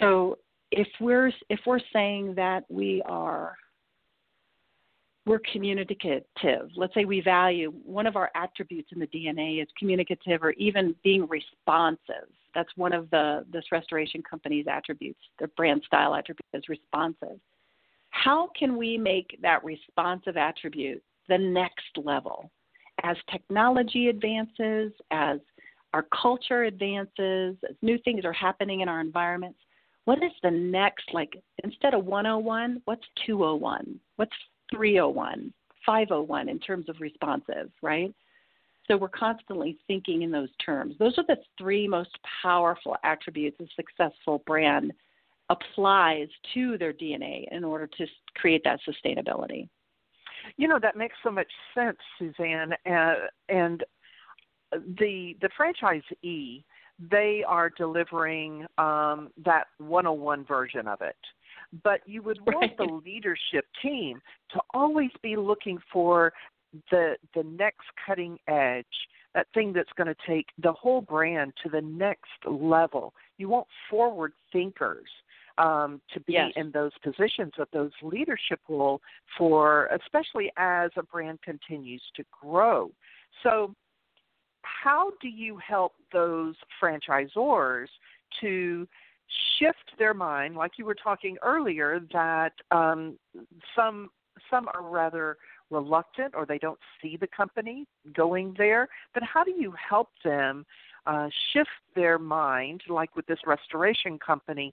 So 0.00 0.38
if 0.70 0.88
we're 1.00 1.30
if 1.50 1.60
we're 1.66 1.80
saying 1.92 2.34
that 2.36 2.64
we 2.70 3.02
are 3.04 3.56
we're 5.26 5.40
communicative. 5.52 6.70
Let's 6.74 6.94
say 6.94 7.04
we 7.04 7.20
value 7.20 7.70
one 7.84 8.06
of 8.06 8.16
our 8.16 8.30
attributes 8.34 8.88
in 8.92 8.98
the 8.98 9.06
DNA 9.08 9.62
is 9.62 9.68
communicative 9.78 10.42
or 10.42 10.52
even 10.52 10.94
being 11.04 11.28
responsive. 11.28 12.30
That's 12.54 12.70
one 12.76 12.94
of 12.94 13.10
the 13.10 13.44
this 13.52 13.64
restoration 13.70 14.22
company's 14.22 14.64
attributes. 14.66 15.20
Their 15.38 15.48
brand 15.48 15.82
style 15.86 16.14
attribute 16.14 16.46
is 16.54 16.62
responsive. 16.70 17.38
How 18.10 18.50
can 18.58 18.76
we 18.76 18.98
make 18.98 19.38
that 19.42 19.64
responsive 19.64 20.36
attribute 20.36 21.02
the 21.28 21.38
next 21.38 21.96
level? 21.96 22.50
As 23.02 23.16
technology 23.30 24.08
advances, 24.08 24.92
as 25.10 25.38
our 25.94 26.06
culture 26.20 26.64
advances, 26.64 27.56
as 27.68 27.76
new 27.80 27.98
things 28.04 28.24
are 28.24 28.32
happening 28.32 28.80
in 28.80 28.88
our 28.88 29.00
environments, 29.00 29.58
what 30.04 30.22
is 30.22 30.32
the 30.42 30.50
next 30.50 31.04
like 31.12 31.36
instead 31.64 31.92
of 31.92 32.06
101 32.06 32.80
what's 32.86 33.04
201 33.26 34.00
what's 34.16 34.32
301, 34.74 35.52
501 35.84 36.48
in 36.48 36.58
terms 36.58 36.88
of 36.88 37.00
responsive, 37.00 37.70
right? 37.82 38.14
So 38.86 38.96
we're 38.96 39.08
constantly 39.08 39.78
thinking 39.86 40.22
in 40.22 40.30
those 40.30 40.48
terms. 40.64 40.94
Those 40.98 41.18
are 41.18 41.24
the 41.26 41.36
three 41.58 41.86
most 41.86 42.10
powerful 42.42 42.96
attributes 43.04 43.60
a 43.60 43.66
successful 43.76 44.42
brand 44.46 44.92
applies 45.50 46.28
to 46.54 46.76
their 46.78 46.92
DNA 46.92 47.46
in 47.50 47.64
order 47.64 47.86
to 47.86 48.06
create 48.34 48.62
that 48.64 48.80
sustainability. 48.86 49.68
You 50.56 50.68
know 50.68 50.78
that 50.80 50.96
makes 50.96 51.16
so 51.22 51.30
much 51.30 51.50
sense, 51.74 51.98
Suzanne, 52.18 52.72
uh, 52.90 53.14
and 53.48 53.84
the 54.72 55.36
the 55.40 55.48
franchisee 55.58 56.64
they 57.10 57.44
are 57.46 57.70
delivering 57.70 58.66
um, 58.76 59.30
that 59.44 59.66
101 59.78 60.44
version 60.44 60.88
of 60.88 61.00
it 61.00 61.16
but 61.82 62.00
you 62.06 62.22
would 62.22 62.40
want 62.46 62.60
right. 62.60 62.76
the 62.76 63.00
leadership 63.04 63.66
team 63.82 64.20
to 64.50 64.60
always 64.74 65.10
be 65.22 65.36
looking 65.36 65.78
for 65.92 66.32
the 66.90 67.16
the 67.34 67.42
next 67.44 67.86
cutting 68.06 68.38
edge 68.48 68.84
that 69.34 69.46
thing 69.54 69.72
that's 69.72 69.92
going 69.96 70.06
to 70.06 70.16
take 70.26 70.46
the 70.62 70.72
whole 70.72 71.00
brand 71.00 71.52
to 71.62 71.68
the 71.68 71.80
next 71.80 72.30
level 72.46 73.14
you 73.38 73.48
want 73.48 73.66
forward 73.90 74.32
thinkers 74.52 75.08
um, 75.58 76.00
to 76.12 76.20
be 76.20 76.34
yes. 76.34 76.52
in 76.56 76.70
those 76.70 76.92
positions 77.02 77.52
of 77.58 77.68
those 77.72 77.90
leadership 78.02 78.60
role 78.68 79.00
for 79.36 79.86
especially 79.86 80.50
as 80.56 80.90
a 80.96 81.02
brand 81.02 81.40
continues 81.42 82.02
to 82.16 82.24
grow 82.40 82.90
so 83.42 83.74
how 84.62 85.10
do 85.20 85.28
you 85.28 85.56
help 85.58 85.92
those 86.12 86.54
franchisors 86.82 87.86
to 88.40 88.86
shift 89.58 89.92
their 89.98 90.14
mind, 90.14 90.56
like 90.56 90.72
you 90.76 90.84
were 90.84 90.94
talking 90.94 91.36
earlier, 91.42 92.00
that 92.12 92.52
um, 92.70 93.18
some 93.74 94.10
some 94.50 94.68
are 94.68 94.82
rather 94.82 95.36
reluctant 95.70 96.34
or 96.34 96.46
they 96.46 96.58
don't 96.58 96.78
see 97.02 97.16
the 97.16 97.26
company 97.26 97.86
going 98.14 98.54
there. 98.56 98.88
But 99.12 99.22
how 99.22 99.44
do 99.44 99.50
you 99.50 99.72
help 99.72 100.08
them 100.24 100.64
uh, 101.06 101.28
shift 101.52 101.70
their 101.94 102.18
mind, 102.18 102.82
like 102.88 103.14
with 103.16 103.26
this 103.26 103.40
restoration 103.46 104.18
company, 104.18 104.72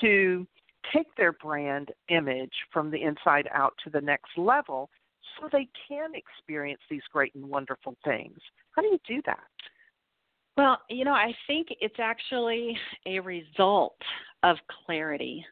to 0.00 0.46
take 0.92 1.14
their 1.16 1.32
brand 1.32 1.90
image 2.08 2.52
from 2.72 2.90
the 2.90 3.02
inside 3.02 3.48
out 3.52 3.72
to 3.84 3.90
the 3.90 4.00
next 4.00 4.36
level 4.36 4.90
so 5.40 5.48
they 5.50 5.68
can 5.88 6.12
experience 6.14 6.80
these 6.90 7.02
great 7.12 7.34
and 7.34 7.44
wonderful 7.44 7.96
things? 8.04 8.38
How 8.72 8.82
do 8.82 8.88
you 8.88 8.98
do 9.06 9.22
that? 9.26 9.40
Well, 10.56 10.78
you 10.88 11.04
know, 11.04 11.12
I 11.12 11.34
think 11.46 11.68
it's 11.80 11.98
actually 11.98 12.78
a 13.06 13.18
result 13.20 13.96
of 14.42 14.56
clarity. 14.86 15.44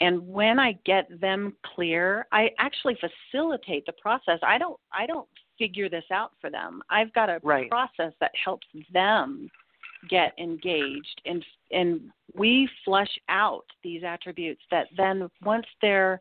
And 0.00 0.26
when 0.28 0.58
I 0.58 0.78
get 0.84 1.08
them 1.20 1.56
clear, 1.74 2.26
I 2.30 2.50
actually 2.58 2.96
facilitate 3.00 3.86
the 3.86 3.94
process. 4.00 4.38
I 4.42 4.58
don't 4.58 4.78
I 4.92 5.06
don't 5.06 5.26
figure 5.58 5.88
this 5.88 6.04
out 6.12 6.32
for 6.40 6.50
them. 6.50 6.82
I've 6.90 7.12
got 7.14 7.30
a 7.30 7.40
right. 7.42 7.68
process 7.70 8.12
that 8.20 8.30
helps 8.44 8.66
them 8.92 9.48
get 10.08 10.32
engaged 10.38 11.20
and 11.24 11.44
and 11.70 12.00
we 12.34 12.68
flush 12.84 13.18
out 13.28 13.64
these 13.82 14.02
attributes 14.04 14.62
that 14.70 14.86
then 14.96 15.28
once 15.42 15.66
they're 15.80 16.20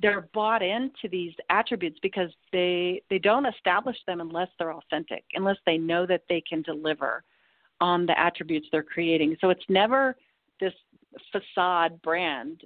they're 0.00 0.28
bought 0.32 0.62
into 0.62 1.08
these 1.10 1.32
attributes 1.50 1.98
because 2.02 2.30
they 2.52 3.02
they 3.10 3.18
don't 3.18 3.46
establish 3.46 3.96
them 4.06 4.20
unless 4.20 4.48
they're 4.58 4.72
authentic, 4.72 5.24
unless 5.34 5.56
they 5.66 5.78
know 5.78 6.06
that 6.06 6.22
they 6.28 6.42
can 6.48 6.62
deliver 6.62 7.24
on 7.80 8.06
the 8.06 8.18
attributes 8.18 8.68
they're 8.70 8.82
creating. 8.82 9.36
So 9.40 9.50
it's 9.50 9.64
never 9.68 10.16
this 10.60 10.74
facade 11.32 12.00
brand 12.02 12.62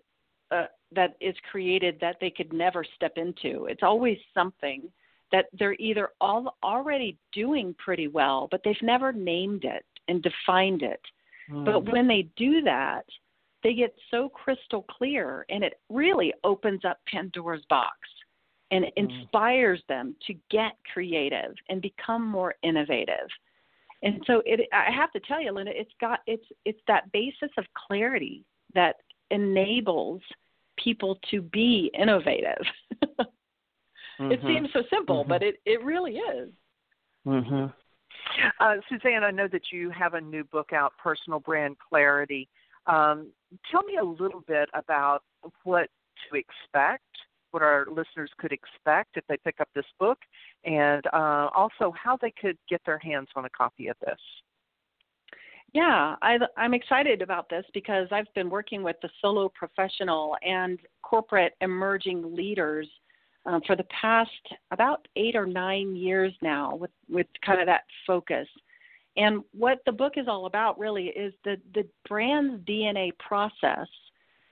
uh, 0.50 0.66
that 0.94 1.16
is 1.20 1.34
created 1.50 1.98
that 2.00 2.16
they 2.20 2.30
could 2.30 2.52
never 2.52 2.84
step 2.96 3.12
into. 3.16 3.66
It's 3.66 3.82
always 3.82 4.18
something 4.34 4.82
that 5.30 5.46
they're 5.58 5.76
either 5.78 6.10
all 6.20 6.56
already 6.62 7.16
doing 7.32 7.74
pretty 7.78 8.08
well, 8.08 8.48
but 8.50 8.60
they've 8.62 8.76
never 8.82 9.12
named 9.12 9.64
it 9.64 9.86
and 10.08 10.22
defined 10.22 10.82
it. 10.82 11.00
Mm. 11.50 11.64
But 11.64 11.90
when 11.92 12.06
they 12.06 12.28
do 12.36 12.62
that, 12.62 13.04
they 13.62 13.74
get 13.74 13.94
so 14.10 14.28
crystal 14.28 14.84
clear 14.90 15.46
and 15.48 15.62
it 15.62 15.74
really 15.88 16.32
opens 16.44 16.84
up 16.84 16.98
Pandora's 17.06 17.64
box 17.68 17.96
and 18.70 18.84
mm. 18.84 18.90
inspires 18.96 19.82
them 19.88 20.16
to 20.26 20.34
get 20.50 20.72
creative 20.92 21.54
and 21.68 21.80
become 21.80 22.26
more 22.26 22.54
innovative. 22.62 23.28
And 24.02 24.20
so 24.26 24.42
it 24.44 24.68
I 24.72 24.90
have 24.90 25.12
to 25.12 25.20
tell 25.20 25.40
you, 25.40 25.52
Linda, 25.52 25.70
it's 25.74 25.92
got 26.00 26.20
it's 26.26 26.46
it's 26.64 26.80
that 26.88 27.10
basis 27.12 27.50
of 27.56 27.64
clarity 27.86 28.44
that 28.74 28.96
enables 29.30 30.20
people 30.76 31.18
to 31.30 31.40
be 31.40 31.90
innovative. 31.96 32.64
mm-hmm. 33.04 34.32
It 34.32 34.40
seems 34.42 34.68
so 34.72 34.82
simple, 34.90 35.20
mm-hmm. 35.20 35.28
but 35.28 35.42
it, 35.42 35.56
it 35.64 35.84
really 35.84 36.16
is. 36.16 36.50
Mhm. 37.26 37.72
Uh, 38.60 38.76
Suzanne, 38.88 39.24
I 39.24 39.30
know 39.30 39.48
that 39.48 39.72
you 39.72 39.90
have 39.90 40.14
a 40.14 40.20
new 40.20 40.44
book 40.44 40.72
out, 40.72 40.92
Personal 41.02 41.40
Brand 41.40 41.76
Clarity. 41.78 42.48
Um, 42.86 43.28
tell 43.70 43.82
me 43.82 43.96
a 44.00 44.04
little 44.04 44.42
bit 44.46 44.68
about 44.74 45.22
what 45.64 45.88
to 46.30 46.36
expect, 46.36 47.04
what 47.50 47.62
our 47.62 47.86
listeners 47.88 48.30
could 48.38 48.52
expect 48.52 49.16
if 49.16 49.24
they 49.28 49.36
pick 49.44 49.60
up 49.60 49.68
this 49.74 49.84
book, 49.98 50.18
and 50.64 51.06
uh, 51.12 51.48
also 51.54 51.92
how 51.92 52.16
they 52.20 52.32
could 52.40 52.56
get 52.68 52.80
their 52.86 52.98
hands 52.98 53.28
on 53.36 53.44
a 53.44 53.50
copy 53.50 53.88
of 53.88 53.96
this. 54.00 54.18
Yeah, 55.72 56.16
I, 56.20 56.36
I'm 56.56 56.74
excited 56.74 57.22
about 57.22 57.48
this 57.48 57.64
because 57.72 58.06
I've 58.10 58.32
been 58.34 58.50
working 58.50 58.82
with 58.82 58.96
the 59.00 59.08
solo 59.22 59.50
professional 59.54 60.36
and 60.46 60.78
corporate 61.02 61.54
emerging 61.62 62.34
leaders 62.34 62.88
um, 63.46 63.60
for 63.66 63.76
the 63.76 63.86
past 64.00 64.30
about 64.70 65.06
eight 65.16 65.34
or 65.34 65.46
nine 65.46 65.96
years 65.96 66.32
now 66.42 66.74
with, 66.76 66.90
with 67.08 67.26
kind 67.44 67.60
of 67.60 67.66
that 67.66 67.82
focus. 68.06 68.48
And 69.16 69.42
what 69.52 69.80
the 69.84 69.92
book 69.92 70.14
is 70.16 70.26
all 70.28 70.46
about 70.46 70.78
really 70.78 71.06
is 71.08 71.34
the, 71.44 71.56
the 71.74 71.86
brand's 72.08 72.64
DNA 72.64 73.10
process 73.18 73.88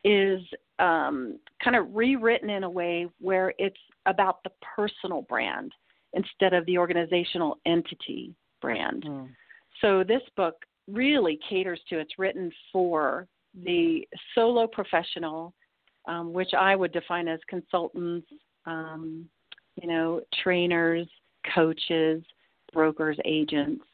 is 0.05 0.41
um, 0.79 1.39
kind 1.63 1.77
of 1.77 1.95
rewritten 1.95 2.51
in 2.51 2.65
a 2.65 2.71
way 2.71 3.07
where 3.21 3.55
it's 3.59 3.77
about 4.07 4.43
the 4.45 4.51
personal 4.77 5.23
brand 5.23 5.73
instead 6.15 6.53
of 6.53 6.67
the 6.67 6.79
organizational 6.79 7.59
entity 7.67 8.35
brand. 8.61 9.05
Mm. 9.05 9.29
So 9.81 10.05
this 10.05 10.23
book 10.37 10.57
really 10.89 11.39
caters 11.49 11.81
to 11.89 11.99
it's 11.99 12.19
written 12.19 12.51
for 12.73 13.27
the 13.65 14.07
solo 14.35 14.67
professional, 14.67 15.55
um, 16.09 16.33
which 16.33 16.53
I 16.59 16.77
would 16.77 16.93
define 16.93 17.29
as 17.29 17.41
consultants, 17.49 18.27
um, 18.67 19.29
you 19.81 19.89
know, 19.89 20.21
trainers, 20.43 21.07
coaches, 21.55 22.23
brokers, 22.73 23.17
agents, 23.25 23.85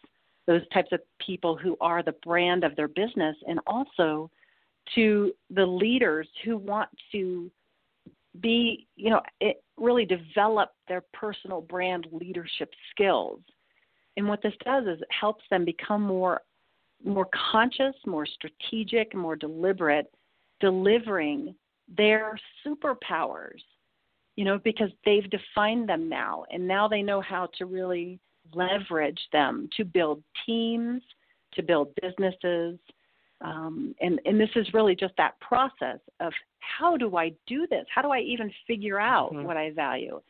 those 0.46 0.66
types 0.72 0.90
of 0.92 1.00
people 1.24 1.56
who 1.56 1.76
are 1.80 2.02
the 2.02 2.14
brand 2.24 2.64
of 2.64 2.76
their 2.76 2.88
business, 2.88 3.36
and 3.48 3.58
also 3.66 4.30
to 4.94 5.32
the 5.50 5.66
leaders 5.66 6.28
who 6.44 6.56
want 6.56 6.88
to 7.12 7.50
be, 8.40 8.86
you 8.96 9.10
know, 9.10 9.20
it 9.40 9.62
really 9.76 10.04
develop 10.04 10.72
their 10.88 11.02
personal 11.12 11.60
brand 11.60 12.06
leadership 12.12 12.72
skills. 12.90 13.40
And 14.16 14.28
what 14.28 14.42
this 14.42 14.54
does 14.64 14.84
is 14.84 15.00
it 15.00 15.08
helps 15.10 15.44
them 15.50 15.64
become 15.64 16.02
more 16.02 16.40
more 17.04 17.28
conscious, 17.52 17.94
more 18.06 18.26
strategic, 18.26 19.14
more 19.14 19.36
deliberate, 19.36 20.10
delivering 20.60 21.54
their 21.94 22.38
superpowers 22.64 23.60
you 24.36 24.44
know, 24.44 24.58
because 24.62 24.90
they've 25.04 25.28
defined 25.30 25.88
them 25.88 26.08
now, 26.08 26.44
and 26.52 26.66
now 26.66 26.86
they 26.86 27.02
know 27.02 27.20
how 27.20 27.48
to 27.58 27.66
really 27.66 28.18
leverage 28.54 29.20
them 29.32 29.68
to 29.76 29.84
build 29.84 30.22
teams, 30.44 31.02
to 31.54 31.62
build 31.62 31.88
businesses. 32.00 32.78
Um, 33.40 33.94
and, 34.00 34.20
and 34.24 34.40
this 34.40 34.50
is 34.54 34.72
really 34.72 34.94
just 34.94 35.14
that 35.18 35.38
process 35.40 35.98
of 36.20 36.32
how 36.60 36.96
do 36.96 37.16
I 37.16 37.32
do 37.46 37.66
this? 37.68 37.84
How 37.94 38.02
do 38.02 38.10
I 38.10 38.20
even 38.20 38.50
figure 38.66 39.00
out 39.00 39.32
mm-hmm. 39.32 39.44
what 39.44 39.56
I 39.56 39.72
value? 39.72 40.20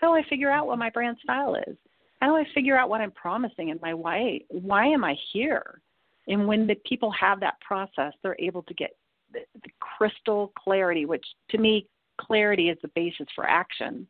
How 0.00 0.08
do 0.08 0.14
I 0.14 0.28
figure 0.28 0.50
out 0.50 0.66
what 0.66 0.78
my 0.78 0.90
brand 0.90 1.16
style 1.22 1.56
is? 1.66 1.76
How 2.20 2.28
do 2.28 2.36
I 2.36 2.44
figure 2.54 2.76
out 2.76 2.88
what 2.88 3.00
I'm 3.00 3.10
promising 3.10 3.70
and 3.70 3.80
my 3.80 3.92
why? 3.94 4.40
Why 4.48 4.86
am 4.86 5.04
I 5.04 5.14
here? 5.32 5.80
And 6.26 6.46
when 6.46 6.66
the 6.66 6.76
people 6.88 7.12
have 7.12 7.40
that 7.40 7.60
process, 7.60 8.12
they're 8.22 8.36
able 8.38 8.62
to 8.62 8.74
get 8.74 8.96
the, 9.32 9.40
the 9.62 9.70
crystal 9.80 10.52
clarity, 10.56 11.06
which 11.06 11.26
to 11.50 11.58
me 11.58 11.86
clarity 12.20 12.68
is 12.68 12.78
the 12.82 12.88
basis 12.88 13.26
for 13.34 13.46
action. 13.46 14.06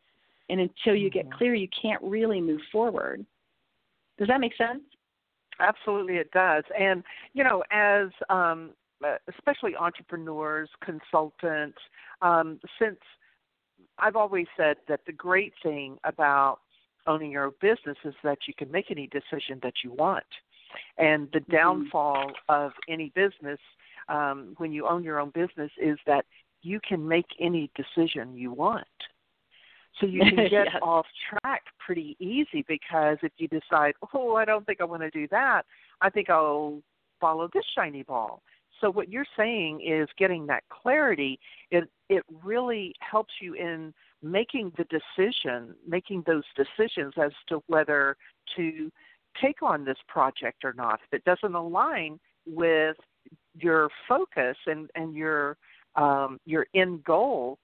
And 0.51 0.61
until 0.61 0.95
you 0.95 1.11
get 1.11 1.27
mm-hmm. 1.27 1.39
clear, 1.39 1.55
you 1.55 1.69
can't 1.81 2.03
really 2.03 2.41
move 2.41 2.61
forward. 2.71 3.25
Does 4.19 4.29
that 4.29 4.41
make 4.41 4.57
sense? 4.57 4.83
Absolutely, 5.61 6.17
it 6.17 6.31
does. 6.33 6.65
And, 6.79 7.03
you 7.33 7.45
know, 7.45 7.63
as 7.71 8.09
um, 8.29 8.71
uh, 9.05 9.17
especially 9.29 9.77
entrepreneurs, 9.77 10.69
consultants, 10.85 11.79
um, 12.23 12.59
since 12.81 12.99
I've 13.99 14.17
always 14.17 14.47
said 14.57 14.77
that 14.89 15.01
the 15.07 15.13
great 15.13 15.53
thing 15.63 15.99
about 16.05 16.59
owning 17.07 17.31
your 17.31 17.45
own 17.47 17.53
business 17.61 17.99
is 18.05 18.15
that 18.25 18.39
you 18.49 18.55
can 18.55 18.71
make 18.71 18.91
any 18.91 19.07
decision 19.09 19.61
that 19.63 19.75
you 19.85 19.93
want. 19.93 20.25
And 20.99 21.29
the 21.33 21.41
mm-hmm. 21.41 21.53
downfall 21.53 22.33
of 22.49 22.73
any 22.89 23.13
business 23.15 23.59
um, 24.09 24.55
when 24.59 24.73
you 24.73 24.87
own 24.87 25.05
your 25.05 25.21
own 25.21 25.31
business 25.31 25.71
is 25.81 25.99
that 26.07 26.25
you 26.65 26.81
can 26.87 27.07
make 27.07 27.27
any 27.39 27.71
decision 27.77 28.37
you 28.37 28.53
want. 28.53 28.87
So 30.01 30.07
you 30.07 30.21
can 30.29 30.37
get 30.37 30.67
yes. 30.73 30.77
off 30.83 31.07
track 31.29 31.63
pretty 31.85 32.17
easy 32.19 32.65
because 32.67 33.19
if 33.23 33.33
you 33.37 33.49
decide, 33.49 33.95
oh, 34.15 34.35
I 34.35 34.45
don't 34.45 34.67
think 34.67 34.81
I 34.81 34.85
want 34.85 35.03
to 35.03 35.11
do 35.11 35.29
that, 35.31 35.63
I 36.01 36.11
think 36.11 36.31
I'll 36.31 36.83
follow 37.21 37.49
this 37.53 37.65
shiny 37.77 38.03
ball. 38.03 38.43
So 38.81 38.91
what 38.91 39.09
you're 39.09 39.27
saying 39.37 39.83
is 39.87 40.09
getting 40.19 40.47
that 40.47 40.65
clarity. 40.69 41.39
It 41.71 41.85
it 42.09 42.25
really 42.43 42.95
helps 42.99 43.35
you 43.41 43.55
in 43.55 43.95
making 44.21 44.73
the 44.77 44.85
decision, 44.85 45.75
making 45.87 46.25
those 46.27 46.43
decisions 46.57 47.15
as 47.23 47.31
to 47.49 47.63
whether 47.69 48.17
to 48.57 48.91
take 49.41 49.63
on 49.63 49.85
this 49.85 49.97
project 50.09 50.65
or 50.65 50.73
not. 50.73 51.01
If 51.07 51.15
it 51.15 51.25
doesn't 51.25 51.55
align 51.55 52.19
with 52.47 52.97
your 53.57 53.89
focus 54.09 54.57
and 54.67 54.91
and 54.97 55.15
your 55.15 55.57
um, 55.97 56.39
your 56.45 56.67
end 56.75 57.05
goal, 57.05 57.59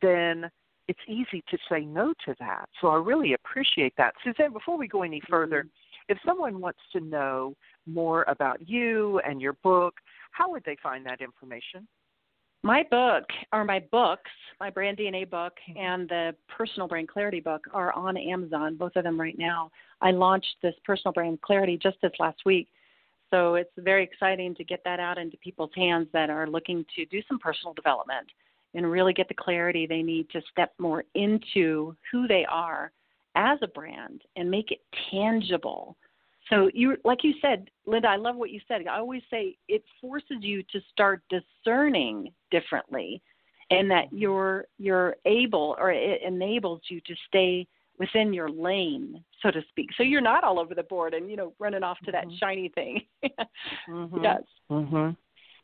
then 0.00 0.50
it's 0.88 1.00
easy 1.08 1.42
to 1.50 1.58
say 1.70 1.80
no 1.80 2.12
to 2.24 2.34
that. 2.40 2.68
So 2.80 2.88
I 2.88 2.96
really 2.96 3.34
appreciate 3.34 3.94
that. 3.96 4.14
Suzanne, 4.24 4.52
before 4.52 4.76
we 4.76 4.88
go 4.88 5.02
any 5.02 5.22
further, 5.28 5.60
mm-hmm. 5.60 6.12
if 6.12 6.18
someone 6.26 6.60
wants 6.60 6.80
to 6.92 7.00
know 7.00 7.54
more 7.86 8.24
about 8.28 8.68
you 8.68 9.20
and 9.20 9.40
your 9.40 9.54
book, 9.62 9.94
how 10.32 10.50
would 10.50 10.64
they 10.64 10.76
find 10.82 11.04
that 11.06 11.20
information? 11.20 11.86
My 12.64 12.84
book, 12.90 13.24
or 13.52 13.64
my 13.64 13.80
books, 13.90 14.30
my 14.60 14.70
Brand 14.70 14.98
DNA 14.98 15.28
book 15.28 15.52
mm-hmm. 15.68 15.78
and 15.78 16.08
the 16.08 16.34
Personal 16.48 16.86
Brand 16.88 17.08
Clarity 17.08 17.40
book 17.40 17.64
are 17.72 17.92
on 17.92 18.16
Amazon, 18.16 18.76
both 18.76 18.94
of 18.96 19.04
them 19.04 19.20
right 19.20 19.38
now. 19.38 19.70
I 20.00 20.12
launched 20.12 20.56
this 20.62 20.74
Personal 20.84 21.12
Brand 21.12 21.40
Clarity 21.40 21.78
just 21.80 21.96
this 22.02 22.12
last 22.20 22.40
week 22.44 22.68
so 23.32 23.54
it's 23.54 23.70
very 23.78 24.04
exciting 24.04 24.54
to 24.56 24.64
get 24.64 24.82
that 24.84 25.00
out 25.00 25.18
into 25.18 25.36
people's 25.38 25.70
hands 25.74 26.06
that 26.12 26.28
are 26.28 26.46
looking 26.46 26.84
to 26.96 27.06
do 27.06 27.22
some 27.26 27.38
personal 27.38 27.72
development 27.72 28.28
and 28.74 28.90
really 28.90 29.12
get 29.12 29.28
the 29.28 29.34
clarity 29.34 29.86
they 29.86 30.02
need 30.02 30.28
to 30.30 30.40
step 30.50 30.72
more 30.78 31.04
into 31.14 31.96
who 32.10 32.28
they 32.28 32.44
are 32.50 32.92
as 33.34 33.58
a 33.62 33.68
brand 33.68 34.22
and 34.36 34.50
make 34.50 34.70
it 34.70 34.80
tangible. 35.10 35.96
So 36.50 36.70
you 36.74 36.96
like 37.04 37.24
you 37.24 37.34
said, 37.40 37.70
Linda, 37.86 38.08
I 38.08 38.16
love 38.16 38.36
what 38.36 38.50
you 38.50 38.60
said. 38.68 38.86
I 38.86 38.98
always 38.98 39.22
say 39.30 39.56
it 39.68 39.82
forces 40.00 40.38
you 40.40 40.62
to 40.64 40.80
start 40.90 41.22
discerning 41.30 42.32
differently 42.50 43.22
and 43.70 43.90
that 43.90 44.06
mm-hmm. 44.06 44.18
you're 44.18 44.64
you're 44.78 45.16
able 45.24 45.76
or 45.78 45.90
it 45.90 46.20
enables 46.22 46.82
you 46.88 47.00
to 47.02 47.14
stay 47.28 47.66
within 47.98 48.32
your 48.32 48.50
lane, 48.50 49.22
so 49.42 49.50
to 49.50 49.62
speak. 49.68 49.90
So 49.96 50.02
you're 50.02 50.20
not 50.20 50.44
all 50.44 50.58
over 50.58 50.74
the 50.74 50.82
board 50.82 51.14
and 51.14 51.30
you 51.30 51.36
know 51.36 51.54
running 51.58 51.82
off 51.82 51.98
to 52.04 52.12
that 52.12 52.26
mm-hmm. 52.26 52.36
shiny 52.40 52.68
thing. 52.74 53.02
mm-hmm. 53.88 54.22
Yes. 54.22 54.42
Mhm. 54.70 55.16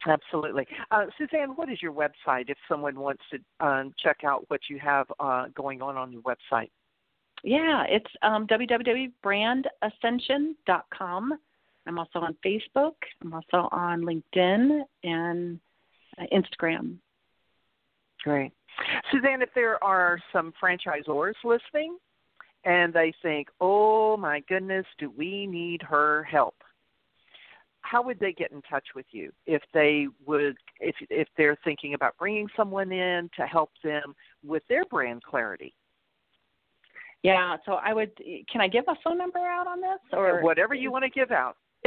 Absolutely. 0.07 0.65
Uh, 0.93 1.07
Suzanne, 1.19 1.57
what 1.57 1.69
is 1.69 1.83
your 1.83 1.93
website 1.93 2.49
if 2.49 2.57
someone 2.69 3.01
wants 3.01 3.21
to 3.33 3.41
um, 3.67 3.93
check 3.99 4.19
out 4.25 4.45
what 4.49 4.61
you 4.71 4.79
have 4.79 5.09
uh, 5.19 5.47
going 5.57 5.83
on 5.83 5.97
on 5.97 6.13
your 6.13 6.23
website? 6.23 6.71
Yeah, 7.43 7.83
it's 7.89 8.07
um, 8.23 8.47
www.brandascension.com. 8.47 11.39
I'm 11.87 11.99
also 11.99 12.21
on 12.21 12.37
Facebook. 12.45 12.95
I'm 13.23 13.33
also 13.33 13.69
on 13.73 14.03
LinkedIn 14.03 14.83
and 15.05 15.59
uh, 16.19 16.25
Instagram. 16.33 16.99
Great. 18.23 18.53
Suzanne, 19.11 19.43
if 19.43 19.49
there 19.55 19.83
are 19.83 20.21
some 20.33 20.53
franchisors 20.63 21.35
listening 21.45 21.99
and 22.65 22.93
they 22.93 23.13
think, 23.23 23.49
oh 23.61 24.17
my 24.17 24.41
goodness, 24.49 24.87
do 24.99 25.11
we 25.11 25.47
need 25.47 25.83
her 25.83 26.25
help? 26.25 26.57
How 27.81 28.03
would 28.03 28.21
they 28.21 28.33
get 28.33 28.53
in 28.53 28.61
touch 28.63 28.87
with 28.95 29.07
you 29.13 29.33
if 29.47 29.63
they 29.73 30.09
would, 30.27 30.57
if 30.81 30.95
if 31.09 31.29
they're 31.37 31.57
thinking 31.65 31.95
about 31.95 32.19
bringing 32.19 32.49
someone 32.57 32.93
in 32.93 33.31
to 33.37 33.47
help 33.47 33.71
them 33.83 34.15
with 34.45 34.63
their 34.69 34.85
brand 34.85 35.23
clarity? 35.23 35.75
Yeah, 37.23 37.57
so 37.65 37.75
I 37.75 37.95
would. 37.95 38.15
Can 38.51 38.61
I 38.61 38.69
give 38.69 38.85
a 38.89 38.95
phone 39.03 39.19
number 39.19 39.39
out 39.39 39.67
on 39.67 39.81
this, 39.81 39.99
or 40.13 40.43
whatever 40.43 40.75
you 40.75 40.93
want 40.93 41.05
to 41.05 41.11
give 41.11 41.31
out? 41.31 41.57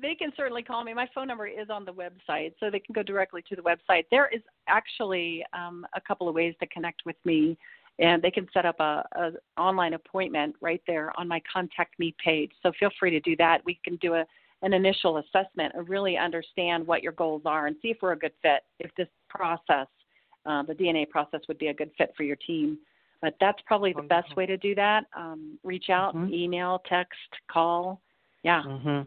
they 0.00 0.14
can 0.14 0.32
certainly 0.36 0.62
call 0.62 0.84
me. 0.84 0.94
My 0.94 1.08
phone 1.14 1.26
number 1.26 1.46
is 1.46 1.68
on 1.70 1.84
the 1.84 1.92
website, 1.92 2.52
so 2.60 2.70
they 2.70 2.78
can 2.78 2.92
go 2.92 3.02
directly 3.02 3.42
to 3.48 3.56
the 3.56 3.62
website. 3.62 4.04
There 4.10 4.28
is 4.28 4.42
actually 4.68 5.44
um, 5.52 5.86
a 5.94 6.00
couple 6.00 6.28
of 6.28 6.34
ways 6.34 6.54
to 6.60 6.66
connect 6.68 7.02
with 7.04 7.16
me 7.24 7.58
and 7.98 8.22
they 8.22 8.30
can 8.30 8.46
set 8.52 8.64
up 8.64 8.78
a, 8.80 9.04
a 9.16 9.30
online 9.60 9.94
appointment 9.94 10.54
right 10.60 10.82
there 10.86 11.12
on 11.18 11.26
my 11.26 11.40
contact 11.52 11.98
me 11.98 12.14
page. 12.24 12.52
So 12.62 12.72
feel 12.78 12.90
free 12.98 13.10
to 13.10 13.20
do 13.20 13.36
that. 13.36 13.62
We 13.64 13.78
can 13.84 13.96
do 13.96 14.14
a 14.14 14.24
an 14.62 14.72
initial 14.72 15.18
assessment 15.18 15.72
and 15.76 15.88
really 15.88 16.16
understand 16.16 16.86
what 16.86 17.02
your 17.02 17.12
goals 17.12 17.42
are 17.44 17.68
and 17.68 17.76
see 17.80 17.88
if 17.88 17.98
we're 18.02 18.12
a 18.12 18.18
good 18.18 18.32
fit. 18.42 18.62
If 18.80 18.90
this 18.96 19.06
process, 19.28 19.86
uh, 20.46 20.62
the 20.64 20.74
DNA 20.74 21.08
process, 21.08 21.40
would 21.46 21.58
be 21.58 21.68
a 21.68 21.74
good 21.74 21.90
fit 21.96 22.12
for 22.16 22.24
your 22.24 22.36
team. 22.36 22.78
But 23.22 23.34
that's 23.40 23.58
probably 23.66 23.92
the 23.92 24.02
best 24.02 24.34
way 24.36 24.46
to 24.46 24.56
do 24.56 24.74
that. 24.76 25.04
Um, 25.16 25.58
reach 25.64 25.90
out, 25.90 26.14
mm-hmm. 26.14 26.32
email, 26.32 26.82
text, 26.88 27.18
call. 27.50 28.00
Yeah, 28.42 28.62
mm-hmm. 28.64 29.02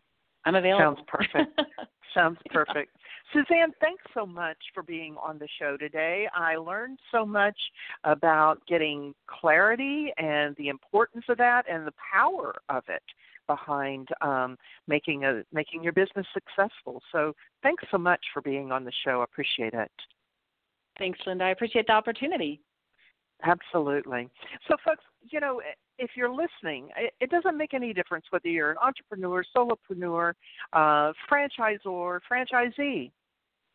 I'm 0.46 0.56
available. 0.56 0.96
Sounds 0.96 1.08
perfect. 1.08 1.62
Sounds 2.14 2.38
perfect. 2.50 2.96
Suzanne, 3.34 3.72
thanks 3.80 4.04
so 4.14 4.26
much 4.26 4.58
for 4.74 4.84
being 4.84 5.16
on 5.22 5.38
the 5.38 5.48
show 5.60 5.78
today. 5.78 6.28
I 6.34 6.56
learned 6.56 7.00
so 7.12 7.26
much 7.26 7.58
about 8.04 8.66
getting 8.68 9.14
clarity 9.28 10.12
and 10.18 10.56
the 10.58 10.68
importance 10.68 11.26
of 11.30 11.38
that 11.38 11.66
and 11.70 11.88
the 11.88 11.94
power 12.14 12.54
of 12.70 12.84
it 12.90 13.04
behind 13.48 14.10
um, 14.22 14.58
making 14.88 15.26
a 15.26 15.44
making 15.52 15.84
your 15.84 15.94
business 15.94 16.26
successful. 16.34 17.02
So 17.12 17.34
thanks 17.64 17.84
so 17.92 17.98
much 17.98 18.22
for 18.34 18.42
being 18.42 18.72
on 18.72 18.84
the 18.84 18.92
show. 19.06 19.22
I 19.22 19.24
appreciate 19.24 19.74
it. 19.74 19.92
Thanks, 20.98 21.20
Linda. 21.26 21.46
I 21.46 21.50
appreciate 21.50 21.88
the 21.88 21.94
opportunity. 21.94 22.62
Absolutely. 23.44 24.30
So, 24.68 24.76
folks, 24.86 25.04
you 25.30 25.40
know, 25.40 25.62
if 25.98 26.12
you're 26.16 26.32
listening, 26.32 26.90
it, 27.20 27.30
doesn't 27.30 27.58
make 27.58 27.74
any 27.74 27.94
difference 27.94 28.26
whether 28.30 28.48
you're 28.48 28.72
an 28.72 28.78
entrepreneur, 28.84 29.44
solopreneur, 29.56 30.34
uh, 30.74 31.12
franchisor, 31.30 32.20
franchisee. 32.32 33.12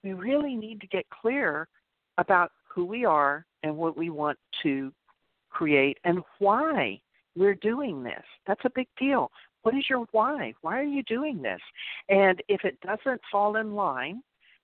We 0.06 0.12
really 0.12 0.54
need 0.54 0.80
to 0.82 0.86
get 0.86 1.04
clear 1.10 1.66
about 2.16 2.52
who 2.68 2.84
we 2.84 3.04
are 3.04 3.44
and 3.64 3.76
what 3.76 3.96
we 3.96 4.08
want 4.08 4.38
to 4.62 4.92
create 5.50 5.98
and 6.04 6.22
why 6.38 7.00
we're 7.34 7.56
doing 7.56 8.04
this. 8.04 8.22
That's 8.46 8.64
a 8.64 8.70
big 8.72 8.86
deal. 8.96 9.32
What 9.62 9.74
is 9.74 9.90
your 9.90 10.06
why? 10.12 10.54
Why 10.60 10.78
are 10.78 10.84
you 10.84 11.02
doing 11.02 11.42
this? 11.42 11.60
And 12.08 12.40
if 12.46 12.64
it 12.64 12.78
doesn't 12.82 13.20
fall 13.32 13.56
in 13.56 13.74
line 13.74 14.22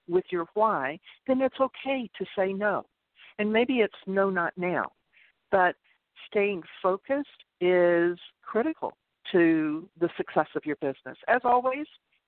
with 0.08 0.24
your 0.30 0.46
why, 0.54 1.00
then 1.26 1.40
it's 1.40 1.58
okay 1.58 2.08
to 2.16 2.24
say 2.38 2.52
no. 2.52 2.86
And 3.40 3.52
maybe 3.52 3.80
it's 3.80 3.92
no, 4.06 4.30
not 4.30 4.52
now. 4.56 4.92
But 5.50 5.74
staying 6.28 6.62
focused 6.80 7.28
is 7.60 8.16
critical 8.42 8.96
to 9.32 9.88
the 9.98 10.08
success 10.16 10.46
of 10.54 10.64
your 10.64 10.76
business. 10.76 11.18
As 11.26 11.40
always, 11.42 11.86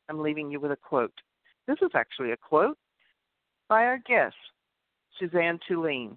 I'm 0.09 0.19
leaving 0.21 0.51
you 0.51 0.59
with 0.59 0.73
a 0.73 0.77
quote. 0.77 1.15
This 1.69 1.79
is 1.81 1.91
actually 1.95 2.33
a 2.33 2.37
quote 2.37 2.77
by 3.69 3.85
our 3.85 3.99
guest, 4.07 4.37
Suzanne 5.19 5.59
Tulien. 5.69 6.17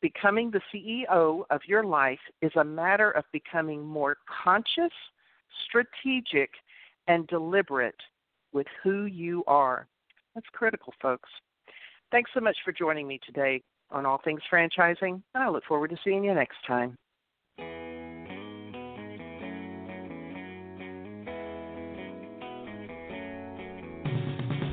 Becoming 0.00 0.50
the 0.50 0.60
CEO 0.72 1.42
of 1.50 1.60
your 1.66 1.84
life 1.84 2.20
is 2.40 2.52
a 2.56 2.64
matter 2.64 3.10
of 3.10 3.24
becoming 3.32 3.84
more 3.84 4.16
conscious, 4.44 4.92
strategic, 5.66 6.50
and 7.06 7.26
deliberate 7.26 8.00
with 8.52 8.66
who 8.82 9.04
you 9.04 9.44
are. 9.46 9.86
That's 10.34 10.46
critical, 10.52 10.94
folks. 11.02 11.28
Thanks 12.10 12.30
so 12.32 12.40
much 12.40 12.56
for 12.64 12.72
joining 12.72 13.06
me 13.06 13.20
today 13.24 13.62
on 13.90 14.06
All 14.06 14.20
Things 14.24 14.40
Franchising, 14.50 15.22
and 15.34 15.44
I 15.44 15.48
look 15.48 15.64
forward 15.64 15.90
to 15.90 15.98
seeing 16.02 16.24
you 16.24 16.34
next 16.34 16.56
time. 16.66 16.96